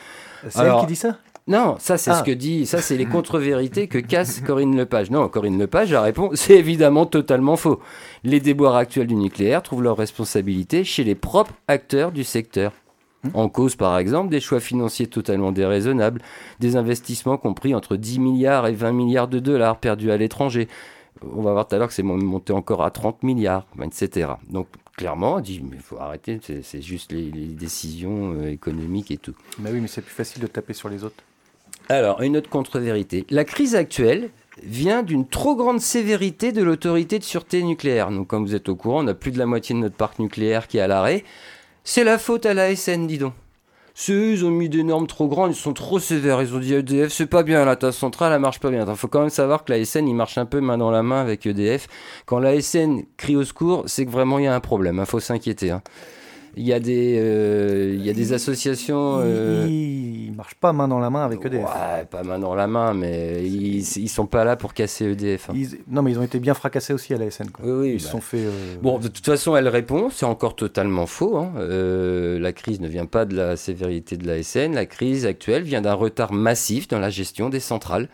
C'est 0.49 0.61
elle 0.61 0.79
qui 0.81 0.87
dit 0.87 0.95
ça? 0.95 1.17
Non, 1.47 1.77
ça 1.79 1.97
c'est 1.97 2.11
Ah. 2.11 2.19
ce 2.19 2.23
que 2.23 2.31
dit, 2.31 2.65
ça 2.65 2.81
c'est 2.81 2.97
les 2.97 3.05
contre-vérités 3.07 3.87
que 3.87 3.97
casse 3.97 4.39
Corinne 4.41 4.75
Lepage. 4.75 5.09
Non, 5.09 5.27
Corinne 5.29 5.57
Lepage, 5.57 5.91
elle 5.91 5.97
répond, 5.99 6.31
c'est 6.33 6.55
évidemment 6.57 7.05
totalement 7.05 7.55
faux. 7.55 7.79
Les 8.23 8.39
déboires 8.39 8.75
actuels 8.75 9.07
du 9.07 9.15
nucléaire 9.15 9.63
trouvent 9.63 9.83
leur 9.83 9.97
responsabilité 9.97 10.83
chez 10.83 11.03
les 11.03 11.15
propres 11.15 11.53
acteurs 11.67 12.11
du 12.11 12.23
secteur. 12.23 12.71
Mmh. 13.23 13.29
En 13.33 13.49
cause, 13.49 13.75
par 13.75 13.97
exemple, 13.97 14.29
des 14.29 14.39
choix 14.39 14.59
financiers 14.59 15.07
totalement 15.07 15.51
déraisonnables, 15.51 16.21
des 16.59 16.77
investissements 16.77 17.37
compris 17.37 17.75
entre 17.75 17.97
10 17.97 18.19
milliards 18.19 18.67
et 18.67 18.73
20 18.73 18.93
milliards 18.93 19.27
de 19.27 19.39
dollars 19.39 19.79
perdus 19.79 20.11
à 20.11 20.17
l'étranger. 20.17 20.67
On 21.21 21.41
va 21.41 21.51
voir 21.51 21.67
tout 21.67 21.75
à 21.75 21.79
l'heure 21.79 21.89
que 21.89 21.93
c'est 21.93 22.03
monté 22.03 22.53
encore 22.53 22.81
à 22.81 22.91
30 22.91 23.23
milliards, 23.23 23.65
etc. 23.83 24.31
Donc, 24.49 24.67
clairement, 24.95 25.35
on 25.35 25.39
dit, 25.41 25.61
mais 25.61 25.75
il 25.75 25.81
faut 25.81 25.97
arrêter, 25.97 26.39
c'est 26.41 26.81
juste 26.81 27.11
les, 27.11 27.29
décisions 27.29 28.33
euh, 28.35 28.51
économiques 28.51 29.11
et 29.11 29.17
tout. 29.17 29.35
Mais 29.59 29.71
oui, 29.71 29.81
mais 29.81 29.87
c'est 29.87 30.01
plus 30.01 30.13
facile 30.13 30.41
de 30.41 30.47
taper 30.47 30.73
sur 30.73 30.87
les 30.87 31.03
autres. 31.03 31.23
Alors, 31.89 32.21
une 32.21 32.37
autre 32.37 32.49
contre-vérité. 32.49 33.25
La 33.29 33.43
crise 33.43 33.75
actuelle 33.75 34.29
vient 34.63 35.03
d'une 35.03 35.27
trop 35.27 35.55
grande 35.55 35.81
sévérité 35.81 36.51
de 36.51 36.61
l'autorité 36.61 37.19
de 37.19 37.23
sûreté 37.23 37.63
nucléaire. 37.63 38.11
Donc, 38.11 38.27
comme 38.27 38.45
vous 38.45 38.55
êtes 38.55 38.69
au 38.69 38.75
courant, 38.75 39.03
on 39.03 39.07
a 39.07 39.13
plus 39.13 39.31
de 39.31 39.39
la 39.39 39.45
moitié 39.45 39.75
de 39.75 39.79
notre 39.79 39.95
parc 39.95 40.19
nucléaire 40.19 40.67
qui 40.67 40.77
est 40.77 40.81
à 40.81 40.87
l'arrêt. 40.87 41.23
C'est 41.91 42.03
la 42.03 42.19
faute 42.19 42.45
à 42.45 42.53
la 42.53 42.75
SN, 42.75 43.07
dis 43.07 43.17
donc. 43.17 43.33
Ceux, 43.95 44.33
ils 44.33 44.45
ont 44.45 44.51
mis 44.51 44.69
des 44.69 44.83
normes 44.83 45.07
trop 45.07 45.27
grandes, 45.27 45.53
ils 45.53 45.59
sont 45.59 45.73
trop 45.73 45.97
sévères. 45.97 46.39
Ils 46.39 46.53
ont 46.53 46.59
dit 46.59 46.75
EDF, 46.75 47.11
c'est 47.11 47.25
pas 47.25 47.41
bien, 47.41 47.65
la 47.65 47.75
tasse 47.77 47.97
centrale, 47.97 48.31
elle 48.31 48.39
marche 48.39 48.59
pas 48.59 48.69
bien. 48.69 48.85
Il 48.87 48.95
faut 48.95 49.07
quand 49.07 49.21
même 49.21 49.31
savoir 49.31 49.63
que 49.63 49.73
la 49.73 49.83
SN, 49.83 50.07
il 50.07 50.13
marche 50.13 50.37
un 50.37 50.45
peu 50.45 50.59
main 50.59 50.77
dans 50.77 50.91
la 50.91 51.01
main 51.01 51.19
avec 51.19 51.47
EDF. 51.47 51.87
Quand 52.27 52.37
la 52.37 52.61
SN 52.61 53.05
crie 53.17 53.35
au 53.35 53.43
secours, 53.43 53.85
c'est 53.87 54.05
que 54.05 54.11
vraiment 54.11 54.37
il 54.37 54.45
y 54.45 54.47
a 54.47 54.53
un 54.53 54.59
problème. 54.59 54.97
Il 54.97 54.99
hein. 54.99 55.05
faut 55.05 55.19
s'inquiéter. 55.19 55.71
Hein. 55.71 55.81
Il 56.55 56.65
y 56.65 56.73
a 56.73 56.79
des, 56.79 57.17
euh, 57.19 57.93
il 57.95 58.05
y 58.05 58.09
a 58.09 58.13
des 58.13 58.33
associations. 58.33 59.19
Euh... 59.21 59.65
Ils, 59.67 60.33
marchent 60.35 60.55
pas 60.55 60.71
main 60.71 60.87
dans 60.87 60.99
la 60.99 61.09
main 61.09 61.25
avec 61.25 61.45
EDF. 61.45 61.63
Ouais, 61.63 62.05
pas 62.09 62.23
main 62.23 62.39
dans 62.39 62.55
la 62.55 62.67
main, 62.67 62.93
mais 62.93 63.45
ils, 63.45 63.79
ils 63.79 64.07
sont 64.09 64.25
pas 64.25 64.45
là 64.45 64.55
pour 64.55 64.73
casser 64.73 65.05
EDF. 65.05 65.49
Hein. 65.49 65.53
non, 65.89 66.01
mais 66.01 66.11
ils 66.11 66.19
ont 66.19 66.23
été 66.23 66.39
bien 66.39 66.53
fracassés 66.53 66.93
aussi 66.93 67.13
à 67.13 67.17
la 67.17 67.29
SN. 67.29 67.47
Oui, 67.61 67.71
oui, 67.71 67.91
ils 67.95 67.99
se 67.99 68.05
bah. 68.05 68.11
sont 68.11 68.21
fait. 68.21 68.45
Euh, 68.45 68.75
bon, 68.81 68.99
de 68.99 69.09
toute 69.09 69.25
façon, 69.25 69.55
elle 69.55 69.67
répond. 69.67 70.09
C'est 70.09 70.25
encore 70.25 70.55
totalement 70.55 71.07
faux. 71.07 71.37
Hein. 71.37 71.51
Euh, 71.57 72.39
la 72.39 72.53
crise 72.53 72.79
ne 72.79 72.87
vient 72.87 73.05
pas 73.05 73.25
de 73.25 73.35
la 73.35 73.57
sévérité 73.57 74.15
de 74.15 74.27
la 74.27 74.41
SN. 74.41 74.73
La 74.73 74.85
crise 74.85 75.25
actuelle 75.25 75.63
vient 75.63 75.81
d'un 75.81 75.93
retard 75.93 76.31
massif 76.31 76.87
dans 76.87 76.99
la 76.99 77.09
gestion 77.09 77.49
des 77.49 77.59
centrales. 77.59 78.07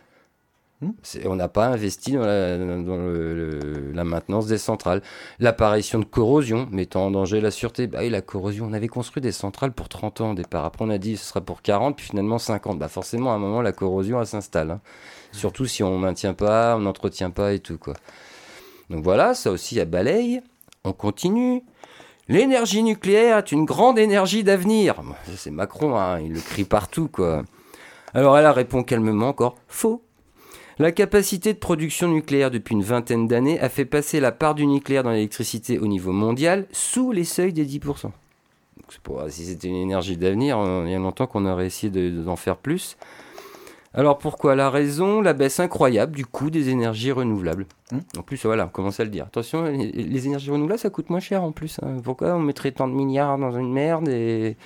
Hmm. 0.82 0.92
On 1.26 1.38
n'a 1.38 1.48
pas 1.48 1.68
investi 1.68 2.12
dans, 2.12 2.26
la, 2.26 4.04
maintenance 4.04 4.48
des 4.48 4.58
centrales. 4.58 5.02
L'apparition 5.40 6.00
de 6.00 6.06
corrosion 6.06 6.68
mettant 6.70 7.06
en 7.06 7.12
danger 7.12 7.40
la 7.40 7.52
sûreté. 7.52 7.88
Bah 7.88 8.04
la 8.04 8.22
corrosion, 8.22 8.68
on 8.70 8.74
avait 8.74 8.90
construit 8.90 9.22
des 9.22 9.32
centrales 9.32 9.72
pour 9.72 9.88
30 9.88 10.22
ans 10.22 10.32
au 10.32 10.34
départ. 10.34 10.66
Après, 10.66 10.84
on 10.84 10.90
a 10.90 10.98
dit 10.98 11.16
ce 11.16 11.26
sera 11.26 11.40
pour 11.40 11.62
40, 11.62 11.96
puis 11.96 12.08
finalement 12.08 12.40
50. 12.40 12.78
Bah 12.78 12.90
forcément, 12.90 13.32
à 13.32 13.36
un 13.36 13.40
moment, 13.40 13.62
la 13.62 13.72
corrosion, 13.72 14.20
elle 14.20 14.28
s'installe. 14.28 14.72
Hein. 14.72 14.82
Surtout 15.32 15.66
si 15.66 15.82
on 15.82 15.98
ne 15.98 16.02
maintient 16.02 16.34
pas, 16.34 16.76
on 16.76 16.82
n'entretient 16.82 17.30
pas 17.30 17.54
et 17.54 17.60
tout. 17.60 17.78
quoi. 17.78 17.94
Donc 18.90 19.04
voilà, 19.04 19.34
ça 19.34 19.52
aussi, 19.52 19.80
à 19.80 19.86
balaye. 19.86 20.42
On 20.84 20.92
continue. 20.92 21.64
L'énergie 22.28 22.84
nucléaire 22.84 23.38
est 23.38 23.52
une 23.52 23.66
grande 23.66 23.98
énergie 23.98 24.44
d'avenir. 24.44 24.96
C'est 25.36 25.52
Macron, 25.52 25.96
hein, 25.96 26.20
il 26.20 26.34
le 26.34 26.40
crie 26.40 26.64
partout, 26.64 27.08
quoi. 27.08 27.44
Alors 28.14 28.38
elle 28.38 28.48
répond 28.48 28.82
calmement 28.82 29.28
encore 29.28 29.56
faux. 29.68 30.05
La 30.78 30.92
capacité 30.92 31.54
de 31.54 31.58
production 31.58 32.10
nucléaire 32.10 32.52
depuis 32.52 32.74
une 32.74 32.84
vingtaine 32.84 33.28
d'années 33.28 33.58
a 33.62 33.70
fait 33.70 33.86
passer 33.86 34.20
la 34.20 34.34
part 34.34 34.56
du 34.56 34.68
nucléaire 34.68 35.04
dans 35.04 35.12
l'électricité 35.12 35.80
au 35.80 35.88
niveau 35.88 36.12
mondial 36.12 36.68
sous 36.74 37.14
les 37.14 37.24
seuils 37.24 37.54
des 37.54 37.66
10%. 37.66 38.12
si 39.30 39.46
c'était 39.46 39.70
une 39.70 39.76
énergie 39.76 40.18
d'avenir, 40.18 40.58
il 40.86 40.92
y 40.92 40.96
a 40.96 41.00
longtemps 41.00 41.28
qu'on 41.28 41.46
aurait 41.46 41.68
essayé 41.68 42.12
d'en 42.12 42.36
faire 42.36 42.58
plus. 42.58 42.98
Alors 43.94 44.18
pourquoi 44.18 44.56
La 44.56 44.70
raison, 44.70 45.22
la 45.22 45.32
baisse 45.32 45.62
incroyable 45.62 46.14
du 46.14 46.26
coût 46.26 46.50
des 46.50 46.68
énergies 46.68 47.14
renouvelables. 47.14 47.66
Hum 47.94 48.02
en 48.18 48.22
plus, 48.22 48.46
voilà, 48.46 48.66
on 48.66 48.70
commence 48.70 49.00
à 49.00 49.06
le 49.06 49.10
dire. 49.10 49.24
Attention, 49.24 49.64
les, 49.64 50.28
énergies 50.28 50.52
renouvelables, 50.52 50.80
ça 50.80 50.90
coûte 50.90 51.10
moins 51.10 51.22
cher 51.22 51.42
en 51.42 51.54
plus. 51.54 51.80
Hein. 51.82 52.02
Pourquoi 52.04 52.36
on 52.36 52.40
mettrait 52.40 52.74
tant 52.74 52.90
de 52.90 52.94
milliards 52.94 53.38
dans 53.38 53.58
une 53.58 53.72
merde 53.72 54.10
et 54.10 54.58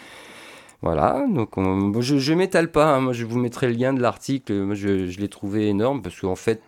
voilà, 0.82 1.26
donc 1.30 1.52
je 2.00 2.32
ne 2.32 2.38
m'étale 2.38 2.72
pas, 2.72 2.96
hein. 2.96 3.02
moi 3.02 3.13
je 3.13 3.26
vous 3.26 3.38
mettrai 3.38 3.68
le 3.68 3.74
lien 3.74 3.94
de 3.94 4.02
l'article, 4.02 4.74
je, 4.74 5.08
je 5.08 5.20
l'ai 5.20 5.28
trouvé 5.28 5.68
énorme 5.68 6.02
parce 6.02 6.20
qu'en 6.20 6.36
fait, 6.36 6.62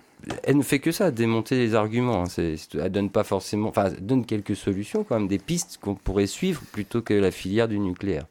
elle 0.44 0.58
ne 0.58 0.64
fait 0.64 0.80
que 0.80 0.92
ça, 0.92 1.12
démonter 1.12 1.58
les 1.58 1.76
arguments. 1.76 2.24
Hein. 2.24 2.58
Elle 2.74 2.92
donne 2.92 3.10
pas 3.10 3.24
forcément, 3.24 3.70
enfin, 3.70 3.90
donne 4.00 4.26
quelques 4.26 4.56
solutions 4.56 5.04
quand 5.04 5.18
même, 5.18 5.28
des 5.28 5.40
pistes 5.40 5.80
qu'on 5.82 5.96
pourrait 5.96 6.28
suivre 6.28 6.62
plutôt 6.72 7.02
que 7.02 7.14
la 7.14 7.32
filière 7.32 7.68
du 7.68 7.80
nucléaire. 7.80 8.26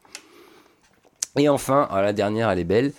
Et 1.38 1.48
enfin, 1.48 1.88
ah, 1.90 2.02
la 2.02 2.12
dernière, 2.12 2.50
elle 2.50 2.58
est 2.58 2.64
belle. 2.64 2.92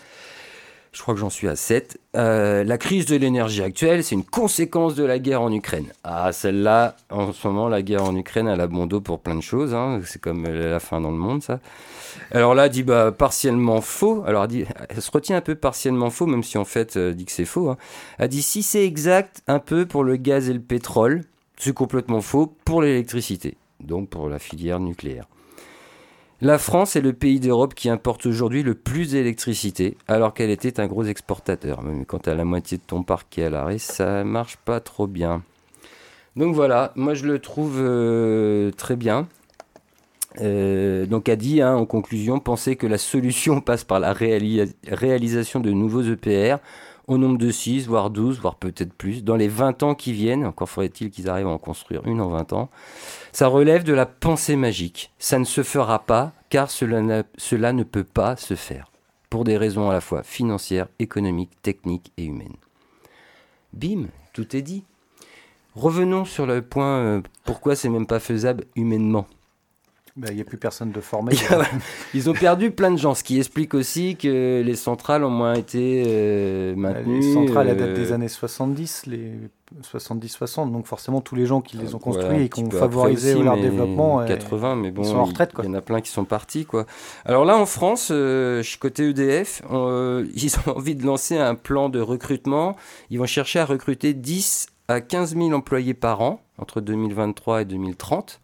Je 0.94 1.02
crois 1.02 1.14
que 1.14 1.22
j'en 1.22 1.30
suis 1.30 1.48
à 1.48 1.56
7. 1.56 2.00
Euh, 2.18 2.66
la 2.66 2.78
crise 2.78 3.06
de 3.06 3.16
l'énergie 3.16 3.64
actuelle, 3.64 4.04
c'est 4.04 4.16
une 4.16 4.26
conséquence 4.26 4.94
de 4.96 5.06
la 5.06 5.20
guerre 5.20 5.42
en 5.42 5.52
Ukraine. 5.52 5.88
Ah, 6.04 6.34
celle-là, 6.34 6.98
en 7.10 7.32
ce 7.32 7.48
moment, 7.48 7.70
la 7.70 7.82
guerre 7.82 8.04
en 8.04 8.16
Ukraine, 8.16 8.48
elle 8.48 8.60
a 8.60 8.68
bon 8.68 8.88
dos 8.88 9.00
pour 9.00 9.20
plein 9.20 9.36
de 9.36 9.42
choses. 9.42 9.74
Hein. 9.74 10.02
C'est 10.06 10.20
comme 10.20 10.46
la 10.46 10.80
fin 10.82 11.00
dans 11.00 11.12
le 11.12 11.18
monde, 11.18 11.44
ça. 11.44 11.60
Alors 12.32 12.56
là, 12.56 12.70
dit 12.70 12.84
bah, 12.84 13.12
partiellement 13.12 13.82
faux. 13.82 14.24
Alors 14.26 14.48
elle, 14.90 15.02
se 15.02 15.12
retient 15.12 15.38
un 15.38 15.42
peu 15.42 15.56
partiellement 15.56 16.10
faux, 16.10 16.26
même 16.26 16.44
si 16.44 16.58
en 16.58 16.66
fait, 16.66 16.96
elle 16.96 17.16
dit 17.16 17.26
que 17.26 17.32
c'est 17.32 17.46
faux. 17.46 17.70
Hein. 17.70 17.78
Elle 18.18 18.30
dit 18.30 18.42
si 18.42 18.64
c'est 18.64 18.86
exact, 18.86 19.42
un 19.48 19.60
peu 19.60 19.86
pour 19.86 20.04
le 20.04 20.16
gaz 20.16 20.50
et 20.50 20.54
le 20.54 20.62
pétrole, 20.62 21.24
c'est 21.58 21.74
complètement 21.74 22.22
faux 22.22 22.56
pour 22.66 22.82
l'électricité, 22.82 23.58
donc 23.80 24.10
pour 24.10 24.30
la 24.30 24.40
filière 24.40 24.80
nucléaire. 24.80 25.26
La 26.44 26.58
France 26.58 26.96
est 26.96 27.02
le 27.02 27.14
pays 27.14 27.40
d'Europe 27.40 27.76
qui 27.76 27.88
importe 27.88 28.26
aujourd'hui 28.26 28.64
le 28.64 28.74
plus 28.74 29.12
d'électricité, 29.12 29.96
alors 30.08 30.34
qu'elle 30.34 30.50
était 30.50 30.80
un 30.80 30.88
gros 30.88 31.04
exportateur. 31.04 31.84
Mais 31.84 32.04
quand 32.04 32.28
à 32.28 32.34
la 32.34 32.46
moitié 32.46 32.80
de 32.80 32.84
ton 32.84 33.04
parc 33.04 33.28
qui 33.30 33.44
à 33.44 33.52
l'arrêt, 33.52 33.78
ça 33.78 34.24
marche 34.24 34.58
pas 34.58 34.80
trop 34.80 35.06
bien. 35.06 35.44
Donc 36.36 36.56
voilà, 36.56 36.94
moi 36.96 37.14
je 37.14 37.26
le 37.26 37.38
trouve 37.38 37.78
euh, 37.80 38.72
très 38.72 38.96
bien. 38.96 39.28
Euh, 40.40 41.06
donc 41.06 41.28
a 41.28 41.36
dit 41.36 41.62
hein, 41.62 41.76
en 41.76 41.86
conclusion, 41.86 42.40
penser 42.40 42.76
que 42.76 42.88
la 42.88 42.98
solution 42.98 43.62
passe 43.62 43.84
par 43.84 44.00
la 44.00 44.14
réalisation 44.14 45.60
de 45.60 45.72
nouveaux 45.72 46.04
EPR 46.04 46.58
au 47.08 47.18
nombre 47.18 47.38
de 47.38 47.52
6, 47.52 47.88
voire 47.88 48.10
12, 48.10 48.40
voire 48.40 48.56
peut-être 48.56 48.94
plus, 48.94 49.24
dans 49.24 49.36
les 49.36 49.48
20 49.48 49.84
ans 49.84 49.96
qui 49.96 50.14
viennent, 50.14 50.46
encore 50.46 50.70
faudrait-il 50.70 51.10
qu'ils 51.10 51.30
arrivent 51.30 51.48
à 51.48 51.50
en 51.50 51.58
construire 51.58 52.06
une 52.06 52.22
en 52.22 52.30
20 52.30 52.54
ans, 52.54 52.70
ça 53.34 53.48
relève 53.48 53.84
de 53.84 53.94
la 53.94 54.06
pensée 54.06 54.56
magique. 54.56 55.12
Ça 55.20 55.38
ne 55.40 55.44
se 55.44 55.64
fera 55.64 56.00
pas 56.00 56.32
car 56.50 56.70
cela, 56.70 57.02
ne 57.02 57.84
peut 57.84 58.04
pas 58.04 58.36
se 58.36 58.56
faire, 58.56 58.92
pour 59.30 59.44
des 59.44 59.58
raisons 59.58 59.90
à 59.90 59.94
la 59.94 60.02
fois 60.02 60.24
financières, 60.24 60.88
économiques, 61.00 61.62
techniques 61.62 62.12
et 62.18 62.26
humaines. 62.26 62.56
Bim, 63.74 64.08
tout 64.34 64.56
est 64.56 64.62
dit. 64.62 64.84
Revenons 65.76 66.26
sur 66.26 66.46
le 66.46 66.62
point 66.62 66.98
euh, 66.98 67.22
pourquoi 67.46 67.76
c'est 67.76 67.90
même 67.90 68.08
pas 68.08 68.20
faisable 68.20 68.66
humainement. 68.76 69.28
Bah, 70.18 70.28
il 70.30 70.36
n'y 70.36 70.42
a 70.42 70.44
plus 70.44 70.58
personne 70.58 70.92
de 70.92 71.00
formé. 71.00 71.34
Ils 72.14 72.30
ont 72.30 72.34
perdu 72.34 72.72
plein 72.72 72.92
de 72.92 72.98
gens, 72.98 73.16
ce 73.16 73.24
qui 73.24 73.40
explique 73.40 73.74
aussi 73.74 74.18
que 74.18 74.62
les 74.62 74.76
centrales 74.76 75.24
ont 75.24 75.30
moins 75.30 75.54
été 75.54 76.04
euh, 76.06 76.76
maintenues. 76.76 77.22
Les 77.22 77.34
centrales, 77.34 77.70
elles 77.70 77.78
datent 77.78 77.94
des 77.94 78.12
euh, 78.12 78.16
années 78.16 78.28
70, 78.28 79.06
les 79.06 79.32
70-60, 79.82 80.70
donc 80.70 80.86
forcément 80.86 81.22
tous 81.22 81.36
les 81.36 81.46
gens 81.46 81.62
qui 81.62 81.78
les 81.78 81.96
ont 81.96 82.00
construits 82.00 82.44
et 82.44 82.50
qui 82.50 82.62
ont 82.62 82.70
favorisé 82.70 83.42
leur 83.42 83.56
développement 83.56 84.26
80, 84.26 84.76
mais 84.76 84.92
bon, 84.92 85.04
ils 85.04 85.08
sont 85.08 85.16
en 85.16 85.24
retraite. 85.24 85.54
Il 85.60 85.66
y 85.66 85.70
en 85.70 85.76
a 85.76 85.82
plein 85.82 86.02
qui 86.02 86.12
sont 86.12 86.26
partis. 86.26 86.66
Quoi. 86.66 86.86
Alors 87.24 87.46
là, 87.46 87.58
en 87.58 87.66
France, 87.66 88.10
euh, 88.12 88.62
côté 88.82 89.10
EDF, 89.10 89.62
ils 89.70 90.56
ont 90.68 90.72
envie 90.76 90.96
de 90.96 91.06
lancer 91.06 91.38
un 91.38 91.56
plan 91.56 91.88
de 91.88 92.02
recrutement. 92.02 92.76
Ils 93.12 93.20
vont 93.20 93.26
chercher 93.26 93.60
à 93.60 93.66
recruter 93.66 94.14
10 94.14 94.68
à 94.90 95.00
15 95.00 95.38
000 95.38 95.54
employés 95.54 95.94
par 95.94 96.20
an 96.20 96.42
entre 96.58 96.82
2023 96.82 97.62
et 97.62 97.66
2030. 97.66 98.41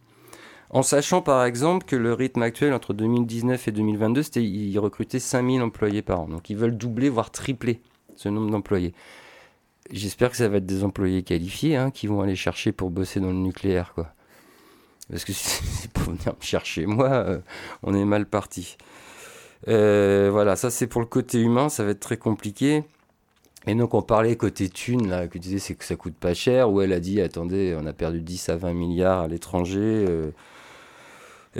En 0.70 0.82
sachant 0.82 1.22
par 1.22 1.46
exemple 1.46 1.86
que 1.86 1.96
le 1.96 2.14
rythme 2.14 2.42
actuel 2.42 2.74
entre 2.74 2.94
2019 2.94 3.68
et 3.68 3.72
2022, 3.72 4.24
c'était 4.24 4.44
ils 4.44 4.78
recrutaient 4.80 5.20
5000 5.20 5.62
employés 5.62 6.02
par 6.02 6.22
an. 6.22 6.28
Donc 6.28 6.50
ils 6.50 6.58
veulent 6.58 6.78
doubler, 6.78 7.10
voire 7.10 7.32
tripler 7.32 7.82
ce 8.16 8.30
nombre 8.30 8.52
d'employés. 8.52 8.94
J'espère 9.92 10.32
que 10.32 10.38
ça 10.38 10.50
va 10.50 10.58
être 10.58 10.66
des 10.66 10.84
employés 10.84 11.24
qualifiés 11.24 11.78
hein, 11.78 11.92
qui 11.92 12.08
vont 12.08 12.22
aller 12.22 12.36
chercher 12.36 12.74
pour 12.74 12.90
bosser 12.90 13.22
dans 13.22 13.30
le 13.30 13.36
nucléaire. 13.36 13.94
quoi. 13.94 14.14
Parce 15.10 15.24
que 15.24 15.34
c'est 15.34 15.92
pour 15.92 16.04
venir 16.04 16.36
me 16.38 16.44
chercher, 16.44 16.86
moi, 16.86 17.10
euh, 17.10 17.40
on 17.84 17.94
est 17.94 18.06
mal 18.06 18.26
parti. 18.26 18.78
Euh, 19.68 20.30
voilà, 20.32 20.56
ça 20.56 20.70
c'est 20.70 20.88
pour 20.88 21.02
le 21.02 21.08
côté 21.08 21.40
humain, 21.42 21.70
ça 21.70 21.84
va 21.84 21.92
être 21.92 22.00
très 22.00 22.18
compliqué. 22.18 22.84
Et 23.66 23.76
donc 23.76 23.94
on 23.94 24.02
parlait 24.02 24.36
côté 24.36 24.70
thune, 24.70 25.10
là, 25.10 25.28
que 25.28 25.34
tu 25.34 25.40
disais 25.40 25.60
c'est 25.60 25.76
que 25.76 25.84
ça 25.84 25.96
coûte 25.96 26.16
pas 26.16 26.34
cher, 26.34 26.72
où 26.72 26.82
elle 26.82 26.94
a 26.94 27.00
dit 27.00 27.22
attendez, 27.22 27.76
on 27.80 27.86
a 27.86 27.94
perdu 27.94 28.22
10 28.22 28.50
à 28.50 28.58
20 28.58 28.74
milliards 28.74 29.22
à 29.22 29.28
l'étranger. 29.28 30.06
Euh, 30.08 30.32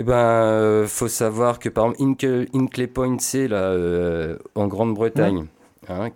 eh 0.00 0.04
ben, 0.04 0.14
euh, 0.14 0.86
faut 0.86 1.08
savoir 1.08 1.58
que 1.58 1.68
par 1.68 1.90
exemple, 1.90 2.46
Inclay 2.54 2.86
Point 2.86 3.18
C, 3.18 3.48
là, 3.48 3.56
euh, 3.56 4.38
en 4.54 4.68
Grande-Bretagne, 4.68 5.46
hein, 5.88 6.10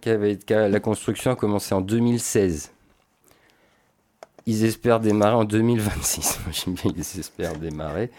la 0.49 0.81
construction 0.81 1.33
a 1.33 1.35
commencé 1.35 1.75
en 1.75 1.81
2016. 1.81 2.71
Ils 4.47 4.65
espèrent 4.65 5.01
démarrer 5.01 5.35
en 5.35 5.45
2026. 5.45 6.39
J'aime 6.53 6.75
bien, 6.75 6.93
ils 6.97 7.19
espèrent 7.19 7.57
démarrer. 7.57 8.11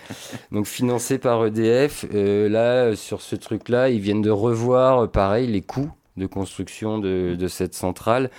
Donc, 0.52 0.66
financé 0.66 1.18
par 1.18 1.46
EDF, 1.46 2.06
euh, 2.14 2.50
là, 2.50 2.94
sur 2.98 3.22
ce 3.22 3.38
truc-là, 3.38 3.90
ils 3.90 4.02
viennent 4.02 4.22
de 4.22 4.32
revoir, 4.32 5.10
pareil, 5.10 5.48
les 5.48 5.62
coûts 5.62 5.92
de 6.18 6.26
construction 6.26 7.00
de, 7.00 7.36
de 7.40 7.48
cette 7.48 7.74
centrale 7.74 8.30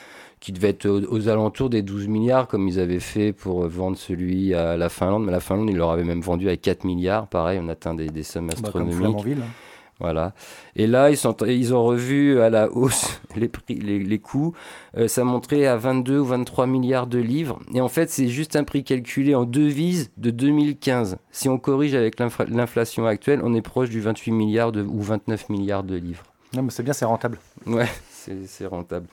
qui 0.44 0.52
devait 0.52 0.68
être 0.68 0.86
aux, 0.86 1.28
alentours 1.30 1.70
des 1.70 1.80
12 1.80 2.06
milliards, 2.06 2.46
comme 2.48 2.68
ils 2.68 2.78
avaient 2.78 3.00
fait 3.00 3.32
pour 3.32 3.66
vendre 3.66 3.96
celui 3.96 4.52
à 4.52 4.76
la 4.76 4.90
Finlande. 4.90 5.24
Mais 5.24 5.32
la 5.32 5.40
Finlande, 5.40 5.70
ils 5.70 5.76
leur 5.76 5.90
avaient 5.90 6.04
même 6.04 6.20
vendu 6.20 6.50
à 6.50 6.56
4 6.58 6.84
milliards. 6.84 7.28
Pareil, 7.28 7.58
on 7.62 7.68
atteint 7.70 7.94
des, 7.94 8.08
des 8.08 8.22
sommes 8.22 8.48
bah, 8.48 8.52
astronomiques. 8.52 9.26
Hein. 9.26 9.46
Voilà. 10.00 10.34
Et 10.76 10.86
là, 10.86 11.08
ils, 11.08 11.16
sont, 11.16 11.34
ils 11.46 11.72
ont 11.72 11.82
revu 11.82 12.42
à 12.42 12.50
la 12.50 12.70
hausse 12.70 13.22
les, 13.36 13.48
prix, 13.48 13.76
les, 13.76 14.18
coûts. 14.18 14.52
Euh, 14.98 15.08
ça 15.08 15.24
montrait 15.24 15.64
à 15.64 15.78
22 15.78 16.18
ou 16.18 16.24
23 16.26 16.66
milliards 16.66 17.06
de 17.06 17.18
livres. 17.18 17.58
Et 17.72 17.80
en 17.80 17.88
fait, 17.88 18.10
c'est 18.10 18.28
juste 18.28 18.54
un 18.54 18.64
prix 18.64 18.84
calculé 18.84 19.34
en 19.34 19.44
devises 19.46 20.10
de 20.18 20.28
2015. 20.28 21.16
Si 21.30 21.48
on 21.48 21.56
corrige 21.56 21.94
avec 21.94 22.20
l'inflation 22.20 23.06
actuelle, 23.06 23.40
on 23.42 23.54
est 23.54 23.62
proche 23.62 23.88
du 23.88 24.02
28 24.02 24.30
milliards 24.30 24.72
de, 24.72 24.82
ou 24.82 25.00
29 25.00 25.48
milliards 25.48 25.84
de 25.84 25.96
livres. 25.96 26.24
Non, 26.54 26.62
mais 26.64 26.70
c'est 26.70 26.82
bien, 26.82 26.92
c'est 26.92 27.06
rentable. 27.06 27.38
Ouais, 27.64 27.88
c'est 28.10 28.66
rentable. 28.66 29.06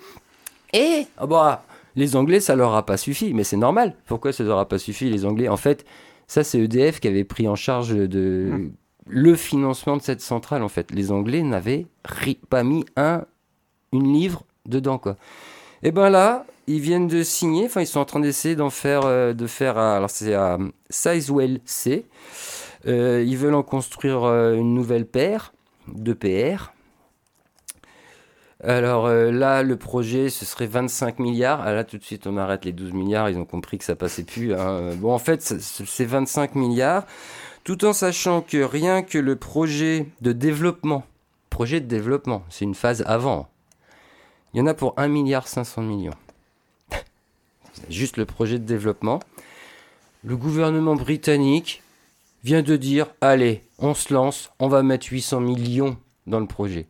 Et 0.74 1.08
oh 1.22 1.28
bah, 1.28 1.64
les 1.96 2.16
Anglais, 2.16 2.40
ça 2.40 2.56
leur 2.56 2.74
a 2.76 2.86
pas 2.86 2.98
suffi, 2.98 3.34
mais 3.34 3.44
c'est 3.44 3.58
normal. 3.58 3.96
Pourquoi 4.06 4.32
ça 4.32 4.44
leur 4.44 4.60
a 4.60 4.68
pas 4.68 4.78
suffi, 4.78 5.10
les 5.10 5.26
Anglais? 5.26 5.50
En 5.50 5.58
fait, 5.58 5.86
ça, 6.28 6.44
c'est 6.44 6.60
EDF 6.60 7.00
qui 7.00 7.08
avait 7.08 7.24
pris 7.24 7.48
en 7.48 7.56
charge 7.56 7.96
de 7.96 8.50
hmm. 8.52 8.72
le 9.08 9.36
financement 9.36 9.98
de 9.98 10.02
cette 10.02 10.22
centrale. 10.22 10.64
En 10.64 10.70
fait, 10.70 10.92
les 10.92 11.12
Anglais 11.12 11.44
n'avaient 11.44 11.88
pas 12.50 12.64
mis 12.64 12.86
un, 12.96 13.26
une 13.92 14.14
livre 14.14 14.44
dedans, 14.66 14.98
quoi. 14.98 15.18
Et 15.84 15.92
ben 15.92 16.10
là, 16.10 16.46
ils 16.68 16.80
viennent 16.80 17.08
de 17.08 17.24
signer. 17.24 17.66
Enfin, 17.66 17.82
ils 17.82 17.88
sont 17.88 18.00
en 18.00 18.06
train 18.06 18.20
d'essayer 18.20 18.56
d'en 18.56 18.70
faire, 18.70 19.02
euh, 19.06 19.34
de 19.34 19.48
faire. 19.48 19.78
Alors, 19.78 20.10
c'est 20.10 20.34
à 20.34 20.58
Sizewell 20.90 21.60
C. 21.66 22.06
Euh, 22.88 23.24
ils 23.26 23.38
veulent 23.38 23.56
en 23.56 23.64
construire 23.64 24.24
euh, 24.24 24.54
une 24.54 24.74
nouvelle 24.74 25.06
paire 25.06 25.54
de 25.88 26.14
PR 26.14 26.72
alors 28.64 29.08
euh, 29.08 29.32
là, 29.32 29.64
le 29.64 29.76
projet, 29.76 30.30
ce 30.30 30.46
serait 30.46 30.68
25 30.68 31.20
milliards. 31.20 31.62
Ah, 31.62 31.74
là, 31.74 31.84
tout 31.84 31.98
de 31.98 32.04
suite, 32.04 32.28
on 32.28 32.38
arrête 32.38 32.66
les 32.66 32.74
12 32.74 32.94
milliards. 32.94 33.30
Ils 33.30 33.38
ont 33.38 33.46
compris 33.46 33.78
que 33.78 33.84
ça 33.84 33.96
passait 33.96 34.24
plus. 34.24 34.54
Hein. 34.54 34.96
Bon, 34.98 35.14
en 35.14 35.20
fait, 35.20 35.42
c'est 35.42 36.06
25 36.06 36.56
milliards, 36.56 37.06
tout 37.64 37.86
en 37.86 37.94
sachant 37.94 38.42
que 38.42 38.58
rien 38.58 39.02
que 39.02 39.18
le 39.18 39.36
projet 39.36 40.08
de 40.22 40.32
développement, 40.32 41.04
projet 41.50 41.80
de 41.80 41.88
développement, 41.88 42.44
c'est 42.50 42.66
une 42.66 42.76
phase 42.76 43.04
avant. 43.08 43.50
Il 44.54 44.60
y 44.60 44.62
en 44.62 44.68
a 44.68 44.74
pour 44.74 44.94
1 44.98 45.08
milliard 45.08 45.48
500 45.48 45.82
millions. 45.82 46.14
Juste 47.90 48.18
le 48.18 48.26
projet 48.26 48.60
de 48.60 48.66
développement. 48.66 49.20
Le 50.24 50.38
gouvernement 50.38 50.96
britannique 50.96 51.82
vient 52.44 52.62
de 52.62 52.76
dire, 52.76 53.08
allez, 53.22 53.64
on 53.80 53.96
se 53.96 54.14
lance, 54.14 54.52
on 54.60 54.68
va 54.68 54.84
mettre 54.84 55.08
800 55.10 55.40
millions 55.40 55.98
dans 56.28 56.40
le 56.40 56.46
projet 56.46 56.86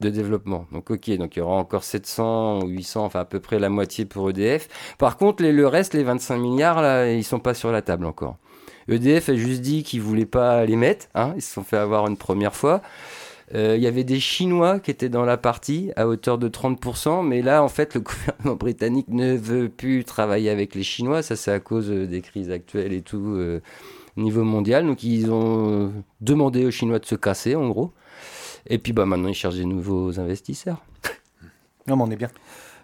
de 0.00 0.10
développement. 0.10 0.66
Donc 0.72 0.90
ok, 0.90 1.10
donc 1.16 1.36
il 1.36 1.40
y 1.40 1.42
aura 1.42 1.56
encore 1.56 1.84
700 1.84 2.62
ou 2.62 2.68
800, 2.68 3.04
enfin 3.04 3.20
à 3.20 3.24
peu 3.24 3.40
près 3.40 3.58
la 3.58 3.68
moitié 3.68 4.04
pour 4.04 4.30
EDF. 4.30 4.68
Par 4.98 5.16
contre, 5.16 5.42
les, 5.42 5.52
le 5.52 5.66
reste, 5.66 5.94
les 5.94 6.04
25 6.04 6.38
milliards, 6.38 6.80
là, 6.82 7.10
ils 7.10 7.24
sont 7.24 7.40
pas 7.40 7.54
sur 7.54 7.72
la 7.72 7.82
table 7.82 8.06
encore. 8.06 8.36
EDF 8.88 9.28
a 9.28 9.34
juste 9.34 9.60
dit 9.60 9.82
qu'ils 9.82 10.00
voulaient 10.00 10.24
pas 10.24 10.64
les 10.64 10.76
mettre, 10.76 11.06
hein, 11.14 11.34
ils 11.36 11.42
se 11.42 11.52
sont 11.52 11.64
fait 11.64 11.76
avoir 11.76 12.06
une 12.06 12.16
première 12.16 12.54
fois. 12.54 12.80
Euh, 13.54 13.76
il 13.76 13.82
y 13.82 13.86
avait 13.86 14.04
des 14.04 14.20
Chinois 14.20 14.78
qui 14.78 14.90
étaient 14.90 15.08
dans 15.08 15.24
la 15.24 15.36
partie 15.38 15.90
à 15.96 16.06
hauteur 16.06 16.38
de 16.38 16.48
30%, 16.48 17.26
mais 17.26 17.42
là, 17.42 17.62
en 17.62 17.68
fait, 17.68 17.94
le 17.94 18.00
gouvernement 18.02 18.56
britannique 18.56 19.08
ne 19.08 19.34
veut 19.34 19.68
plus 19.68 20.04
travailler 20.04 20.50
avec 20.50 20.74
les 20.74 20.82
Chinois. 20.82 21.22
Ça, 21.22 21.34
c'est 21.36 21.52
à 21.52 21.60
cause 21.60 21.90
euh, 21.90 22.06
des 22.06 22.20
crises 22.20 22.50
actuelles 22.50 22.92
et 22.92 23.02
tout 23.02 23.34
euh, 23.36 23.60
au 24.16 24.20
niveau 24.20 24.44
mondial. 24.44 24.86
Donc, 24.86 25.02
ils 25.02 25.30
ont 25.30 25.92
demandé 26.20 26.66
aux 26.66 26.70
Chinois 26.70 26.98
de 26.98 27.06
se 27.06 27.14
casser, 27.14 27.54
en 27.56 27.68
gros. 27.68 27.92
Et 28.68 28.78
puis 28.78 28.92
bah, 28.92 29.06
maintenant, 29.06 29.28
ils 29.28 29.34
cherchent 29.34 29.56
des 29.56 29.64
nouveaux 29.64 30.20
investisseurs. 30.20 30.82
Non, 31.86 31.96
mais 31.96 32.02
on 32.04 32.10
est 32.10 32.16
bien. 32.16 32.28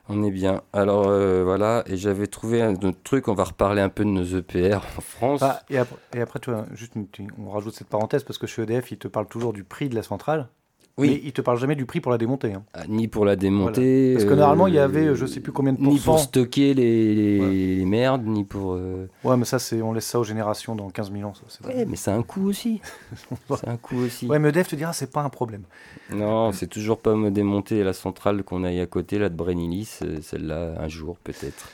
On 0.08 0.22
est 0.22 0.30
bien. 0.30 0.62
Alors 0.72 1.08
euh, 1.08 1.44
voilà, 1.44 1.82
et 1.86 1.96
j'avais 1.96 2.26
trouvé 2.26 2.60
un 2.60 2.74
autre 2.74 3.02
truc, 3.04 3.28
on 3.28 3.34
va 3.34 3.44
reparler 3.44 3.80
un 3.80 3.88
peu 3.88 4.04
de 4.04 4.10
nos 4.10 4.24
EPR 4.24 4.76
en 4.98 5.00
France. 5.00 5.40
Ah, 5.42 5.62
et, 5.70 5.78
après, 5.78 5.96
et 6.14 6.20
après, 6.20 6.40
tu 6.40 6.50
vois, 6.50 6.66
juste 6.72 6.94
on 7.38 7.50
rajoute 7.50 7.74
cette 7.74 7.88
parenthèse 7.88 8.22
parce 8.22 8.38
que 8.38 8.46
chez 8.46 8.62
EDF, 8.62 8.92
ils 8.92 8.98
te 8.98 9.08
parlent 9.08 9.28
toujours 9.28 9.52
du 9.54 9.64
prix 9.64 9.88
de 9.88 9.94
la 9.94 10.02
centrale. 10.02 10.48
Oui. 10.96 11.08
Mais 11.08 11.20
il 11.24 11.32
te 11.32 11.40
parle 11.40 11.58
jamais 11.58 11.74
du 11.74 11.86
prix 11.86 12.00
pour 12.00 12.12
la 12.12 12.18
démonter. 12.18 12.52
Hein. 12.52 12.62
Ah, 12.72 12.84
ni 12.88 13.08
pour 13.08 13.24
la 13.24 13.34
démonter. 13.34 14.12
Parce 14.14 14.26
que 14.26 14.34
normalement, 14.34 14.68
il 14.68 14.74
y 14.74 14.78
avait, 14.78 15.06
euh, 15.06 15.14
je 15.16 15.26
sais 15.26 15.40
plus 15.40 15.50
combien 15.50 15.72
de 15.72 15.78
pourcents. 15.78 15.92
Ni 15.92 15.98
pour 15.98 16.20
stocker 16.20 16.72
les, 16.72 17.84
merdes, 17.84 18.24
ni 18.24 18.44
pour. 18.44 18.74
Euh, 18.74 19.08
ouais, 19.24 19.36
mais 19.36 19.44
ça, 19.44 19.58
c'est, 19.58 19.82
on 19.82 19.92
laisse 19.92 20.06
ça 20.06 20.20
aux 20.20 20.24
générations 20.24 20.76
dans 20.76 20.88
15 20.90 21.12
000 21.12 21.28
ans. 21.28 21.32
Ça, 21.48 21.66
ouais, 21.66 21.84
mais 21.84 21.96
c'est 21.96 22.12
un 22.12 22.22
coût 22.22 22.48
aussi. 22.48 22.80
c'est 23.48 23.68
un 23.68 23.76
coût 23.76 23.98
aussi. 23.98 24.26
Ouais, 24.26 24.38
mais 24.38 24.52
Dev 24.52 24.64
te 24.64 24.76
dira, 24.76 24.92
c'est 24.92 25.10
pas 25.10 25.22
un 25.22 25.30
problème. 25.30 25.64
Non, 26.12 26.52
c'est 26.52 26.68
toujours 26.68 26.98
pas 26.98 27.16
me 27.16 27.30
démonter 27.30 27.82
la 27.82 27.92
centrale 27.92 28.44
qu'on 28.44 28.62
a 28.62 28.70
à 28.80 28.86
côté, 28.86 29.18
là, 29.18 29.28
de 29.28 29.34
Brennilis. 29.34 29.98
Celle-là, 30.22 30.74
un 30.78 30.88
jour, 30.88 31.16
peut-être. 31.24 31.72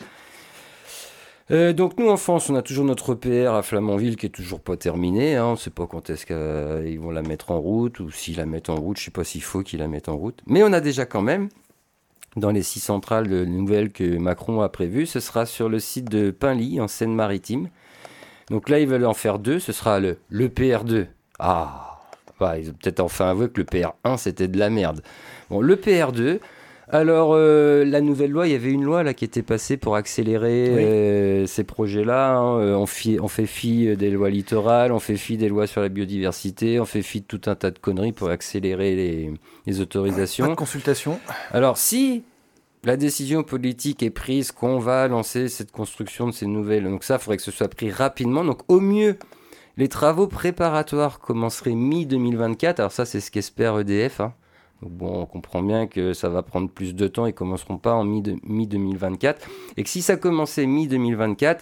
Euh, 1.51 1.73
donc 1.73 1.99
nous 1.99 2.09
en 2.09 2.17
France, 2.17 2.49
on 2.49 2.55
a 2.55 2.63
toujours 2.63 2.85
notre 2.85 3.15
EPR 3.15 3.55
à 3.55 3.63
Flamanville 3.63 4.17
qui 4.17 4.27
est 4.27 4.31
toujours 4.31 4.61
pas 4.61 4.77
terminé. 4.77 5.37
Hein. 5.37 5.47
On 5.47 5.53
ne 5.53 5.57
sait 5.57 5.71
pas 5.71 5.87
quand 5.87 6.09
est-ce 6.11 6.27
qu'ils 6.27 7.01
vont 7.01 7.11
la 7.11 7.23
mettre 7.23 7.51
en 7.51 7.59
route 7.59 7.99
ou 8.01 8.11
s'ils 8.11 8.37
la 8.37 8.47
mettent 8.47 8.71
en 8.71 8.77
route. 8.77 8.99
Je 8.99 9.05
sais 9.05 9.11
pas 9.11 9.25
s'il 9.25 9.43
faut 9.43 9.63
qu'ils 9.63 9.81
la 9.81 9.89
mettent 9.89 10.09
en 10.09 10.17
route. 10.17 10.41
Mais 10.47 10.63
on 10.63 10.73
a 10.73 10.81
déjà 10.81 11.07
quand 11.07 11.23
même 11.23 11.49
dans 12.37 12.51
les 12.51 12.63
six 12.63 12.81
centrales 12.81 13.29
nouvelles 13.45 13.91
que 13.91 14.17
Macron 14.19 14.61
a 14.61 14.69
prévues, 14.69 15.07
ce 15.07 15.19
sera 15.19 15.47
sur 15.47 15.69
le 15.69 15.81
site 15.81 16.09
de 16.09 16.31
Pinly 16.31 16.81
en 16.81 16.87
Seine-Maritime. 16.87 17.69
Donc 18.51 18.69
là, 18.69 18.79
ils 18.79 18.87
veulent 18.87 19.07
en 19.07 19.15
faire 19.15 19.39
deux. 19.39 19.59
Ce 19.59 19.73
sera 19.73 19.99
le 19.99 20.19
l'EPR2. 20.31 21.07
Ah, 21.39 21.99
bah, 22.39 22.59
ils 22.59 22.71
ont 22.71 22.75
peut-être 22.75 23.01
enfin 23.01 23.31
avoué 23.31 23.49
que 23.49 23.61
le 23.61 23.65
PR1 23.65 24.17
c'était 24.17 24.49
de 24.49 24.59
la 24.59 24.71
merde. 24.71 25.03
Bon, 25.51 25.61
le 25.61 25.77
PR2, 25.77 26.39
alors, 26.93 27.35
euh, 27.35 27.85
la 27.85 28.01
nouvelle 28.01 28.33
loi, 28.33 28.49
il 28.49 28.53
y 28.53 28.57
avait 28.57 28.73
une 28.73 28.85
loi 28.85 29.05
là 29.05 29.15
qui 29.15 29.25
était 29.25 29.43
passée 29.43 29.77
pour 29.77 29.95
accélérer 29.95 30.69
euh, 30.71 31.47
ces 31.47 31.63
projets-là. 31.63 32.37
Hein. 32.37 32.59
Euh, 32.59 32.75
on, 32.75 32.87
fait 32.87 33.47
fi 33.47 33.97
des 33.97 34.11
lois 34.11 34.29
littorales, 34.29 34.91
on 34.91 34.99
fait 34.99 35.17
fi 35.17 35.37
des 35.37 35.49
lois 35.49 35.69
sur 35.69 35.81
la 35.81 35.89
biodiversité, 35.89 36.81
on 36.81 36.85
fait 36.85 37.03
fi 37.03 37.21
de 37.21 37.27
tout 37.27 37.43
un 37.47 37.55
tas 37.55 37.71
de 37.71 37.79
conneries 37.79 38.13
pour 38.13 38.31
accélérer 38.31 39.31
les, 39.67 39.81
autorisations. 39.81 40.47
Pas 40.47 40.51
de 40.51 40.57
consultation. 40.57 41.21
Alors, 41.53 41.79
si 41.79 42.25
la 42.83 42.97
décision 42.97 43.45
politique 43.45 44.03
est 44.03 44.11
prise 44.11 44.51
qu'on 44.51 44.81
va 44.81 45.07
lancer 45.07 45.49
cette 45.49 45.71
construction 45.71 46.27
de 46.27 46.33
ces 46.33 46.47
nouvelles, 46.47 46.85
donc 46.85 47.05
ça, 47.05 47.17
il 47.17 47.19
faudrait 47.21 47.37
que 47.37 47.43
ce 47.45 47.53
soit 47.53 47.69
pris 47.69 47.93
rapidement. 47.93 48.43
Donc, 48.43 48.63
au 48.67 48.81
mieux, 48.81 49.17
les 49.77 49.89
travaux 49.89 50.27
préparatoires 50.27 51.21
commenceraient 51.21 51.77
mi-2024. 51.77 52.79
Alors 52.79 52.93
ça, 52.93 53.05
c'est 53.05 53.21
ce 53.21 53.31
qu'espère 53.31 53.79
EDF. 53.79 54.21
Hein 54.21 54.35
bon, 54.83 55.23
on 55.23 55.27
comprend 55.27 55.63
bien 55.63 55.87
que 55.87 56.13
ça 56.13 56.29
va 56.29 56.43
prendre 56.43 56.71
plus 56.71 56.95
de 56.95 57.07
temps, 57.07 57.27
ils 57.27 57.35
commenceront 57.35 57.79
pas 57.79 57.95
en 57.95 58.05
mi-2024. 58.05 59.37
et 59.77 59.83
que 59.83 59.89
si 59.89 60.03
ça 60.03 60.17
commençait 60.17 60.67
mi-2024, 60.67 61.61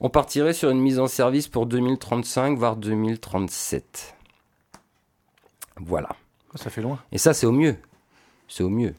on 0.00 0.10
partirait 0.10 0.52
sur 0.52 0.70
une 0.70 0.80
mise 0.80 0.98
en 0.98 1.06
service 1.06 1.48
pour 1.48 1.66
2035, 1.66 2.58
voire 2.58 2.76
2037. 2.76 4.16
Voilà. 5.76 6.08
Ça 6.56 6.70
fait 6.70 6.82
loin. 6.82 6.98
Et 7.12 7.18
ça, 7.18 7.34
c'est 7.34 7.46
au 7.46 7.52
mieux. 7.52 7.76
C'est 8.48 8.64
au 8.64 8.68
mieux. 8.68 8.94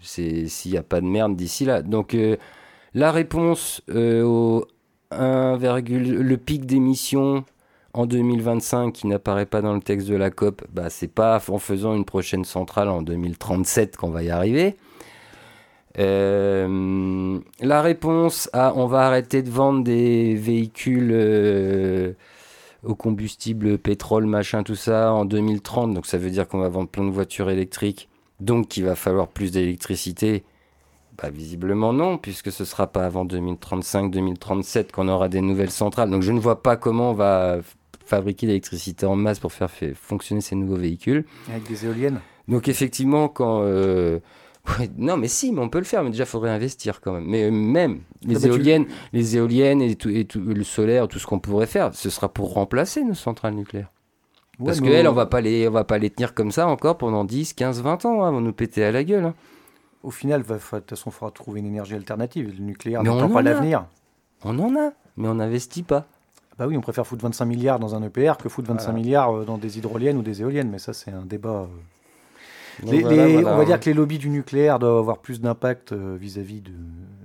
C'est 0.00 0.48
s'il 0.48 0.72
n'y 0.72 0.78
a 0.78 0.82
pas 0.82 1.00
de 1.00 1.06
merde 1.06 1.34
d'ici 1.34 1.64
là. 1.64 1.82
Donc, 1.82 2.14
euh, 2.14 2.36
la 2.94 3.10
réponse 3.10 3.82
euh, 3.90 4.22
au 4.22 4.66
1, 5.10 5.56
le 5.58 6.36
pic 6.36 6.66
d'émissions 6.66 7.44
en 7.94 8.06
2025 8.06 8.92
qui 8.92 9.06
n'apparaît 9.06 9.46
pas 9.46 9.62
dans 9.62 9.72
le 9.72 9.80
texte 9.80 10.08
de 10.08 10.16
la 10.16 10.30
COP, 10.30 10.62
bah, 10.72 10.90
c'est 10.90 11.08
pas 11.08 11.40
en 11.48 11.58
faisant 11.58 11.94
une 11.94 12.04
prochaine 12.04 12.44
centrale 12.44 12.88
en 12.88 13.02
2037 13.02 13.96
qu'on 13.96 14.10
va 14.10 14.22
y 14.22 14.30
arriver. 14.30 14.76
Euh, 15.98 17.38
la 17.60 17.82
réponse 17.82 18.50
à 18.52 18.72
on 18.74 18.86
va 18.86 19.06
arrêter 19.06 19.42
de 19.42 19.50
vendre 19.50 19.84
des 19.84 20.34
véhicules 20.34 21.12
euh, 21.12 22.14
au 22.82 22.96
combustible 22.96 23.78
pétrole, 23.78 24.26
machin, 24.26 24.64
tout 24.64 24.74
ça 24.74 25.12
en 25.12 25.24
2030. 25.24 25.94
Donc 25.94 26.06
ça 26.06 26.18
veut 26.18 26.30
dire 26.30 26.48
qu'on 26.48 26.58
va 26.58 26.68
vendre 26.68 26.88
plein 26.88 27.04
de 27.04 27.12
voitures 27.12 27.48
électriques. 27.48 28.08
Donc 28.40 28.68
qu'il 28.68 28.84
va 28.84 28.96
falloir 28.96 29.28
plus 29.28 29.52
d'électricité. 29.52 30.44
Bah, 31.22 31.30
visiblement 31.30 31.92
non, 31.92 32.18
puisque 32.18 32.50
ce 32.50 32.64
sera 32.64 32.88
pas 32.88 33.06
avant 33.06 33.24
2035-2037 33.24 34.90
qu'on 34.90 35.06
aura 35.06 35.28
des 35.28 35.40
nouvelles 35.40 35.70
centrales. 35.70 36.10
Donc 36.10 36.22
je 36.22 36.32
ne 36.32 36.40
vois 36.40 36.60
pas 36.60 36.76
comment 36.76 37.10
on 37.10 37.14
va 37.14 37.58
fabriquer 38.04 38.46
l'électricité 38.46 39.06
en 39.06 39.16
masse 39.16 39.38
pour 39.38 39.52
faire 39.52 39.70
fonctionner 39.94 40.40
ces 40.40 40.54
nouveaux 40.54 40.76
véhicules. 40.76 41.24
Avec 41.50 41.66
des 41.68 41.86
éoliennes 41.86 42.20
Donc 42.48 42.68
effectivement, 42.68 43.28
quand... 43.28 43.62
Euh, 43.62 44.20
non, 44.96 45.16
mais 45.16 45.28
si, 45.28 45.52
mais 45.52 45.60
on 45.60 45.68
peut 45.68 45.78
le 45.78 45.84
faire, 45.84 46.02
mais 46.02 46.10
déjà, 46.10 46.24
il 46.24 46.28
faudrait 46.28 46.50
investir 46.50 47.00
quand 47.00 47.12
même. 47.12 47.24
Mais 47.26 47.44
euh, 47.44 47.50
même 47.50 48.00
les 48.22 48.46
éoliennes, 48.46 48.86
les 49.12 49.36
éoliennes 49.36 49.82
et, 49.82 49.94
tout, 49.94 50.08
et 50.08 50.24
tout, 50.24 50.40
le 50.40 50.64
solaire, 50.64 51.06
tout 51.08 51.18
ce 51.18 51.26
qu'on 51.26 51.38
pourrait 51.38 51.66
faire, 51.66 51.94
ce 51.94 52.10
sera 52.10 52.32
pour 52.32 52.54
remplacer 52.54 53.04
nos 53.04 53.14
centrales 53.14 53.54
nucléaires. 53.54 53.90
Parce 54.64 54.80
qu'elles, 54.80 55.08
on 55.08 55.12
va 55.12 55.26
pas 55.26 55.40
les, 55.40 55.66
on 55.68 55.72
va 55.72 55.84
pas 55.84 55.98
les 55.98 56.10
tenir 56.10 56.32
comme 56.32 56.52
ça 56.52 56.68
encore 56.68 56.96
pendant 56.96 57.24
10, 57.24 57.54
15, 57.54 57.82
20 57.82 58.04
ans. 58.04 58.24
Hein, 58.24 58.30
vont 58.30 58.40
nous 58.40 58.52
péter 58.52 58.84
à 58.84 58.92
la 58.92 59.02
gueule. 59.02 59.24
Hein. 59.24 59.34
Au 60.02 60.10
final, 60.10 60.42
de 60.42 60.46
toute 60.46 60.90
façon, 60.90 61.10
il 61.10 61.12
faudra 61.12 61.32
trouver 61.32 61.60
une 61.60 61.66
énergie 61.66 61.94
alternative. 61.94 62.54
Le 62.56 62.64
nucléaire 62.64 63.02
n'attend 63.02 63.28
pas 63.28 63.42
l'avenir. 63.42 63.86
On 64.44 64.58
en 64.58 64.76
a, 64.76 64.92
mais 65.16 65.28
on 65.28 65.34
n'investit 65.34 65.82
pas. 65.82 66.06
Bah 66.58 66.66
oui, 66.68 66.76
on 66.76 66.80
préfère 66.80 67.06
foutre 67.06 67.24
25 67.24 67.44
milliards 67.46 67.78
dans 67.78 67.94
un 67.94 68.02
EPR 68.02 68.36
que 68.40 68.48
foutre 68.48 68.68
25 68.68 68.92
milliards 68.92 69.34
euh, 69.34 69.44
dans 69.44 69.58
des 69.58 69.78
hydroliennes 69.78 70.18
ou 70.18 70.22
des 70.22 70.40
éoliennes, 70.40 70.70
mais 70.70 70.78
ça 70.78 70.92
c'est 70.92 71.10
un 71.10 71.24
débat. 71.24 71.62
Euh. 71.62 71.66
On 72.82 73.56
va 73.56 73.64
dire 73.64 73.78
que 73.78 73.86
les 73.86 73.94
lobbies 73.94 74.18
du 74.18 74.30
nucléaire 74.30 74.78
doivent 74.78 74.98
avoir 74.98 75.18
plus 75.18 75.40
d'impact 75.40 75.92
euh, 75.92 76.16
vis-à-vis 76.18 76.60
de 76.60 76.72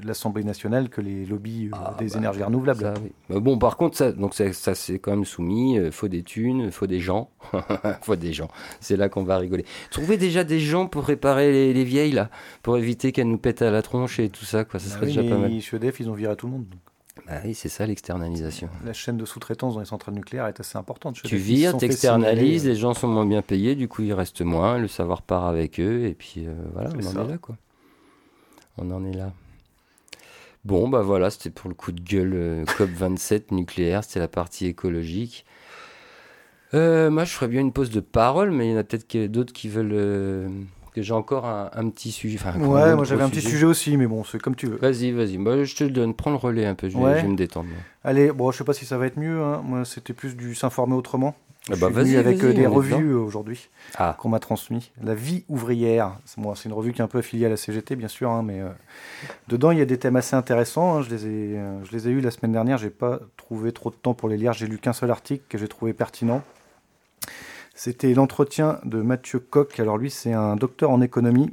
l'Assemblée 0.04 0.44
nationale 0.44 0.90
que 0.90 1.02
les 1.02 1.26
lobbies 1.26 1.70
euh, 1.74 1.78
ah, 1.78 1.96
des 1.98 2.10
bah, 2.10 2.18
énergies 2.18 2.44
renouvelables. 2.44 2.94
bon, 3.30 3.58
par 3.58 3.78
contre, 3.78 3.98
ça, 3.98 4.12
donc 4.12 4.34
ça, 4.34 4.52
ça 4.54 4.76
c'est 4.76 5.00
quand 5.00 5.12
même 5.12 5.26
soumis. 5.26 5.80
Faut 5.92 6.08
des 6.08 6.24
thunes, 6.24 6.72
faut 6.72 6.88
des 6.88 7.00
gens. 7.00 7.30
faut 8.02 8.16
des 8.16 8.34
gens. 8.34 8.48
C'est 8.80 8.96
là 8.96 9.10
qu'on 9.10 9.24
va 9.24 9.38
rigoler. 9.38 9.66
Trouver 9.92 10.18
déjà 10.18 10.44
des 10.44 10.60
gens 10.60 10.88
pour 10.88 11.04
réparer 11.04 11.74
les, 11.74 11.84
vieilles, 11.84 12.12
là, 12.12 12.30
pour 12.62 12.78
éviter 12.78 13.12
qu'elles 13.12 13.30
nous 13.30 13.38
pètent 13.38 13.62
à 13.62 13.72
la 13.72 13.82
tronche 13.82 14.20
et 14.20 14.30
tout 14.30 14.46
ça. 14.46 14.66
Quoi. 14.66 14.80
Ça 14.80 14.90
bah 14.90 14.96
serait 14.96 15.06
déjà 15.08 15.24
pas 15.24 15.38
mal. 15.38 15.60
Chez 15.60 15.78
EDF, 15.78 16.00
ils 16.00 16.10
ont 16.10 16.14
viré 16.14 16.36
tout 16.36 16.48
le 16.48 16.54
monde. 16.54 16.66
Bah 17.28 17.42
oui, 17.44 17.54
c'est 17.54 17.70
ça 17.70 17.86
l'externalisation. 17.86 18.70
La 18.86 18.94
chaîne 18.94 19.18
de 19.18 19.26
sous-traitance 19.26 19.76
dans 19.76 19.80
les 19.80 19.86
centrales 19.86 20.16
nucléaires 20.16 20.48
est 20.48 20.60
assez 20.60 20.78
importante. 20.78 21.22
Tu 21.24 21.38
vires, 21.38 21.78
tu 21.78 21.86
externalises, 21.86 22.66
les 22.66 22.76
gens 22.76 22.94
sont 22.94 23.08
moins 23.08 23.26
bien 23.26 23.42
payés, 23.42 23.76
du 23.76 23.88
coup 23.88 24.04
il 24.04 24.14
reste 24.14 24.42
moins, 24.42 24.78
le 24.78 24.88
savoir 24.88 25.22
part 25.22 25.46
avec 25.46 25.80
eux, 25.80 26.06
et 26.06 26.14
puis 26.14 26.46
euh, 26.48 26.54
voilà, 26.74 26.90
on 26.96 27.18
en 27.18 27.26
est 27.26 27.32
là 27.32 27.38
quoi. 27.38 27.58
On 28.78 28.92
en 28.92 29.04
est 29.06 29.14
là. 29.14 29.34
Bon, 30.66 30.90
bah 30.90 31.02
voilà, 31.02 31.30
c'était 31.30 31.50
pour 31.50 31.70
le 31.70 31.76
coup 31.76 31.92
de 31.92 32.02
gueule 32.02 32.34
euh, 32.34 32.66
COP27 32.66 33.46
nucléaire, 33.54 34.04
c'était 34.04 34.20
la 34.20 34.28
partie 34.28 34.68
écologique. 34.68 35.46
Euh, 36.74 37.10
moi, 37.10 37.24
je 37.24 37.32
ferais 37.32 37.48
bien 37.48 37.62
une 37.62 37.74
pause 37.74 37.90
de 37.90 38.00
parole, 38.00 38.52
mais 38.52 38.68
il 38.68 38.72
y 38.72 38.76
en 38.76 38.78
a 38.78 38.84
peut-être 38.84 39.18
d'autres 39.32 39.54
qui 39.54 39.70
veulent 39.70 40.50
que 40.92 41.02
j'ai 41.02 41.14
encore 41.14 41.46
un, 41.46 41.90
petit 41.90 42.12
sujet. 42.12 42.40
ouais, 42.58 42.96
moi 42.96 43.04
j'avais 43.04 43.24
un 43.24 43.30
petit 43.30 43.42
sujet 43.42 43.66
aussi, 43.66 43.98
mais 43.98 44.08
bon, 44.08 44.24
c'est 44.24 44.40
comme 44.40 44.56
tu 44.56 44.68
veux. 44.68 44.78
Vas-y, 44.78 45.12
vas-y. 45.12 45.38
Moi, 45.38 45.64
je 45.64 45.76
te 45.76 45.84
le 45.84 45.92
donne. 45.92 46.14
Prends 46.14 46.32
le 46.32 46.38
relais 46.38 46.66
un 46.66 46.76
peu. 46.76 46.90
Je 46.90 46.98
vais, 46.98 47.24
me 47.24 47.36
détendre. 47.36 47.70
Allez, 48.04 48.32
bon, 48.32 48.52
je 48.52 48.58
sais 48.58 48.64
pas 48.64 48.74
si 48.74 48.86
ça 48.86 48.98
va 48.98 49.08
être 49.08 49.18
mieux. 49.18 49.42
Hein. 49.42 49.62
Moi, 49.64 49.86
c'était 49.86 50.14
plus 50.14 50.36
du 50.36 50.56
s'informer 50.56 50.96
autrement. 50.96 51.36
Ah 51.72 51.76
bah, 51.80 51.90
vas-y, 51.90 52.16
avec 52.18 52.44
euh, 52.44 52.54
des 52.54 52.66
revues 52.66 53.12
euh, 53.12 53.20
aujourd'hui 53.20 53.70
ah. 53.96 54.16
qu'on 54.18 54.30
m'a 54.30 54.40
transmis. 54.40 54.92
La 55.04 55.14
vie 55.14 55.44
ouvrière, 55.50 56.14
c'est 56.26 56.66
une 56.66 56.74
revue 56.74 56.94
qui 56.94 57.02
est 57.02 57.04
un 57.04 57.08
peu 57.08 57.20
affiliée 57.20 57.46
à 57.46 57.50
la 57.50 57.58
CGT, 57.58 57.96
bien 57.96 58.08
sûr, 58.08 58.32
hein, 58.32 58.42
mais 58.44 58.60
euh, 58.60 58.70
dedans 59.48 59.70
il 59.70 59.78
y 59.78 59.82
a 59.82 59.86
des 59.86 60.00
thèmes 60.00 60.16
assez 60.16 60.36
intéressants. 60.36 60.98
Hein. 60.98 61.02
je 61.04 61.10
les 61.10 61.28
ai, 61.28 61.60
je 61.84 61.92
les 61.92 62.08
ai 62.08 62.12
eus 62.12 62.22
la 62.22 62.32
semaine 62.32 62.54
dernière. 62.54 62.78
J'ai 62.78 62.90
pas 62.90 63.20
trouvé 63.38 63.72
trop 63.72 63.92
de 63.92 63.96
temps 63.96 64.14
pour 64.14 64.30
les 64.30 64.38
lire. 64.38 64.54
J'ai 64.54 64.68
lu 64.68 64.80
qu'un 64.80 64.94
seul 64.94 65.12
article 65.12 65.44
que 65.48 65.58
j'ai 65.58 65.68
trouvé 65.68 65.94
pertinent. 65.94 66.42
C'était 67.82 68.14
l'entretien 68.14 68.82
de 68.84 69.02
Mathieu 69.02 69.40
Coq. 69.40 69.80
Alors 69.80 69.98
lui, 69.98 70.12
c'est 70.12 70.34
un 70.34 70.58
docteur 70.58 70.90
en 70.90 71.00
économie 71.00 71.50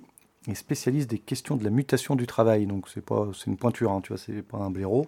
et 0.48 0.56
spécialiste 0.56 1.08
des 1.08 1.20
questions 1.20 1.54
de 1.54 1.62
la 1.62 1.70
mutation 1.70 2.16
du 2.16 2.26
travail. 2.26 2.66
Donc 2.66 2.88
c'est 2.92 3.00
pas, 3.00 3.28
c'est 3.32 3.46
une 3.46 3.56
pointure, 3.56 3.92
hein, 3.92 4.00
tu 4.02 4.08
vois, 4.08 4.18
c'est 4.18 4.42
pas 4.42 4.58
un 4.58 4.70
blaireau. 4.70 5.06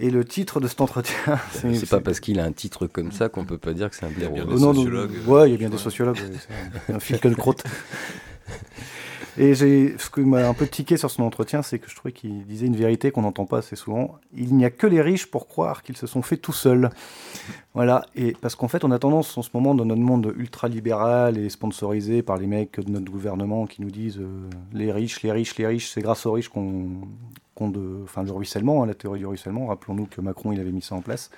Et 0.00 0.10
le 0.10 0.24
titre 0.24 0.58
de 0.58 0.66
cet 0.66 0.80
entretien, 0.80 1.38
c'est, 1.52 1.88
pas 1.88 2.00
parce 2.00 2.18
qu'il 2.18 2.40
a 2.40 2.44
un 2.44 2.50
titre 2.50 2.88
comme 2.88 3.12
ça 3.12 3.28
qu'on 3.28 3.44
peut 3.44 3.56
pas 3.56 3.72
dire 3.72 3.88
que 3.88 3.94
c'est 3.94 4.04
un 4.04 4.10
blaireau. 4.10 4.34
Il 4.34 4.38
y 4.38 4.42
a 4.42 4.46
bien 4.46 4.56
des 4.56 4.60
sociologues. 4.60 5.28
ouais, 5.28 5.48
il 5.48 5.52
y 5.52 5.54
a 5.54 5.58
bien 5.58 5.70
des 5.70 5.78
sociologues. 5.78 6.18
un. 6.88 6.98
Et 9.38 9.54
ce 9.54 10.10
qui 10.10 10.20
m'a 10.20 10.48
un 10.48 10.54
peu 10.54 10.66
tiqué 10.66 10.96
sur 10.96 11.10
son 11.10 11.22
entretien, 11.22 11.62
c'est 11.62 11.78
que 11.78 11.90
je 11.90 11.94
trouvais 11.94 12.12
qu'il 12.12 12.46
disait 12.46 12.66
une 12.66 12.76
vérité 12.76 13.10
qu'on 13.10 13.22
n'entend 13.22 13.44
pas 13.44 13.58
assez 13.58 13.76
souvent. 13.76 14.18
Il 14.34 14.56
n'y 14.56 14.64
a 14.64 14.70
que 14.70 14.86
les 14.86 15.02
riches 15.02 15.26
pour 15.26 15.46
croire 15.46 15.82
qu'ils 15.82 15.96
se 15.96 16.06
sont 16.06 16.22
faits 16.22 16.40
tout 16.40 16.52
seuls. 16.52 16.88
Voilà. 17.74 18.06
Et 18.14 18.34
parce 18.40 18.54
qu'en 18.54 18.68
fait, 18.68 18.84
on 18.84 18.90
a 18.90 18.98
tendance 18.98 19.36
en 19.36 19.42
ce 19.42 19.50
moment 19.52 19.74
dans 19.74 19.84
notre 19.84 20.00
monde 20.00 20.32
ultra-libéral 20.36 21.36
et 21.36 21.50
sponsorisé 21.50 22.22
par 22.22 22.38
les 22.38 22.46
mecs 22.46 22.80
de 22.80 22.90
notre 22.90 23.10
gouvernement 23.10 23.66
qui 23.66 23.82
nous 23.82 23.90
disent 23.90 24.20
euh, 24.20 24.48
les 24.72 24.90
riches, 24.90 25.22
les 25.22 25.32
riches, 25.32 25.56
les 25.56 25.66
riches, 25.66 25.90
c'est 25.90 26.00
grâce 26.00 26.24
aux 26.24 26.32
riches 26.32 26.48
qu'on, 26.48 27.00
de, 27.60 28.00
enfin, 28.04 28.22
le 28.22 28.32
ruissellement, 28.32 28.82
hein, 28.82 28.86
la 28.86 28.94
théorie 28.94 29.18
du 29.18 29.26
ruissellement. 29.26 29.66
Rappelons-nous 29.66 30.06
que 30.06 30.20
Macron, 30.22 30.52
il 30.52 30.60
avait 30.60 30.72
mis 30.72 30.82
ça 30.82 30.94
en 30.94 31.02
place. 31.02 31.30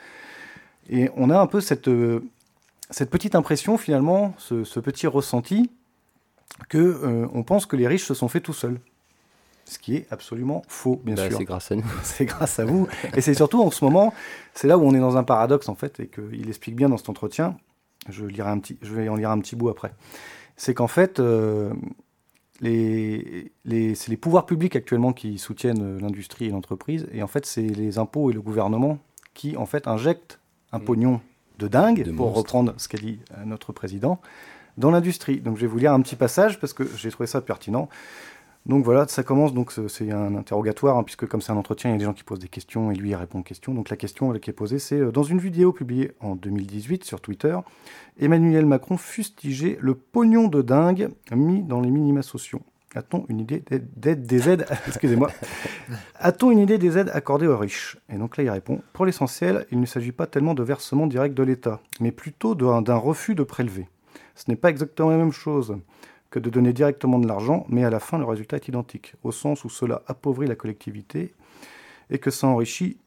Et 0.88 1.10
on 1.16 1.30
a 1.30 1.38
un 1.38 1.46
peu 1.46 1.60
cette, 1.60 1.88
euh, 1.88 2.20
cette 2.90 3.10
petite 3.10 3.34
impression, 3.34 3.76
finalement, 3.76 4.34
ce 4.38 4.80
petit 4.80 5.08
ressenti 5.08 5.70
que 6.68 6.78
euh, 6.78 7.26
on 7.32 7.42
pense 7.42 7.66
que 7.66 7.76
les 7.76 7.86
riches 7.86 8.04
se 8.04 8.14
sont 8.14 8.28
faits 8.28 8.42
tout 8.42 8.52
seuls. 8.52 8.80
Ce 9.64 9.78
qui 9.78 9.96
est 9.96 10.06
absolument 10.10 10.62
faux, 10.66 11.00
bien 11.04 11.14
bah, 11.14 11.28
sûr. 11.28 11.38
C'est 11.38 11.44
grâce 11.44 11.70
à 11.70 11.76
nous. 11.76 11.84
c'est 12.02 12.24
grâce 12.24 12.58
à 12.58 12.64
vous. 12.64 12.88
et 13.14 13.20
c'est 13.20 13.34
surtout 13.34 13.62
en 13.62 13.70
ce 13.70 13.84
moment, 13.84 14.14
c'est 14.54 14.66
là 14.66 14.78
où 14.78 14.82
on 14.82 14.94
est 14.94 15.00
dans 15.00 15.16
un 15.16 15.24
paradoxe 15.24 15.68
en 15.68 15.74
fait, 15.74 16.00
et 16.00 16.06
qu'il 16.06 16.48
explique 16.48 16.74
bien 16.74 16.88
dans 16.88 16.96
cet 16.96 17.08
entretien. 17.08 17.56
Je, 18.08 18.24
lirai 18.24 18.48
un 18.48 18.58
petit, 18.58 18.78
je 18.80 18.94
vais 18.94 19.08
en 19.08 19.16
lire 19.16 19.30
un 19.30 19.38
petit 19.40 19.56
bout 19.56 19.68
après. 19.68 19.92
C'est 20.56 20.72
qu'en 20.72 20.86
fait, 20.86 21.20
euh, 21.20 21.72
les, 22.60 23.52
les, 23.64 23.94
c'est 23.94 24.10
les 24.10 24.16
pouvoirs 24.16 24.46
publics 24.46 24.74
actuellement 24.74 25.12
qui 25.12 25.36
soutiennent 25.36 25.82
euh, 25.82 26.00
l'industrie 26.00 26.46
et 26.46 26.50
l'entreprise, 26.50 27.06
et 27.12 27.22
en 27.22 27.26
fait, 27.26 27.44
c'est 27.44 27.62
les 27.62 27.98
impôts 27.98 28.30
et 28.30 28.32
le 28.32 28.40
gouvernement 28.40 28.98
qui 29.34 29.56
en 29.56 29.66
fait 29.66 29.86
injectent 29.86 30.40
un 30.72 30.78
mmh. 30.78 30.84
pognon 30.84 31.20
de 31.58 31.68
dingue, 31.68 32.14
pour 32.16 32.34
reprendre 32.34 32.74
ce 32.76 32.88
qu'a 32.88 32.98
dit 32.98 33.18
notre 33.44 33.72
président, 33.72 34.20
dans 34.78 34.90
l'industrie. 34.90 35.40
Donc 35.40 35.56
je 35.56 35.62
vais 35.62 35.66
vous 35.66 35.78
lire 35.78 35.92
un 35.92 36.00
petit 36.00 36.16
passage 36.16 36.58
parce 36.58 36.72
que 36.72 36.84
j'ai 36.96 37.10
trouvé 37.10 37.26
ça 37.26 37.40
pertinent. 37.40 37.88
Donc 38.66 38.84
voilà, 38.84 39.06
ça 39.08 39.22
commence, 39.22 39.54
donc 39.54 39.72
c'est 39.88 40.10
un 40.10 40.34
interrogatoire, 40.34 40.98
hein, 40.98 41.02
puisque 41.02 41.26
comme 41.26 41.40
c'est 41.40 41.52
un 41.52 41.56
entretien, 41.56 41.90
il 41.90 41.94
y 41.94 41.96
a 41.96 41.98
des 41.98 42.04
gens 42.04 42.12
qui 42.12 42.24
posent 42.24 42.38
des 42.38 42.48
questions 42.48 42.90
et 42.90 42.94
lui 42.94 43.10
il 43.10 43.14
répond 43.14 43.40
aux 43.40 43.42
questions. 43.42 43.72
Donc 43.72 43.88
la 43.88 43.96
question 43.96 44.32
qui 44.34 44.50
est 44.50 44.52
posée, 44.52 44.78
c'est 44.78 44.98
euh, 44.98 45.10
dans 45.10 45.22
une 45.22 45.38
vidéo 45.38 45.72
publiée 45.72 46.12
en 46.20 46.36
2018 46.36 47.04
sur 47.04 47.20
Twitter, 47.20 47.56
Emmanuel 48.20 48.66
Macron 48.66 48.98
fustigeait 48.98 49.78
le 49.80 49.94
pognon 49.94 50.48
de 50.48 50.60
dingue 50.60 51.08
mis 51.32 51.62
dans 51.62 51.80
les 51.80 51.90
minima 51.90 52.22
sociaux. 52.22 52.60
A-t-on 52.94 53.24
une 53.28 53.40
idée 53.40 53.62
d'aide 53.96 54.26
des 54.26 54.48
aides 54.48 54.66
Excusez-moi. 54.86 55.30
A-t-on 56.16 56.50
une 56.50 56.58
idée 56.58 56.78
des 56.78 56.98
aides 56.98 57.10
accordées 57.14 57.46
aux 57.46 57.56
riches? 57.56 57.96
Et 58.12 58.16
donc 58.16 58.36
là, 58.36 58.44
il 58.44 58.50
répond 58.50 58.82
Pour 58.92 59.06
l'essentiel, 59.06 59.66
il 59.70 59.80
ne 59.80 59.86
s'agit 59.86 60.12
pas 60.12 60.26
tellement 60.26 60.54
de 60.54 60.62
versement 60.62 61.06
direct 61.06 61.34
de 61.34 61.42
l'État, 61.42 61.80
mais 62.00 62.12
plutôt 62.12 62.54
d'un 62.54 62.96
refus 62.96 63.34
de 63.34 63.44
prélever. 63.44 63.88
Ce 64.38 64.44
n'est 64.46 64.56
pas 64.56 64.70
exactement 64.70 65.10
la 65.10 65.16
même 65.16 65.32
chose 65.32 65.76
que 66.30 66.38
de 66.38 66.48
donner 66.48 66.72
directement 66.72 67.18
de 67.18 67.26
l'argent, 67.26 67.66
mais 67.68 67.82
à 67.82 67.90
la 67.90 67.98
fin, 67.98 68.18
le 68.18 68.24
résultat 68.24 68.56
est 68.56 68.68
identique, 68.68 69.14
au 69.24 69.32
sens 69.32 69.64
où 69.64 69.68
cela 69.68 70.02
appauvrit 70.06 70.46
la 70.46 70.54
collectivité 70.54 71.34
et 72.08 72.18
que 72.18 72.30
ça 72.30 72.46
enrichit 72.46 72.98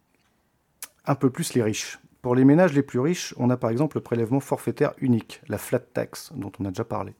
un 1.06 1.16
peu 1.16 1.30
plus 1.30 1.54
les 1.54 1.64
riches. 1.64 2.00
Pour 2.22 2.36
les 2.36 2.44
ménages 2.44 2.74
les 2.74 2.84
plus 2.84 3.00
riches, 3.00 3.34
on 3.38 3.50
a 3.50 3.56
par 3.56 3.70
exemple 3.70 3.96
le 3.96 4.02
prélèvement 4.02 4.42
forfaitaire 4.42 4.92
unique, 4.98 5.42
la 5.48 5.58
flat 5.58 5.80
tax, 5.80 6.34
dont 6.36 6.52
on 6.60 6.66
a 6.66 6.70
déjà 6.70 6.84
parlé. 6.84 7.14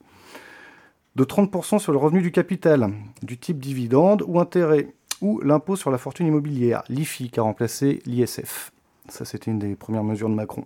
De 1.16 1.24
30% 1.24 1.80
sur 1.80 1.94
le 1.94 1.98
revenu 1.98 2.22
du 2.22 2.34
capital, 2.34 2.92
du 3.24 3.38
type 3.38 3.60
dividende 3.60 4.26
ou 4.28 4.42
intérêt, 4.42 4.94
ou 5.22 5.40
l'impôt 5.40 5.78
sur 5.78 5.90
la 5.90 5.98
fortune 5.98 6.28
immobilière, 6.28 6.84
l'IFI, 6.90 7.30
qui 7.30 7.40
a 7.40 7.44
remplacé 7.44 8.02
l'ISF. 8.06 8.74
Ça, 9.08 9.24
c'était 9.24 9.52
une 9.52 9.60
des 9.60 9.76
premières 9.76 10.04
mesures 10.04 10.30
de 10.30 10.36
Macron 10.36 10.66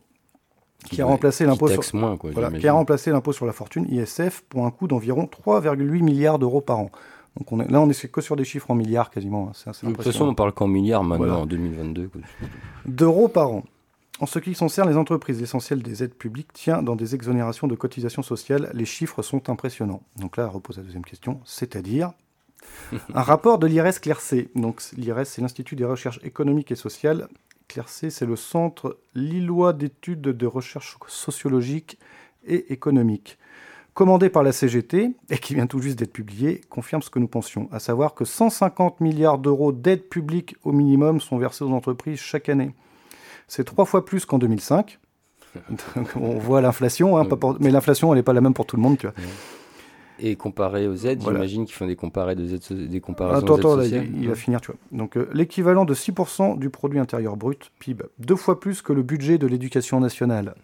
qui, 0.84 1.02
a 1.02 1.06
remplacé 1.06 1.46
l'impôt 1.46 1.68
sur, 1.68 1.82
qui 1.82 2.68
a 2.68 2.74
remplacé 2.74 3.12
l'impôt 3.12 3.32
sur 3.32 3.46
la 3.46 3.54
fortune 3.54 3.86
ISF 3.90 4.44
pour 4.50 4.66
un 4.66 4.72
coût 4.72 4.88
d'environ 4.88 5.24
3,8 5.26 6.04
milliards 6.04 6.40
d'euros 6.40 6.62
par 6.62 6.80
an. 6.80 6.92
Donc 7.38 7.52
on 7.52 7.60
est, 7.60 7.70
là, 7.70 7.82
on 7.82 7.90
est 7.90 8.12
que 8.12 8.22
sur 8.22 8.36
des 8.36 8.46
chiffres 8.46 8.72
en 8.72 8.76
milliards 8.76 9.10
quasiment. 9.10 9.52
Hein. 9.52 9.72
de 9.84 9.94
toute 9.94 10.04
façon, 10.04 10.26
on 10.26 10.36
parle 10.36 10.54
qu'en 10.54 10.68
milliards 10.68 11.04
maintenant 11.04 11.42
en 11.42 11.46
2022. 11.46 12.10
D'euros 12.86 13.28
par 13.28 13.50
an. 13.50 13.64
En 14.22 14.26
ce 14.26 14.40
qui 14.40 14.54
concerne 14.54 14.90
les 14.90 14.96
entreprises, 14.96 15.42
l'essentiel 15.42 15.84
des 15.84 16.02
aides 16.02 16.14
publiques 16.14 16.54
tient 16.54 16.82
dans 16.82 16.96
des 16.96 17.16
exonérations 17.16 17.68
de 17.68 17.76
cotisations 17.76 18.22
sociales. 18.22 18.72
Les 18.74 18.86
chiffres 18.86 19.22
sont 19.22 19.50
impressionnants. 19.50 20.04
Donc 20.18 20.38
là, 20.38 20.48
repose 20.48 20.78
la 20.78 20.84
deuxième 20.84 21.04
question, 21.04 21.42
c'est-à-dire 21.44 22.14
un 23.14 23.22
rapport 23.22 23.60
de 23.60 23.68
l'IRS 23.68 24.00
Clercé. 24.00 24.50
Donc 24.56 24.82
l'IRS, 24.96 25.26
c'est 25.26 25.42
l'Institut 25.42 25.76
des 25.76 25.84
recherches 25.84 26.22
économiques 26.24 26.72
et 26.72 26.76
sociales 26.76 27.28
CLERC, 27.68 28.12
c'est 28.12 28.26
le 28.26 28.36
Centre 28.36 28.98
Lillois 29.14 29.74
d'études 29.74 30.22
de 30.22 30.46
recherche 30.46 30.98
sociologique 31.08 32.00
et 32.46 32.72
économique. 32.74 33.38
Commandé 33.94 34.30
par 34.30 34.44
la 34.44 34.52
CGT, 34.52 35.12
et 35.30 35.38
qui 35.38 35.56
vient 35.56 35.68
tout 35.68 35.80
juste 35.80 35.98
d'être 35.98 36.12
publié, 36.12 36.62
confirme 36.70 37.02
ce 37.02 37.10
que 37.10 37.20
nous 37.20 37.30
pensions, 37.30 37.70
à 37.72 37.80
savoir 37.80 38.14
que 38.14 38.26
150 38.26 39.00
milliards 39.00 39.38
d'euros 39.38 39.72
d'aide 39.72 40.10
publique 40.10 40.58
au 40.64 40.74
minimum 40.74 41.22
sont 41.22 41.38
versés 41.38 41.64
aux 41.64 41.72
entreprises 41.72 42.20
chaque 42.20 42.50
année. 42.50 42.74
C'est 43.48 43.64
trois 43.64 43.86
fois 43.86 44.06
plus 44.06 44.26
qu'en 44.26 44.38
2005. 44.38 45.00
on 46.16 46.38
voit 46.38 46.60
l'inflation, 46.60 47.18
hein, 47.18 47.26
mais 47.62 47.72
l'inflation, 47.72 48.12
elle 48.12 48.20
n'est 48.20 48.24
pas 48.24 48.34
la 48.34 48.42
même 48.42 48.54
pour 48.54 48.66
tout 48.66 48.76
le 48.76 48.82
monde. 48.82 48.98
Tu 48.98 49.08
vois. 49.08 49.16
Et 50.20 50.36
comparé 50.36 50.88
aux 50.88 50.96
aides, 50.96 51.22
j'imagine 51.22 51.66
qu'ils 51.66 51.76
font 51.76 51.88
des, 51.88 51.96
comparés 51.96 52.36
de 52.36 52.54
aides, 52.54 52.90
des 52.90 53.02
comparaisons 53.02 53.46
attends, 53.46 53.56
attends, 53.56 53.82
il, 53.82 54.30
va 54.30 54.36
finir, 54.36 54.62
tu 54.62 54.72
vois. 54.72 54.80
Donc 54.92 55.18
euh, 55.18 55.28
l'équivalent 55.34 55.86
de 55.86 55.94
6% 55.94 56.58
du 56.58 56.70
produit 56.70 57.00
intérieur 57.00 57.36
brut, 57.36 57.72
PIB, 57.80 58.06
deux 58.20 58.36
fois 58.36 58.60
plus 58.60 58.82
que 58.82 58.94
le 58.94 59.04
budget 59.04 59.38
de 59.38 59.48
l'éducation 59.48 60.00
nationale. 60.00 60.56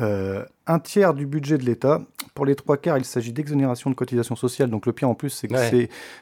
Euh, 0.00 0.42
un 0.66 0.78
tiers 0.78 1.12
du 1.12 1.26
budget 1.26 1.58
de 1.58 1.64
l'État. 1.64 2.00
Pour 2.34 2.46
les 2.46 2.54
trois 2.54 2.78
quarts, 2.78 2.96
il 2.96 3.04
s'agit 3.04 3.32
d'exonération 3.32 3.90
de 3.90 3.94
cotisations 3.94 4.36
sociales. 4.36 4.70
Donc 4.70 4.86
le 4.86 4.92
pire 4.92 5.08
en 5.08 5.14
plus, 5.14 5.28
c'est 5.28 5.48
que 5.48 5.54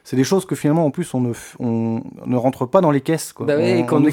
c'est 0.03 0.17
des 0.17 0.25
choses 0.25 0.45
que 0.45 0.57
finalement, 0.57 0.85
en 0.85 0.91
plus, 0.91 1.15
on 1.15 1.21
ne, 1.21 1.33
on 1.61 2.03
ne 2.27 2.37
rentre 2.37 2.67
pas 2.67 2.81
dans 2.81 2.91
les 2.91 3.01
caisses. 3.01 3.33
Quoi. 3.33 3.47
Bah 3.47 3.61
et 3.61 3.87
qu'on 3.87 4.01
nous, 4.01 4.07
nous, 4.07 4.13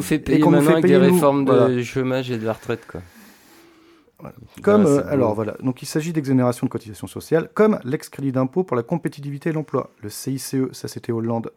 fait 0.00 0.18
payer 0.18 0.42
avec 0.42 0.86
des 0.86 0.96
réformes 0.96 1.44
de 1.44 1.82
chômage 1.82 2.30
et 2.30 2.38
de 2.38 2.46
la 2.46 2.54
retraite. 2.54 2.86
Quoi. 2.90 3.02
Comme, 4.62 4.86
euh, 4.86 5.06
alors 5.08 5.34
voilà, 5.34 5.56
donc 5.62 5.82
il 5.82 5.86
s'agit 5.86 6.12
d'exonération 6.12 6.66
de 6.66 6.70
cotisations 6.70 7.06
sociales, 7.06 7.50
comme 7.54 7.78
l'ex-crédit 7.84 8.32
d'impôt 8.32 8.64
pour 8.64 8.76
la 8.76 8.82
compétitivité 8.82 9.50
et 9.50 9.52
l'emploi, 9.52 9.90
le 10.02 10.08
CICE, 10.08 10.56
ça 10.72 10.88
c'était 10.88 11.12
Hollande, 11.12 11.52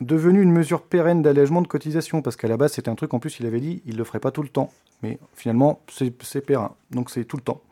devenu 0.00 0.42
une 0.42 0.52
mesure 0.52 0.82
pérenne 0.82 1.22
d'allègement 1.22 1.62
de 1.62 1.66
cotisations, 1.66 2.20
parce 2.20 2.36
qu'à 2.36 2.48
la 2.48 2.58
base 2.58 2.72
c'était 2.74 2.90
un 2.90 2.94
truc, 2.94 3.14
en 3.14 3.20
plus 3.20 3.40
il 3.40 3.46
avait 3.46 3.60
dit, 3.60 3.82
il 3.86 3.96
le 3.96 4.04
ferait 4.04 4.20
pas 4.20 4.30
tout 4.30 4.42
le 4.42 4.48
temps, 4.48 4.70
mais 5.02 5.18
finalement 5.34 5.82
c'est 5.88 6.40
périn, 6.42 6.74
donc 6.90 7.10
c'est 7.10 7.24
tout 7.24 7.36
le 7.36 7.42
temps. 7.42 7.62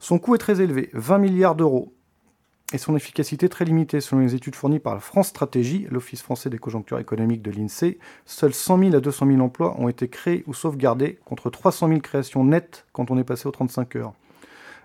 Son 0.00 0.18
coût 0.18 0.34
est 0.34 0.38
très 0.38 0.60
élevé, 0.60 0.90
20 0.94 1.18
milliards 1.18 1.54
d'euros, 1.54 1.92
et 2.72 2.78
son 2.78 2.96
efficacité 2.96 3.48
très 3.48 3.64
limitée. 3.64 4.00
Selon 4.00 4.22
les 4.22 4.34
études 4.34 4.54
fournies 4.54 4.78
par 4.78 4.94
la 4.94 5.00
France 5.00 5.28
Stratégie, 5.28 5.86
l'Office 5.90 6.22
français 6.22 6.50
des 6.50 6.58
conjonctures 6.58 6.98
économiques 6.98 7.42
de 7.42 7.50
l'INSEE, 7.50 7.98
seuls 8.24 8.54
100 8.54 8.78
000 8.78 8.94
à 8.94 9.00
200 9.00 9.26
000 9.26 9.40
emplois 9.40 9.74
ont 9.80 9.88
été 9.88 10.08
créés 10.08 10.44
ou 10.46 10.54
sauvegardés, 10.54 11.18
contre 11.24 11.50
300 11.50 11.88
000 11.88 12.00
créations 12.00 12.44
nettes 12.44 12.86
quand 12.92 13.10
on 13.10 13.18
est 13.18 13.24
passé 13.24 13.46
aux 13.48 13.52
35 13.52 13.96
heures. 13.96 14.14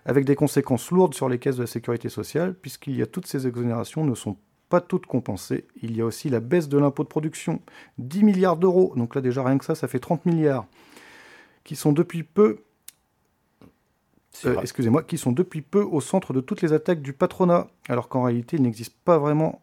Avec 0.06 0.26
des 0.26 0.36
conséquences 0.36 0.92
lourdes 0.92 1.14
sur 1.14 1.30
les 1.30 1.40
caisses 1.40 1.58
de 1.58 1.64
la 1.64 1.68
sécurité 1.68 2.10
sociale, 2.10 2.54
puisqu'il 2.54 2.96
y 2.96 3.02
a 3.02 3.08
toutes 3.08 3.28
ces 3.28 3.48
exonérations 3.48 4.04
ne 4.04 4.16
sont 4.16 4.38
pas 4.70 4.82
toutes 4.82 5.06
compensées. 5.06 5.66
Il 5.82 5.96
y 5.96 6.02
a 6.02 6.06
aussi 6.06 6.30
la 6.30 6.40
baisse 6.40 6.70
de 6.70 6.78
l'impôt 6.78 7.04
de 7.04 7.08
production, 7.08 7.62
10 7.98 8.24
milliards 8.24 8.58
d'euros, 8.58 8.94
donc 8.96 9.16
là 9.16 9.22
déjà 9.22 9.44
rien 9.44 9.58
que 9.58 9.66
ça, 9.66 9.76
ça 9.76 9.88
fait 9.88 10.00
30 10.00 10.26
milliards, 10.26 10.66
qui 11.64 11.76
sont 11.76 11.92
depuis 11.92 12.24
peu 12.24 12.64
euh, 14.46 14.56
excusez-moi, 14.62 15.04
qui 15.04 15.18
sont 15.18 15.32
depuis 15.32 15.62
peu 15.62 15.82
au 15.82 16.02
centre 16.02 16.34
de 16.34 16.42
toutes 16.42 16.62
les 16.62 16.74
attaques 16.74 17.02
du 17.02 17.14
patronat, 17.14 17.68
alors 17.90 18.10
qu'en 18.10 18.24
réalité, 18.24 18.58
il 18.58 18.64
n'existe 18.64 18.96
pas 19.06 19.18
vraiment, 19.18 19.62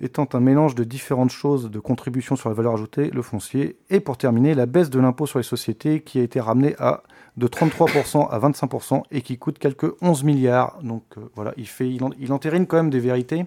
étant 0.00 0.28
un 0.32 0.40
mélange 0.40 0.74
de 0.74 0.84
différentes 0.84 1.30
choses, 1.30 1.70
de 1.70 1.80
contributions 1.80 2.36
sur 2.36 2.48
la 2.48 2.54
valeur 2.54 2.74
ajoutée, 2.74 3.10
le 3.10 3.22
foncier, 3.22 3.76
et 3.90 4.00
pour 4.00 4.16
terminer, 4.16 4.54
la 4.54 4.66
baisse 4.66 4.90
de 4.90 5.00
l'impôt 5.00 5.26
sur 5.26 5.38
les 5.38 5.44
sociétés 5.44 6.02
qui 6.02 6.18
a 6.18 6.22
été 6.22 6.40
ramenée 6.40 6.74
à 6.78 7.02
de 7.36 7.46
33% 7.46 8.28
à 8.28 8.38
25% 8.38 9.02
et 9.12 9.22
qui 9.22 9.38
coûte 9.38 9.58
quelques 9.58 9.94
11 10.02 10.24
milliards. 10.24 10.78
Donc 10.82 11.04
euh, 11.16 11.20
voilà, 11.36 11.54
il, 11.56 11.68
fait, 11.68 11.88
il, 11.88 12.32
entérine 12.32 12.66
quand 12.66 12.76
même 12.76 12.90
des 12.90 13.00
vérités. 13.00 13.46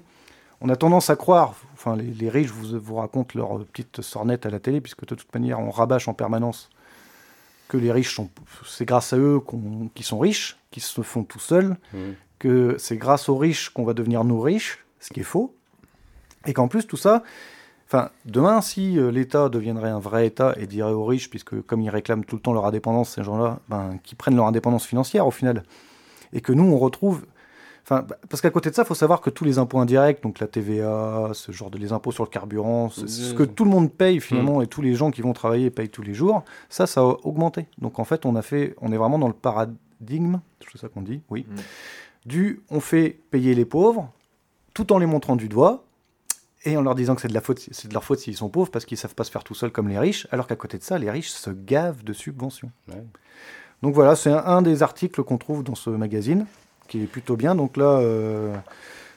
On 0.62 0.70
a 0.70 0.76
tendance 0.76 1.10
à 1.10 1.16
croire, 1.16 1.56
enfin 1.74 1.98
les, 1.98 2.30
riches 2.30 2.52
vous, 2.52 2.80
vous 2.80 2.96
racontent 2.96 3.38
leur 3.38 3.66
petite 3.66 4.02
sornette 4.02 4.46
à 4.46 4.50
la 4.50 4.60
télé, 4.60 4.80
puisque 4.80 5.06
de 5.06 5.16
toute 5.16 5.34
manière 5.34 5.60
on 5.60 5.72
rabâche 5.72 6.08
en 6.08 6.14
permanence 6.14 6.70
que 7.72 7.78
les 7.78 7.93
riches 7.93 8.13
sont, 8.13 8.30
c'est 8.67 8.84
grâce 8.84 9.13
à 9.13 9.17
eux 9.17 9.39
qu'on, 9.39 9.89
qui 9.95 10.03
sont 10.03 10.19
riches, 10.19 10.57
qui 10.72 10.82
se 10.82 11.01
font 11.03 11.24
tout 11.24 11.39
seuls, 11.39 11.78
mmh. 11.93 11.97
que 12.38 12.76
c'est 12.78 12.97
grâce 12.97 13.30
aux 13.30 13.38
riches 13.38 13.69
qu'on 13.69 13.86
va 13.86 13.93
devenir 13.93 14.26
nous 14.26 14.41
riches, 14.41 14.80
ce 14.99 15.13
qui 15.13 15.22
est 15.22 15.24
faux, 15.24 15.55
et 16.45 16.51
qu'en 16.51 16.67
plus 16.67 16.86
tout 16.86 16.97
ça, 16.97 17.24
enfin 17.88 18.09
demain 18.26 18.59
si 18.59 18.99
euh, 18.99 19.09
l'État 19.09 19.47
deviendrait 19.47 19.89
un 19.89 19.99
vrai 19.99 20.28
État 20.28 20.53
et 20.57 20.67
dirait 20.67 20.91
aux 20.91 21.05
riches, 21.05 21.30
puisque 21.30 21.61
comme 21.61 21.80
ils 21.80 21.89
réclament 21.89 22.26
tout 22.26 22.36
le 22.36 22.41
temps 22.41 22.51
leur 22.51 22.65
indépendance, 22.65 23.11
ces 23.11 23.24
gens-là, 23.24 23.59
ben, 23.69 23.99
qui 24.03 24.15
prennent 24.15 24.36
leur 24.36 24.47
indépendance 24.47 24.86
financière 24.86 25.26
au 25.26 25.32
final, 25.32 25.63
et 26.34 26.41
que 26.41 26.51
nous 26.51 26.65
on 26.65 26.78
retrouve 26.78 27.26
Enfin, 27.92 28.08
parce 28.30 28.39
qu'à 28.39 28.50
côté 28.52 28.70
de 28.70 28.76
ça, 28.76 28.84
il 28.84 28.86
faut 28.86 28.96
savoir 28.96 29.20
que 29.20 29.30
tous 29.30 29.44
les 29.44 29.58
impôts 29.58 29.78
indirects, 29.78 30.24
donc 30.24 30.39
la 30.39 30.48
TVA, 30.48 31.32
ce 31.34 31.52
genre 31.52 31.70
de 31.70 31.78
les 31.78 31.92
impôts 31.92 32.14
sur 32.14 32.24
le 32.24 32.30
carburant, 32.30 32.89
ce 32.89 33.34
que 33.34 33.44
tout 33.44 33.66
le 33.66 33.70
monde 33.70 33.92
paye 33.92 34.22
finalement 34.22 34.60
mm. 34.60 34.64
et 34.64 34.68
tous 34.68 34.82
les 34.82 34.96
gens 34.96 35.12
qui 35.12 35.22
vont 35.22 35.34
travailler 35.34 35.70
payent 35.70 35.89
tous 35.89 36.02
les 36.02 36.14
jours, 36.14 36.46
ça, 36.70 36.88
ça 36.88 37.02
a 37.02 37.04
augmenté. 37.24 37.66
Donc 37.80 38.00
en 38.00 38.06
fait, 38.06 38.26
on 38.26 38.38
a 38.38 38.42
fait, 38.42 38.76
on 38.80 38.94
est 38.94 38.98
vraiment 38.98 39.20
dans 39.20 39.28
le 39.28 39.34
paradigme, 39.34 40.39
c'est 40.72 40.78
ça 40.78 40.88
qu'on 40.88 41.02
dit, 41.02 41.20
oui, 41.30 41.46
mm. 41.50 41.56
du 42.28 42.62
on 42.70 42.80
fait 42.80 43.20
payer 43.30 43.54
les 43.56 43.66
pauvres 43.66 44.10
tout 44.74 44.94
en 44.94 44.98
les 44.98 45.06
montrant 45.06 45.36
du 45.36 45.50
doigt 45.50 45.84
et 46.64 46.78
en 46.78 46.82
leur 46.84 46.96
disant 46.96 47.16
que 47.16 47.22
c'est 47.22 47.28
de, 47.28 47.34
la 47.34 47.42
faute, 47.42 47.60
c'est 47.60 47.89
de 47.89 47.94
leur 47.94 48.06
faute 48.06 48.20
s'ils 48.20 48.38
sont 48.38 48.48
pauvres 48.48 48.72
parce 48.72 48.86
qu'ils 48.86 48.98
savent 48.98 49.16
pas 49.16 49.26
se 49.26 49.32
faire 49.32 49.44
tout 49.44 49.56
seuls 49.56 49.72
comme 49.72 49.89
les 49.89 50.00
riches, 50.00 50.28
alors 50.32 50.48
qu'à 50.48 50.56
côté 50.56 50.78
de 50.78 50.84
ça, 50.84 50.98
les 50.98 51.12
riches 51.12 51.32
se 51.32 51.50
gavent 51.50 52.06
de 52.06 52.14
subventions. 52.14 52.72
Donc 53.82 53.96
voilà, 53.96 54.16
c'est 54.16 54.32
un 54.32 54.62
des 54.62 54.82
articles 54.82 55.24
qu'on 55.24 55.38
trouve 55.38 55.64
dans 55.64 55.76
ce 55.76 55.89
magazine 55.89 56.46
qui 56.92 57.04
est 57.04 57.08
plutôt 57.08 57.38
bien. 57.38 57.56
Donc 57.56 57.78
là, 57.78 58.00
euh, 58.00 58.54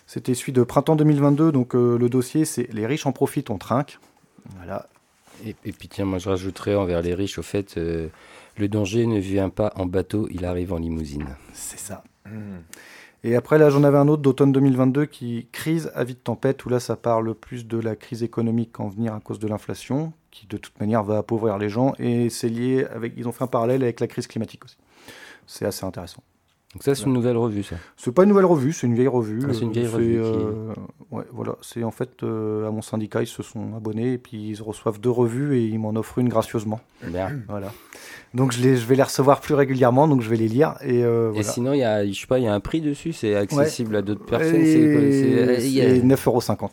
c'était 0.07 0.35
celui 0.35 0.53
de 0.53 0.63
printemps 0.63 0.95
2022. 0.95 1.51
Donc 1.51 1.75
euh, 1.75 1.99
le 1.99 2.09
dossier, 2.09 2.45
c'est 2.45 2.73
les 2.73 2.87
riches 2.87 3.05
en 3.05 3.13
profitent, 3.13 3.51
on 3.51 3.59
trinque. 3.59 3.99
Voilà. 4.57 4.87
Et, 5.45 5.73
puis 5.73 5.89
tiens, 5.89 6.05
moi 6.05 6.19
je 6.19 6.29
rajouterais 6.29 6.77
envers 6.77 7.03
les 7.03 7.13
riches 7.13 7.39
au 7.39 7.43
fait, 7.43 7.77
euh, 7.77 8.07
le 8.57 8.69
danger 8.69 9.07
ne 9.07 9.19
vient 9.19 9.49
pas 9.49 9.73
en 9.75 9.87
bateau, 9.87 10.29
il 10.31 10.45
arrive 10.45 10.73
en 10.73 10.79
limousine. 10.79 11.27
C'est 11.53 11.81
ça. 11.81 12.05
Et 13.25 13.35
après, 13.35 13.59
là, 13.59 13.69
j'en 13.69 13.83
avais 13.83 13.99
un 13.99 14.07
autre 14.07 14.23
d'automne 14.23 14.53
2022 14.53 15.07
qui 15.07 15.49
crise 15.51 15.91
à 15.95 16.05
vide 16.05 16.23
tempête, 16.23 16.65
où 16.65 16.69
là, 16.69 16.79
ça 16.79 16.95
parle 16.95 17.35
plus 17.35 17.67
de 17.67 17.79
la 17.79 17.97
crise 17.97 18.23
économique 18.23 18.79
en 18.79 18.89
venir 18.89 19.13
à 19.13 19.21
cause 19.21 19.39
de 19.39 19.49
l'inflation, 19.49 20.13
qui 20.31 20.47
de 20.47 20.57
toute 20.57 20.79
manière 20.79 21.03
va 21.03 21.19
appauvrir 21.19 21.59
les 21.59 21.69
gens, 21.69 21.95
et 21.99 22.31
c'est 22.31 22.49
lié 22.49 22.87
avec, 22.95 23.15
ils 23.17 23.27
ont 23.27 23.33
fait 23.33 23.45
un 23.45 23.49
parallèle 23.49 23.83
avec 23.83 24.01
la 24.01 24.07
crise 24.07 24.27
climatique 24.27 24.65
aussi. 24.65 24.77
C'est 25.47 25.67
assez 25.67 25.85
intéressant. 25.85 26.23
Donc 26.75 26.83
ça, 26.83 26.95
c'est 26.97 27.05
une 27.05 27.13
nouvelle 27.13 27.37
revue, 27.37 27.63
ça 27.63 27.77
C'est 27.97 28.13
pas 28.13 28.25
une 28.25 28.31
nouvelle 28.31 28.47
revue, 28.47 28.73
c'est 28.73 28.89
une 28.89 28.97
vieille 28.97 29.07
revue. 29.07 29.41
Ah, 29.49 29.53
c'est 29.53 29.61
une 29.61 29.71
vieille 29.71 29.87
revue. 29.87 30.21
Euh, 30.21 30.75
ouais, 31.13 31.23
voilà. 31.33 31.55
C'est 31.63 31.85
en 31.85 31.93
fait, 31.93 32.25
euh, 32.25 32.67
à 32.67 32.73
mon 32.73 32.83
syndicat, 32.83 33.23
ils 33.23 33.29
se 33.29 33.45
sont 33.45 33.77
abonnés 33.77 34.15
et 34.15 34.19
puis 34.19 34.51
ils 34.51 34.61
reçoivent 34.61 35.01
deux 35.01 35.11
revues 35.11 35.57
et 35.57 35.67
ils 35.67 35.79
m'en 35.79 35.91
offrent 35.91 36.19
une 36.19 36.29
gracieusement. 36.29 36.81
Bien. 37.07 37.31
Voilà. 37.49 37.73
Donc 38.35 38.51
je, 38.51 38.61
les, 38.61 38.77
je 38.77 38.87
vais 38.87 38.97
les 38.97 39.05
recevoir 39.05 39.41
plus 39.41 39.55
régulièrement, 39.55 40.09
donc 40.09 40.21
je 40.21 40.29
vais 40.29 40.37
les 40.37 40.49
lire. 40.49 40.75
Et, 40.83 41.05
euh, 41.05 41.33
et 41.35 41.45
sinon, 41.45 41.75
il 41.75 41.79
y 41.79 41.85
a, 41.85 42.05
je 42.05 42.13
sais 42.13 42.27
pas, 42.27 42.41
il 42.41 42.45
y 42.45 42.49
a 42.49 42.55
un 42.55 42.61
prix 42.61 42.81
dessus, 42.81 43.13
c'est 43.13 43.37
accessible 43.37 43.95
à 43.95 44.03
d'autres 44.03 44.27
personnes. 44.27 44.65
C'est 44.65 46.01
9,50 46.01 46.27
euros. 46.27 46.71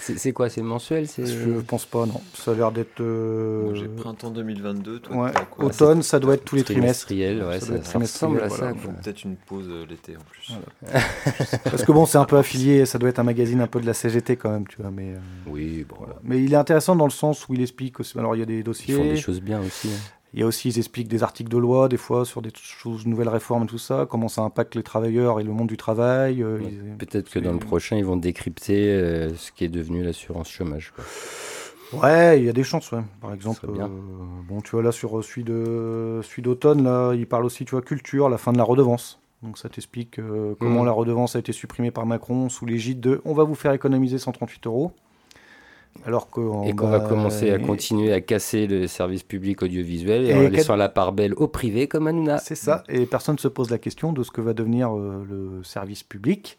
C'est 0.00 0.32
quoi 0.32 0.48
C'est 0.48 0.62
mensuel 0.62 1.06
Je 1.18 1.60
pense 1.60 1.84
pas, 1.84 2.06
non. 2.06 2.20
Ça 2.34 2.52
a 2.52 2.54
l'air 2.54 2.72
d'être. 2.72 3.00
Euh... 3.00 3.74
J'ai 3.74 3.88
printemps 3.88 4.30
2022. 4.30 5.00
Toi, 5.00 5.16
ouais. 5.16 5.30
Automne, 5.58 6.02
ça 6.02 6.18
doit 6.18 6.34
être 6.34 6.44
tous 6.44 6.56
les 6.56 6.64
trimestres. 6.64 7.10
Ouais, 7.10 7.60
ça, 7.60 7.82
ça, 7.82 7.98
ressemble 7.98 8.42
à 8.42 8.48
ça. 8.48 8.72
Peut-être 9.02 9.24
une 9.24 9.36
pause 9.36 9.66
euh, 9.68 9.86
l'été 9.88 10.16
en 10.16 10.20
plus. 10.30 10.52
Parce 11.64 11.84
que 11.84 11.92
bon, 11.92 12.06
c'est 12.06 12.18
un 12.18 12.24
peu 12.24 12.38
affilié. 12.38 12.86
Ça 12.86 12.98
doit 12.98 13.08
être 13.08 13.18
un 13.18 13.24
magazine 13.24 13.60
un 13.60 13.66
peu 13.66 13.80
de 13.80 13.86
la 13.86 13.94
CGT 13.94 14.36
quand 14.36 14.50
même, 14.50 14.66
tu 14.66 14.80
vois. 14.80 14.90
Mais, 14.90 15.12
euh, 15.12 15.18
Oui, 15.46 15.84
bon. 15.88 15.96
Voilà. 15.98 16.16
Mais 16.22 16.42
il 16.42 16.52
est 16.52 16.56
intéressant 16.56 16.96
dans 16.96 17.06
le 17.06 17.10
sens 17.10 17.48
où 17.48 17.54
il 17.54 17.62
explique. 17.62 18.00
Aussi... 18.00 18.18
Alors, 18.18 18.36
il 18.36 18.40
y 18.40 18.42
a 18.42 18.46
des 18.46 18.62
dossiers. 18.62 18.94
Ils 18.94 18.98
font 18.98 19.04
des 19.04 19.16
choses 19.16 19.40
bien 19.40 19.60
aussi. 19.60 19.88
Hein. 19.88 20.12
Il 20.36 20.40
y 20.40 20.42
a 20.42 20.46
aussi, 20.46 20.68
ils 20.68 20.76
expliquent 20.76 21.08
des 21.08 21.22
articles 21.22 21.50
de 21.50 21.56
loi, 21.56 21.88
des 21.88 21.96
fois, 21.96 22.26
sur 22.26 22.42
des 22.42 22.50
choses, 22.54 23.06
nouvelles 23.06 23.30
réformes 23.30 23.64
et 23.64 23.66
tout 23.66 23.78
ça, 23.78 24.06
comment 24.08 24.28
ça 24.28 24.42
impacte 24.42 24.74
les 24.74 24.82
travailleurs 24.82 25.40
et 25.40 25.44
le 25.44 25.50
monde 25.50 25.66
du 25.66 25.78
travail. 25.78 26.42
Euh, 26.42 26.58
peut-être 26.98 27.30
que 27.30 27.38
dans 27.38 27.52
le 27.52 27.58
prochain, 27.58 27.96
ils 27.96 28.04
vont 28.04 28.18
décrypter 28.18 28.90
euh, 28.90 29.34
ce 29.34 29.50
qui 29.50 29.64
est 29.64 29.70
devenu 29.70 30.04
l'assurance 30.04 30.50
chômage. 30.50 30.92
Ouais, 31.94 32.38
il 32.38 32.44
y 32.44 32.50
a 32.50 32.52
des 32.52 32.64
chances, 32.64 32.92
ouais. 32.92 33.00
Par 33.22 33.32
exemple, 33.32 33.60
euh, 33.66 33.86
bon, 34.46 34.60
tu 34.60 34.72
vois, 34.72 34.82
là, 34.82 34.92
sur 34.92 35.24
celui 35.24 35.42
de 35.42 36.20
celui 36.22 36.42
d'automne, 36.42 36.84
là, 36.84 37.14
il 37.14 37.26
parle 37.26 37.46
aussi, 37.46 37.64
tu 37.64 37.70
vois, 37.70 37.80
culture, 37.80 38.28
la 38.28 38.36
fin 38.36 38.52
de 38.52 38.58
la 38.58 38.64
redevance. 38.64 39.22
Donc 39.42 39.56
ça 39.56 39.70
t'explique 39.70 40.18
comment 40.58 40.82
mmh. 40.82 40.86
la 40.86 40.92
redevance 40.92 41.36
a 41.36 41.38
été 41.38 41.52
supprimée 41.52 41.90
par 41.90 42.04
Macron 42.04 42.48
sous 42.48 42.66
l'égide 42.66 43.00
de 43.00 43.20
on 43.24 43.32
va 43.32 43.44
vous 43.44 43.54
faire 43.54 43.72
économiser 43.72 44.18
138 44.18 44.66
euros. 44.66 44.92
Alors 46.04 46.28
et 46.66 46.72
qu'on 46.74 46.88
va 46.88 47.00
commencer 47.00 47.50
à 47.50 47.58
continuer 47.58 48.12
à 48.12 48.20
casser 48.20 48.66
le 48.66 48.86
service 48.86 49.22
public 49.22 49.62
audiovisuel 49.62 50.24
et, 50.24 50.34
en 50.34 50.48
laissant 50.48 50.76
la 50.76 50.88
part 50.88 51.12
belle 51.12 51.34
au 51.34 51.48
privé 51.48 51.88
comme 51.88 52.06
Hanouna. 52.06 52.38
C'est 52.38 52.54
ça, 52.54 52.84
et 52.88 53.06
personne 53.06 53.36
ne 53.36 53.40
se 53.40 53.48
pose 53.48 53.70
la 53.70 53.78
question 53.78 54.12
de 54.12 54.22
ce 54.22 54.30
que 54.30 54.40
va 54.40 54.52
devenir 54.52 54.94
euh, 54.94 55.24
le 55.28 55.64
service 55.64 56.02
public 56.02 56.58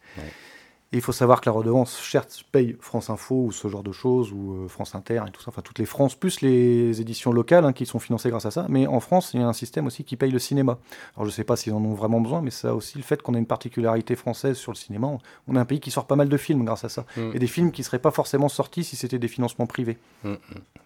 il 0.92 1.02
faut 1.02 1.12
savoir 1.12 1.42
que 1.42 1.50
la 1.50 1.52
redevance, 1.52 1.98
certes, 2.00 2.44
paye 2.50 2.74
France 2.80 3.10
Info 3.10 3.44
ou 3.44 3.52
ce 3.52 3.68
genre 3.68 3.82
de 3.82 3.92
choses, 3.92 4.32
ou 4.32 4.54
euh, 4.54 4.68
France 4.68 4.94
Inter 4.94 5.22
et 5.26 5.30
tout 5.30 5.42
ça, 5.42 5.50
enfin 5.50 5.60
toutes 5.60 5.78
les 5.78 5.84
France, 5.84 6.14
plus 6.14 6.40
les 6.40 7.00
éditions 7.02 7.30
locales 7.30 7.66
hein, 7.66 7.74
qui 7.74 7.84
sont 7.84 7.98
financées 7.98 8.30
grâce 8.30 8.46
à 8.46 8.50
ça. 8.50 8.64
Mais 8.70 8.86
en 8.86 9.00
France, 9.00 9.32
il 9.34 9.40
y 9.40 9.42
a 9.42 9.46
un 9.46 9.52
système 9.52 9.86
aussi 9.86 10.04
qui 10.04 10.16
paye 10.16 10.30
le 10.30 10.38
cinéma. 10.38 10.78
Alors 11.14 11.26
je 11.26 11.30
ne 11.30 11.34
sais 11.34 11.44
pas 11.44 11.56
s'ils 11.56 11.74
en 11.74 11.84
ont 11.84 11.92
vraiment 11.92 12.22
besoin, 12.22 12.40
mais 12.40 12.50
ça 12.50 12.74
aussi 12.74 12.96
le 12.96 13.04
fait 13.04 13.20
qu'on 13.20 13.34
a 13.34 13.38
une 13.38 13.46
particularité 13.46 14.16
française 14.16 14.56
sur 14.56 14.72
le 14.72 14.78
cinéma. 14.78 15.08
On 15.46 15.56
a 15.56 15.60
un 15.60 15.64
pays 15.66 15.80
qui 15.80 15.90
sort 15.90 16.06
pas 16.06 16.16
mal 16.16 16.30
de 16.30 16.36
films 16.38 16.64
grâce 16.64 16.84
à 16.84 16.88
ça. 16.88 17.04
Mm. 17.18 17.32
Et 17.34 17.38
des 17.38 17.46
films 17.46 17.70
qui 17.70 17.82
ne 17.82 17.84
seraient 17.84 17.98
pas 17.98 18.10
forcément 18.10 18.48
sortis 18.48 18.82
si 18.82 18.96
c'était 18.96 19.18
des 19.18 19.28
financements 19.28 19.66
privés. 19.66 19.98
Mm, 20.24 20.30
mm. 20.30 20.36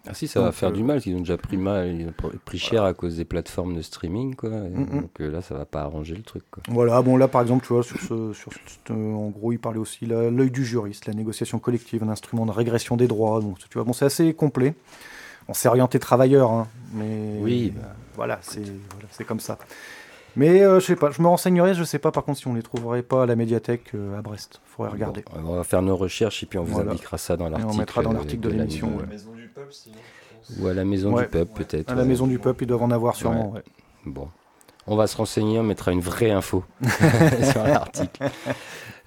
Ah 0.07 0.13
si, 0.13 0.27
ça 0.27 0.41
va 0.41 0.51
faire 0.51 0.69
euh, 0.69 0.73
du 0.73 0.83
mal, 0.83 0.99
ils 1.05 1.15
ont 1.15 1.19
déjà 1.19 1.37
pris, 1.37 1.55
mal, 1.55 2.13
pris 2.43 2.57
cher 2.57 2.83
à 2.83 2.93
cause 2.93 3.15
des 3.15 3.25
plateformes 3.25 3.73
de 3.73 3.81
streaming. 3.81 4.35
Quoi. 4.35 4.49
donc 4.49 5.21
euh, 5.21 5.31
là, 5.31 5.41
ça 5.41 5.55
va 5.55 5.63
pas 5.63 5.83
arranger 5.83 6.15
le 6.15 6.23
truc. 6.23 6.43
Quoi. 6.51 6.61
Voilà, 6.67 7.01
bon 7.01 7.15
là 7.15 7.29
par 7.29 7.41
exemple, 7.41 7.65
tu 7.65 7.71
vois, 7.71 7.83
sur 7.83 7.99
ce, 8.01 8.33
sur 8.33 8.51
en 8.89 9.29
gros, 9.29 9.53
il 9.53 9.59
parlait 9.59 9.79
aussi 9.79 9.92
l'œil 10.01 10.51
du 10.51 10.65
juriste, 10.65 11.05
la 11.05 11.13
négociation 11.13 11.59
collective, 11.59 12.03
un 12.03 12.09
instrument 12.09 12.45
de 12.45 12.51
régression 12.51 12.97
des 12.97 13.07
droits. 13.07 13.41
Donc, 13.41 13.57
tu 13.59 13.73
vois, 13.73 13.83
bon, 13.83 13.93
c'est 13.93 14.05
assez 14.05 14.33
complet. 14.33 14.73
On 15.47 15.53
s'est 15.53 15.67
orienté 15.67 15.99
travailleur, 15.99 16.51
hein, 16.51 16.67
mais 16.93 17.37
oui, 17.41 17.73
voilà, 18.15 18.39
c'est 18.41 19.25
comme 19.25 19.39
ça. 19.39 19.57
Mais 20.35 20.63
euh, 20.63 20.79
je 20.79 20.85
sais 20.85 20.95
pas, 20.95 21.11
je 21.11 21.21
me 21.21 21.27
renseignerai, 21.27 21.75
je 21.75 21.83
sais 21.83 21.99
pas 21.99 22.11
par 22.11 22.23
contre 22.23 22.39
si 22.39 22.47
on 22.47 22.55
les 22.55 22.63
trouverait 22.63 23.03
pas 23.03 23.23
à 23.23 23.25
la 23.27 23.35
médiathèque 23.35 23.91
euh, 23.93 24.17
à 24.17 24.21
Brest. 24.21 24.61
Il 24.65 24.69
faudrait 24.71 24.91
regarder. 24.91 25.23
on 25.35 25.55
va 25.55 25.63
faire 25.63 25.83
nos 25.83 25.95
recherches 25.95 26.41
et 26.41 26.45
puis 26.47 26.57
on 26.57 26.63
vous 26.63 26.79
indiquera 26.79 27.17
ça 27.17 27.37
dans 27.37 27.49
l'article. 27.49 27.71
On 27.71 27.77
mettra 27.77 28.01
dans 28.01 28.13
l'article 28.13 28.41
de, 28.41 28.49
l'émission. 28.49 28.97
Ou 30.59 30.67
à 30.67 30.73
la 30.73 30.85
maison 30.85 31.15
du 31.15 31.27
peuple 31.27 31.51
peut-être. 31.63 31.91
À 31.91 31.95
la 31.95 32.05
maison 32.05 32.25
du 32.25 32.39
peuple, 32.39 32.63
ils 32.63 32.67
doivent 32.67 32.83
en 32.83 32.91
avoir 32.91 33.15
sûrement. 33.15 33.53
Bon. 34.05 34.27
On 34.87 34.95
va 34.95 35.07
se 35.07 35.15
renseigner, 35.15 35.59
on 35.59 35.63
mettra 35.63 35.91
une 35.91 36.01
vraie 36.01 36.31
info 36.31 36.63
sur 37.51 37.63
l'article. 37.63 38.23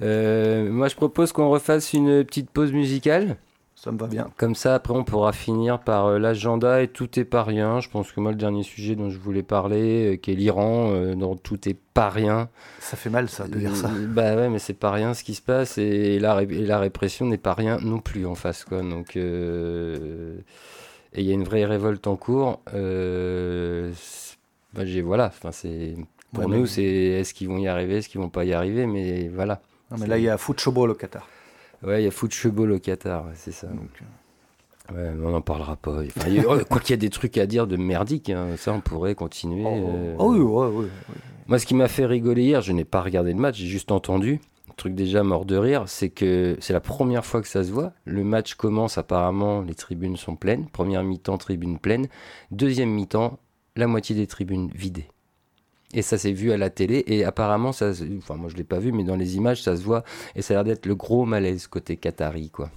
Euh, 0.02 0.70
moi, 0.70 0.88
je 0.88 0.96
propose 0.96 1.32
qu'on 1.32 1.50
refasse 1.50 1.92
une 1.92 2.24
petite 2.24 2.50
pause 2.50 2.72
musicale. 2.72 3.36
Ça 3.74 3.92
me 3.92 3.98
va 3.98 4.06
bien. 4.06 4.30
Comme 4.38 4.54
ça, 4.54 4.74
après, 4.74 4.94
on 4.94 5.04
pourra 5.04 5.34
finir 5.34 5.80
par 5.80 6.06
euh, 6.06 6.18
l'agenda 6.18 6.82
et 6.82 6.88
tout 6.88 7.20
est 7.20 7.24
pas 7.24 7.42
rien. 7.42 7.80
Je 7.80 7.90
pense 7.90 8.10
que 8.10 8.20
moi, 8.20 8.30
le 8.30 8.38
dernier 8.38 8.62
sujet 8.62 8.96
dont 8.96 9.10
je 9.10 9.18
voulais 9.18 9.42
parler, 9.42 10.14
euh, 10.14 10.16
qui 10.16 10.32
est 10.32 10.34
l'Iran, 10.34 10.92
dont 11.14 11.36
tout 11.36 11.68
est 11.68 11.76
pas 11.92 12.08
rien. 12.08 12.48
Ça 12.80 12.96
fait 12.96 13.10
mal, 13.10 13.28
ça, 13.28 13.46
de 13.46 13.58
dire 13.58 13.76
ça. 13.76 13.90
Bah 14.08 14.34
ouais, 14.34 14.48
mais 14.48 14.58
c'est 14.58 14.72
pas 14.72 14.90
rien 14.90 15.12
ce 15.12 15.22
qui 15.22 15.34
se 15.34 15.42
passe 15.42 15.76
et 15.76 16.18
la, 16.18 16.42
la 16.42 16.78
répression 16.78 17.26
n'est 17.26 17.36
pas 17.36 17.52
rien 17.52 17.76
non 17.82 17.98
plus 17.98 18.24
en 18.24 18.34
face, 18.34 18.64
quoi. 18.64 18.80
Donc, 18.80 19.16
et 19.16 21.20
il 21.20 21.24
y 21.24 21.30
a 21.30 21.34
une 21.34 21.44
vraie 21.44 21.66
révolte 21.66 22.06
en 22.06 22.16
cours. 22.16 22.60
Bah, 24.76 24.84
j'ai 24.84 25.02
voilà, 25.02 25.26
enfin 25.26 25.52
c'est 25.52 25.94
Pour 26.32 26.48
nous, 26.48 26.66
c'est 26.66 26.84
est-ce 26.84 27.34
qu'ils 27.34 27.48
vont 27.48 27.58
y 27.58 27.68
arriver, 27.68 27.96
est-ce 27.98 28.08
qu'ils 28.08 28.20
vont 28.20 28.28
pas 28.28 28.44
y 28.44 28.52
arriver, 28.52 28.86
mais 28.86 29.28
voilà. 29.28 29.60
Non, 29.90 29.96
mais 30.00 30.06
là, 30.06 30.18
il 30.18 30.24
y 30.24 30.28
a 30.28 30.36
football 30.36 30.90
au 30.90 30.94
Qatar. 30.94 31.26
Ouais, 31.82 32.02
il 32.02 32.04
y 32.04 32.08
a 32.08 32.10
football 32.10 32.72
au 32.72 32.78
Qatar, 32.78 33.26
c'est 33.34 33.52
ça. 33.52 33.68
Donc, 33.68 34.02
Ouais, 34.94 35.10
on 35.20 35.30
n'en 35.30 35.40
parlera 35.40 35.76
pas. 35.76 36.02
quoi 36.68 36.80
qu'il 36.80 36.90
y 36.90 36.94
a 36.94 36.96
des 36.96 37.10
trucs 37.10 37.38
à 37.38 37.46
dire 37.46 37.66
de 37.66 37.76
merdique, 37.76 38.30
hein, 38.30 38.50
ça 38.56 38.72
on 38.72 38.80
pourrait 38.80 39.14
continuer. 39.14 39.64
Oh, 39.66 39.90
euh. 39.94 40.16
oh 40.18 40.32
oui, 40.32 40.38
ouais, 40.38 40.66
ouais, 40.68 40.90
Moi, 41.48 41.58
ce 41.58 41.66
qui 41.66 41.74
m'a 41.74 41.88
fait 41.88 42.06
rigoler 42.06 42.44
hier, 42.44 42.60
je 42.60 42.72
n'ai 42.72 42.84
pas 42.84 43.02
regardé 43.02 43.32
le 43.32 43.38
match, 43.38 43.56
j'ai 43.56 43.66
juste 43.66 43.90
entendu. 43.90 44.40
Un 44.70 44.74
truc 44.76 44.94
déjà 44.94 45.22
mort 45.24 45.44
de 45.44 45.56
rire, 45.56 45.84
c'est 45.86 46.10
que 46.10 46.56
c'est 46.60 46.72
la 46.72 46.80
première 46.80 47.24
fois 47.24 47.42
que 47.42 47.48
ça 47.48 47.64
se 47.64 47.72
voit. 47.72 47.92
Le 48.04 48.22
match 48.22 48.54
commence 48.54 48.98
apparemment, 48.98 49.62
les 49.62 49.74
tribunes 49.74 50.16
sont 50.16 50.36
pleines. 50.36 50.66
Première 50.68 51.02
mi-temps, 51.02 51.38
tribune 51.38 51.78
pleine. 51.78 52.06
Deuxième 52.52 52.90
mi-temps, 52.90 53.38
la 53.76 53.86
moitié 53.86 54.14
des 54.14 54.26
tribunes 54.26 54.70
vidées. 54.74 55.08
Et 55.94 56.02
ça 56.02 56.18
s'est 56.18 56.32
vu 56.32 56.52
à 56.52 56.56
la 56.56 56.68
télé 56.68 57.04
et 57.06 57.24
apparemment, 57.24 57.72
ça, 57.72 57.92
enfin 58.18 58.34
moi 58.34 58.50
je 58.50 58.56
l'ai 58.56 58.64
pas 58.64 58.78
vu, 58.78 58.92
mais 58.92 59.04
dans 59.04 59.16
les 59.16 59.36
images 59.36 59.62
ça 59.62 59.76
se 59.76 59.82
voit 59.82 60.02
et 60.34 60.42
ça 60.42 60.54
a 60.54 60.56
l'air 60.56 60.64
d'être 60.64 60.86
le 60.86 60.94
gros 60.94 61.24
malaise 61.24 61.66
côté 61.68 61.96
Qatari 61.96 62.50
quoi. 62.50 62.70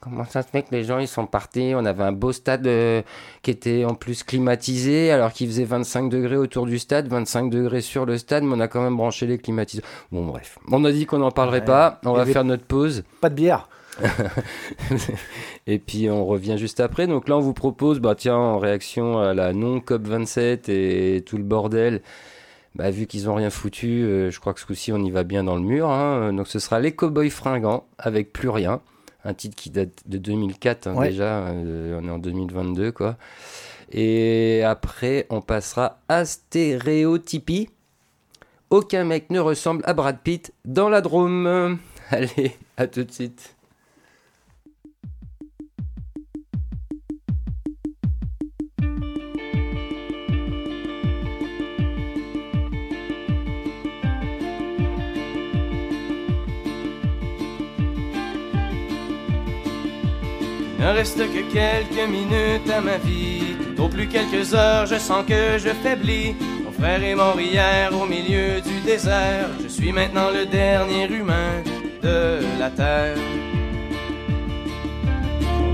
Comment 0.00 0.24
ça 0.24 0.42
se 0.42 0.48
fait 0.48 0.62
que 0.62 0.74
les 0.74 0.82
gens 0.82 0.98
ils 0.98 1.08
sont 1.08 1.26
partis? 1.26 1.72
On 1.76 1.84
avait 1.84 2.04
un 2.04 2.12
beau 2.12 2.32
stade 2.32 2.66
euh, 2.66 3.02
qui 3.42 3.50
était 3.50 3.84
en 3.84 3.94
plus 3.94 4.22
climatisé 4.22 5.10
alors 5.10 5.30
qu'il 5.30 5.46
faisait 5.46 5.64
25 5.64 6.08
degrés 6.08 6.38
autour 6.38 6.64
du 6.64 6.78
stade, 6.78 7.06
25 7.08 7.50
degrés 7.50 7.82
sur 7.82 8.06
le 8.06 8.16
stade, 8.16 8.44
mais 8.44 8.54
on 8.56 8.60
a 8.60 8.68
quand 8.68 8.80
même 8.80 8.96
branché 8.96 9.26
les 9.26 9.36
climatiseurs. 9.36 9.84
Bon 10.10 10.24
bref, 10.24 10.58
on 10.70 10.84
a 10.86 10.92
dit 10.92 11.04
qu'on 11.04 11.18
n'en 11.18 11.30
parlerait 11.30 11.64
pas, 11.64 12.00
on 12.06 12.14
va 12.14 12.24
faire 12.24 12.44
notre 12.44 12.64
pause. 12.64 13.02
Pas 13.20 13.28
de 13.28 13.34
bière. 13.34 13.68
et 15.66 15.78
puis 15.78 16.08
on 16.10 16.24
revient 16.24 16.56
juste 16.56 16.80
après. 16.80 17.06
Donc 17.06 17.28
là 17.28 17.36
on 17.36 17.40
vous 17.40 17.54
propose, 17.54 18.00
bah 18.00 18.14
tiens, 18.14 18.36
en 18.36 18.58
réaction 18.58 19.18
à 19.18 19.34
la 19.34 19.52
non 19.52 19.80
COP 19.80 20.06
27 20.06 20.68
et 20.68 21.22
tout 21.26 21.36
le 21.36 21.44
bordel. 21.44 22.02
Bah, 22.76 22.90
vu 22.92 23.06
qu'ils 23.06 23.28
ont 23.28 23.34
rien 23.34 23.50
foutu, 23.50 24.04
euh, 24.04 24.30
je 24.30 24.38
crois 24.38 24.54
que 24.54 24.60
ce 24.60 24.66
coup-ci 24.66 24.92
on 24.92 25.02
y 25.02 25.10
va 25.10 25.24
bien 25.24 25.44
dans 25.44 25.56
le 25.56 25.62
mur. 25.62 25.90
Hein. 25.90 26.32
Donc 26.32 26.46
ce 26.46 26.58
sera 26.58 26.78
les 26.78 26.92
cowboys 26.92 27.30
fringants 27.30 27.84
avec 27.98 28.32
plus 28.32 28.48
rien 28.48 28.80
un 29.24 29.34
titre 29.34 29.56
qui 29.56 29.70
date 29.70 30.02
de 30.06 30.18
2004 30.18 30.86
hein, 30.86 31.02
déjà, 31.02 31.48
euh, 31.48 32.00
on 32.00 32.06
est 32.06 32.10
en 32.10 32.18
2022 32.18 32.92
quoi. 32.92 33.16
Et 33.92 34.62
après, 34.64 35.26
on 35.30 35.40
passera 35.40 35.98
à 36.08 36.24
Stéréotypie. 36.24 37.70
Aucun 38.70 39.02
mec 39.02 39.30
ne 39.30 39.40
ressemble 39.40 39.82
à 39.84 39.94
Brad 39.94 40.18
Pitt 40.20 40.52
dans 40.64 40.88
la 40.88 41.00
Drôme. 41.00 41.78
Allez, 42.10 42.56
à 42.76 42.86
tout 42.86 43.02
de 43.02 43.10
suite. 43.10 43.56
Reste 60.94 61.18
que 61.18 61.52
quelques 61.52 62.10
minutes 62.10 62.68
à 62.68 62.80
ma 62.80 62.98
vie, 62.98 63.56
au 63.78 63.88
plus 63.88 64.06
quelques 64.06 64.52
heures, 64.54 64.86
je 64.86 64.96
sens 64.96 65.24
que 65.26 65.56
je 65.56 65.70
faiblis. 65.82 66.34
Mon 66.64 66.72
frère 66.72 67.02
est 67.02 67.14
mort 67.14 67.40
hier 67.40 67.90
au 67.94 68.06
milieu 68.06 68.60
du 68.60 68.80
désert, 68.84 69.48
je 69.62 69.68
suis 69.68 69.92
maintenant 69.92 70.30
le 70.30 70.46
dernier 70.46 71.06
humain 71.06 71.62
de 72.02 72.40
la 72.58 72.70
terre. 72.70 73.16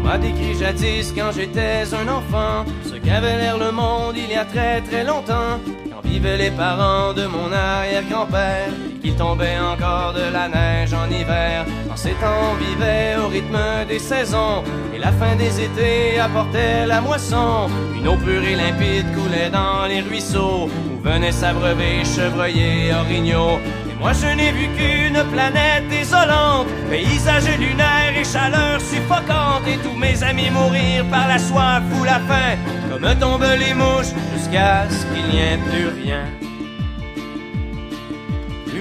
M'a 0.07 0.19
décrit 0.19 0.55
jadis 0.55 1.13
quand 1.13 1.33
j'étais 1.33 1.83
un 1.93 2.07
enfant, 2.07 2.65
ce 2.85 2.95
qu'avait 2.95 3.39
l'air 3.39 3.59
le 3.59 3.73
monde 3.73 4.15
il 4.17 4.31
y 4.31 4.37
a 4.37 4.45
très 4.45 4.81
très 4.81 5.03
longtemps, 5.03 5.59
quand 5.91 6.09
vivaient 6.09 6.37
les 6.37 6.53
parents 6.53 7.13
de 7.13 7.27
mon 7.27 7.53
arrière-grand-père 7.53 8.71
il 9.07 9.15
tombait 9.15 9.59
encore 9.59 10.15
de 10.15 10.33
la 10.33 10.49
neige 10.49 10.93
en 10.93 11.09
hiver. 11.09 11.65
En 11.91 11.97
ces 11.97 12.15
temps, 12.23 12.43
on 12.53 12.55
vivait 12.55 13.15
au 13.23 13.29
rythme 13.29 13.59
des 13.89 14.01
saisons, 14.01 14.65
et 14.93 14.99
la 14.99 15.13
fin 15.13 15.37
des 15.37 15.61
étés 15.61 16.19
apportait 16.19 16.87
la 16.87 17.01
moisson. 17.01 17.69
Une 17.97 18.09
eau 18.09 18.17
pure 18.17 18.43
et 18.43 18.57
limpide 18.57 19.07
coulait 19.15 19.51
dans 19.51 19.87
les 19.87 20.01
ruisseaux, 20.01 20.69
où 20.69 21.03
venaient 21.09 21.31
s'abreuver 21.31 22.05
chevreuils 22.05 22.61
et 22.61 22.95
orignaux. 22.95 23.61
Moi, 23.99 24.12
je 24.12 24.26
n'ai 24.36 24.53
vu 24.53 24.68
qu'une 24.76 25.22
planète 25.32 25.88
désolante, 25.88 26.68
paysage 26.90 27.49
lunaire 27.59 28.14
et 28.16 28.24
chaleur 28.24 28.80
suffocante, 28.80 29.66
et 29.66 29.78
tous 29.78 29.97
mes 29.97 30.22
amis 30.22 30.51
mourir 30.51 31.05
par 31.11 31.28
la 31.28 31.38
soif 31.38 31.82
ou 31.99 32.05
la 32.05 32.20
faim, 32.28 32.57
comme 32.90 33.18
tombent 33.18 33.57
les 33.59 33.74
mouches, 33.74 34.12
jusqu'à 34.34 34.86
ce 34.88 35.05
qu'il 35.07 35.26
n'y 35.30 35.38
ait 35.38 35.59
plus 35.70 35.88
rien 36.03 36.24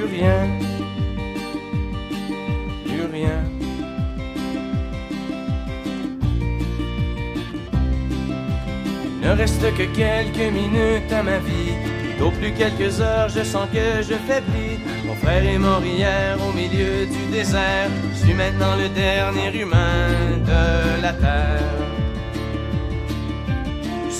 rien, 0.05 0.47
plus 2.85 3.05
rien. 3.11 3.43
Il 9.21 9.27
ne 9.27 9.35
reste 9.35 9.61
que 9.75 9.83
quelques 9.95 10.53
minutes 10.53 11.11
à 11.11 11.23
ma 11.23 11.37
vie, 11.39 11.73
au 12.21 12.29
plus 12.31 12.51
quelques 12.51 13.01
heures, 13.01 13.29
je 13.29 13.43
sens 13.43 13.67
que 13.73 14.01
je 14.01 14.13
faiblis. 14.27 14.74
Frère 15.21 15.45
est 15.45 15.57
mort 15.57 15.83
hier 15.83 16.37
au 16.47 16.51
milieu 16.53 17.05
du 17.05 17.31
désert, 17.31 17.89
je 18.13 18.25
suis 18.25 18.33
maintenant 18.33 18.75
le 18.75 18.89
dernier 18.89 19.61
humain 19.61 20.09
de 20.45 21.01
la 21.01 21.13
terre. 21.13 21.84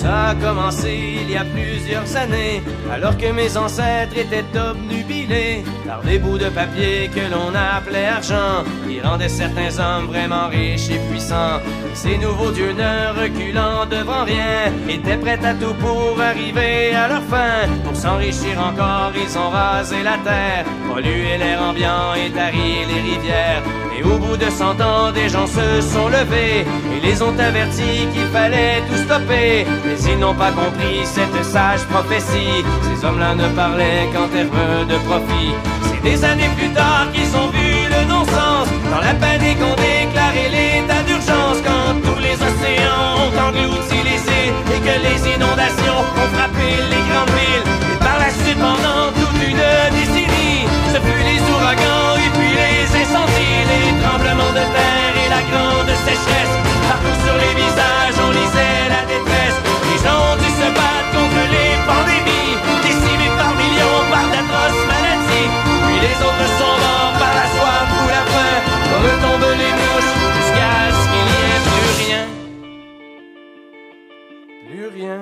Ça 0.00 0.28
a 0.28 0.34
commencé 0.34 0.92
il 1.22 1.30
y 1.30 1.36
a 1.38 1.44
plusieurs 1.44 2.16
années, 2.16 2.62
alors 2.92 3.16
que 3.16 3.32
mes 3.32 3.56
ancêtres 3.56 4.18
étaient 4.18 4.44
obnubilés 4.58 5.64
par 5.86 6.02
des 6.02 6.18
bouts 6.18 6.36
de 6.36 6.50
papier 6.50 7.08
que 7.08 7.24
l'on 7.32 7.50
appelait 7.54 8.06
argent, 8.06 8.62
qui 8.86 9.00
rendaient 9.00 9.30
certains 9.30 9.72
hommes 9.78 10.06
vraiment 10.08 10.48
riches 10.48 10.90
et 10.90 11.00
puissants. 11.08 11.60
Ces 11.94 12.18
nouveaux 12.18 12.50
dieux 12.50 12.74
ne 12.74 13.22
reculant 13.22 13.86
devant 13.86 14.24
rien, 14.24 14.70
étaient 14.86 15.16
prêts 15.16 15.42
à 15.42 15.54
tout 15.54 15.74
pour 15.74 16.20
arriver 16.20 16.94
à 16.94 17.08
leur 17.08 17.22
fin. 17.22 17.66
Pour 17.82 17.96
s'enrichir 17.96 18.60
encore, 18.60 19.12
ils 19.16 19.38
ont 19.38 19.48
rasé 19.48 20.02
la 20.02 20.18
terre, 20.18 20.66
pollué 20.92 21.38
l'air 21.38 21.62
ambiant 21.62 22.12
et 22.14 22.30
tari 22.30 22.84
les 22.86 23.00
rivières. 23.00 23.62
Et 23.98 24.02
au 24.02 24.18
bout 24.18 24.36
de 24.36 24.50
cent 24.50 24.78
ans, 24.80 25.10
des 25.10 25.28
gens 25.28 25.46
se 25.46 25.80
sont 25.80 26.08
levés 26.08 26.66
et 26.92 27.00
les 27.00 27.22
ont 27.22 27.36
avertis 27.38 28.06
qu'il 28.12 28.26
fallait 28.32 28.82
tout 28.88 28.96
stopper. 28.96 29.66
Mais 29.84 29.98
ils 30.12 30.18
n'ont 30.18 30.34
pas 30.34 30.52
compris 30.52 31.00
cette 31.04 31.44
sage 31.44 31.84
prophétie. 31.84 32.64
Ces 32.82 33.06
hommes-là 33.06 33.34
ne 33.34 33.48
parlaient 33.56 34.08
qu'en 34.12 34.28
termes 34.28 34.86
de 34.86 34.96
profit. 35.08 35.52
C'est 35.84 36.02
des 36.02 36.24
années 36.24 36.50
plus 36.56 36.70
tard 36.70 37.06
qu'ils 37.12 37.34
ont 37.36 37.48
vu 37.48 37.88
le 37.88 38.08
non-sens. 38.08 38.68
Dans 38.90 39.00
la 39.00 39.14
panique, 39.14 39.58
on 39.62 39.74
déclaré 39.76 40.44
l'état 40.50 41.02
d'urgence 41.06 41.58
quand 41.64 41.94
tous 42.04 42.20
les 42.20 42.34
océans 42.34 43.16
ont 43.24 43.48
englouti 43.48 43.98
les 44.04 44.20
îles 44.40 44.56
et 44.74 44.80
que 44.86 44.96
les 45.06 45.34
inondations 45.34 46.00
ont 46.20 46.36
frappé 46.36 46.68
les 46.90 47.02
grandes 47.08 47.30
villes. 47.30 47.75
Les 53.70 53.88
tremblements 54.02 54.54
de 54.54 54.64
terre 54.76 55.14
et 55.24 55.28
la 55.28 55.42
grande 55.50 55.92
sécheresse. 56.06 56.54
Partout 56.88 57.16
sur 57.24 57.36
les 57.42 57.54
visages, 57.62 58.18
on 58.26 58.30
lisait 58.30 58.88
la 58.94 59.02
détresse. 59.10 59.58
Les 59.88 59.98
gens 60.04 60.18
ont 60.30 60.38
dû 60.38 60.50
se 60.60 60.68
battre 60.78 61.08
contre 61.16 61.42
les 61.54 61.72
pandémies, 61.88 62.54
décimés 62.86 63.32
par 63.38 63.52
millions 63.60 64.02
par 64.12 64.26
d'atroces 64.32 64.84
maladies. 64.92 65.50
Puis 65.84 65.98
les 66.06 66.16
autres 66.26 66.50
sont 66.58 66.76
morts 66.84 67.14
par 67.20 67.32
la 67.40 67.46
soif 67.54 67.88
ou 68.00 68.06
la 68.16 68.22
faim, 68.32 68.56
comme 68.90 69.14
tombent 69.22 69.58
les 69.62 69.74
mouches, 69.80 70.12
jusqu'à 70.36 70.74
ce 70.96 71.02
qu'il 71.10 71.26
n'y 71.30 71.40
ait 71.54 71.64
plus 71.68 71.92
rien. 72.02 72.24
Plus 74.68 74.88
rien. 74.98 75.20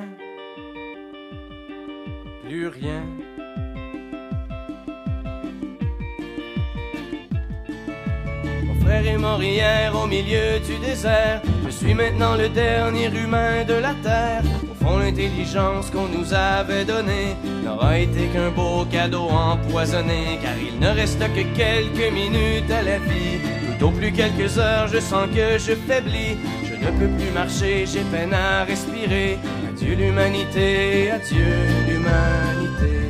Plus 2.44 2.68
rien. 2.68 3.02
Frère 8.84 9.06
est 9.06 9.18
mort 9.18 9.42
hier 9.42 9.92
au 9.94 10.06
milieu 10.06 10.58
du 10.66 10.76
désert. 10.78 11.40
Je 11.64 11.70
suis 11.70 11.94
maintenant 11.94 12.36
le 12.36 12.48
dernier 12.48 13.06
humain 13.06 13.64
de 13.66 13.74
la 13.74 13.94
terre. 14.02 14.42
Au 14.70 14.84
fond, 14.84 14.98
l'intelligence 14.98 15.90
qu'on 15.90 16.08
nous 16.08 16.32
avait 16.34 16.84
donnée 16.84 17.36
n'aura 17.64 17.98
été 17.98 18.26
qu'un 18.32 18.50
beau 18.50 18.84
cadeau 18.90 19.28
empoisonné. 19.28 20.38
Car 20.42 20.56
il 20.68 20.78
ne 20.78 20.88
reste 20.88 21.20
que 21.20 21.44
quelques 21.56 22.12
minutes 22.12 22.70
à 22.70 22.82
la 22.82 22.98
vie. 22.98 23.38
Tout 23.78 23.86
au 23.86 23.90
plus 23.90 24.12
quelques 24.12 24.58
heures, 24.58 24.88
je 24.88 25.00
sens 25.00 25.26
que 25.34 25.58
je 25.58 25.74
faiblis. 25.74 26.36
Je 26.64 26.74
ne 26.74 26.90
peux 26.98 27.12
plus 27.18 27.32
marcher, 27.32 27.86
j'ai 27.86 28.04
peine 28.12 28.34
à 28.34 28.64
respirer. 28.64 29.38
Adieu 29.68 29.94
l'humanité, 29.94 31.10
adieu 31.10 31.54
l'humanité. 31.88 33.03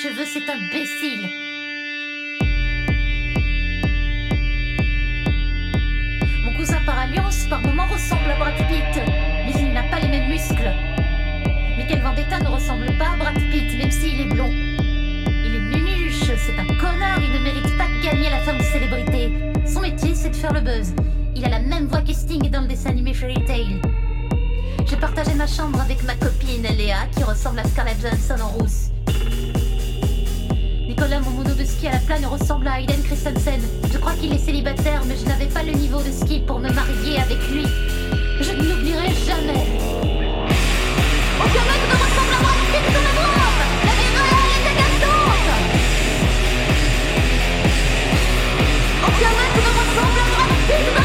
Cheveux, 0.00 0.24
c'est 0.24 0.48
imbécile. 0.48 1.28
Mon 6.42 6.56
cousin 6.56 6.78
par 6.86 7.00
alliance, 7.00 7.44
par 7.50 7.60
moments, 7.60 7.86
ressemble 7.86 8.30
à 8.30 8.38
Brad 8.38 8.54
Pitt, 8.68 9.02
mais 9.44 9.52
il 9.60 9.74
n'a 9.74 9.82
pas 9.82 10.00
les 10.00 10.08
mêmes 10.08 10.30
muscles. 10.30 10.72
Michael 11.76 12.00
Vendetta 12.00 12.38
ne 12.38 12.48
ressemble 12.48 12.86
pas 12.96 13.10
à 13.12 13.16
Brad 13.16 13.34
Pitt, 13.50 13.76
même 13.76 13.90
s'il 13.90 14.22
est 14.22 14.32
blond. 14.32 14.48
Il 14.48 15.54
est 15.54 15.76
nunuche, 15.76 16.32
c'est 16.34 16.58
un 16.58 16.74
connard, 16.78 17.18
il 17.22 17.32
ne 17.32 17.44
mérite 17.44 17.76
pas 17.76 17.84
de 17.84 18.02
gagner 18.02 18.30
la 18.30 18.40
femme 18.40 18.56
de 18.56 18.62
célébrité. 18.62 19.32
Son 19.66 19.80
métier, 19.80 20.14
c'est 20.14 20.30
de 20.30 20.36
faire 20.36 20.54
le 20.54 20.62
buzz. 20.62 20.94
Il 21.36 21.44
a 21.44 21.50
la 21.50 21.60
même 21.60 21.88
voix 21.88 22.00
que 22.00 22.14
Sting 22.14 22.48
dans 22.48 22.62
le 22.62 22.68
dessin 22.68 22.88
animé 22.88 23.12
Fairy 23.12 23.44
Tail. 23.44 23.82
J'ai 24.86 24.96
partagé 24.96 25.34
ma 25.34 25.46
chambre 25.46 25.78
avec 25.78 26.02
ma 26.04 26.14
copine 26.14 26.62
Léa, 26.62 27.06
qui 27.14 27.22
ressemble 27.22 27.58
à 27.58 27.64
Scarlett 27.64 28.00
Johansson 28.00 28.42
en 28.42 28.48
rousse. 28.48 28.89
Mon 31.00 31.30
mono 31.30 31.54
de 31.54 31.64
ski 31.64 31.88
à 31.88 31.92
la 31.92 31.98
plane, 31.98 32.26
ressemble 32.26 32.68
à 32.68 32.78
Aiden 32.78 33.02
Christensen. 33.02 33.60
Je 33.90 33.96
crois 33.96 34.12
qu'il 34.12 34.34
est 34.34 34.38
célibataire, 34.38 35.02
mais 35.06 35.16
je 35.16 35.24
n'avais 35.26 35.46
pas 35.46 35.62
le 35.62 35.72
niveau 35.72 36.02
de 36.02 36.12
ski 36.12 36.40
pour 36.46 36.58
me 36.58 36.68
marier 36.70 37.18
avec 37.18 37.38
lui. 37.50 37.64
Je 38.40 38.52
ne 38.52 38.62
l'oublierai 38.68 39.08
jamais. 39.26 39.64
Aucun 41.40 41.64
mec 41.64 41.82
ne 41.88 41.94
ressemble 41.96 42.34
à 42.34 42.42
la 42.42 42.50
Aucun 49.08 49.30
mec 49.30 49.52
ne 49.56 49.70
ressemble 49.80 50.20
à 50.96 50.99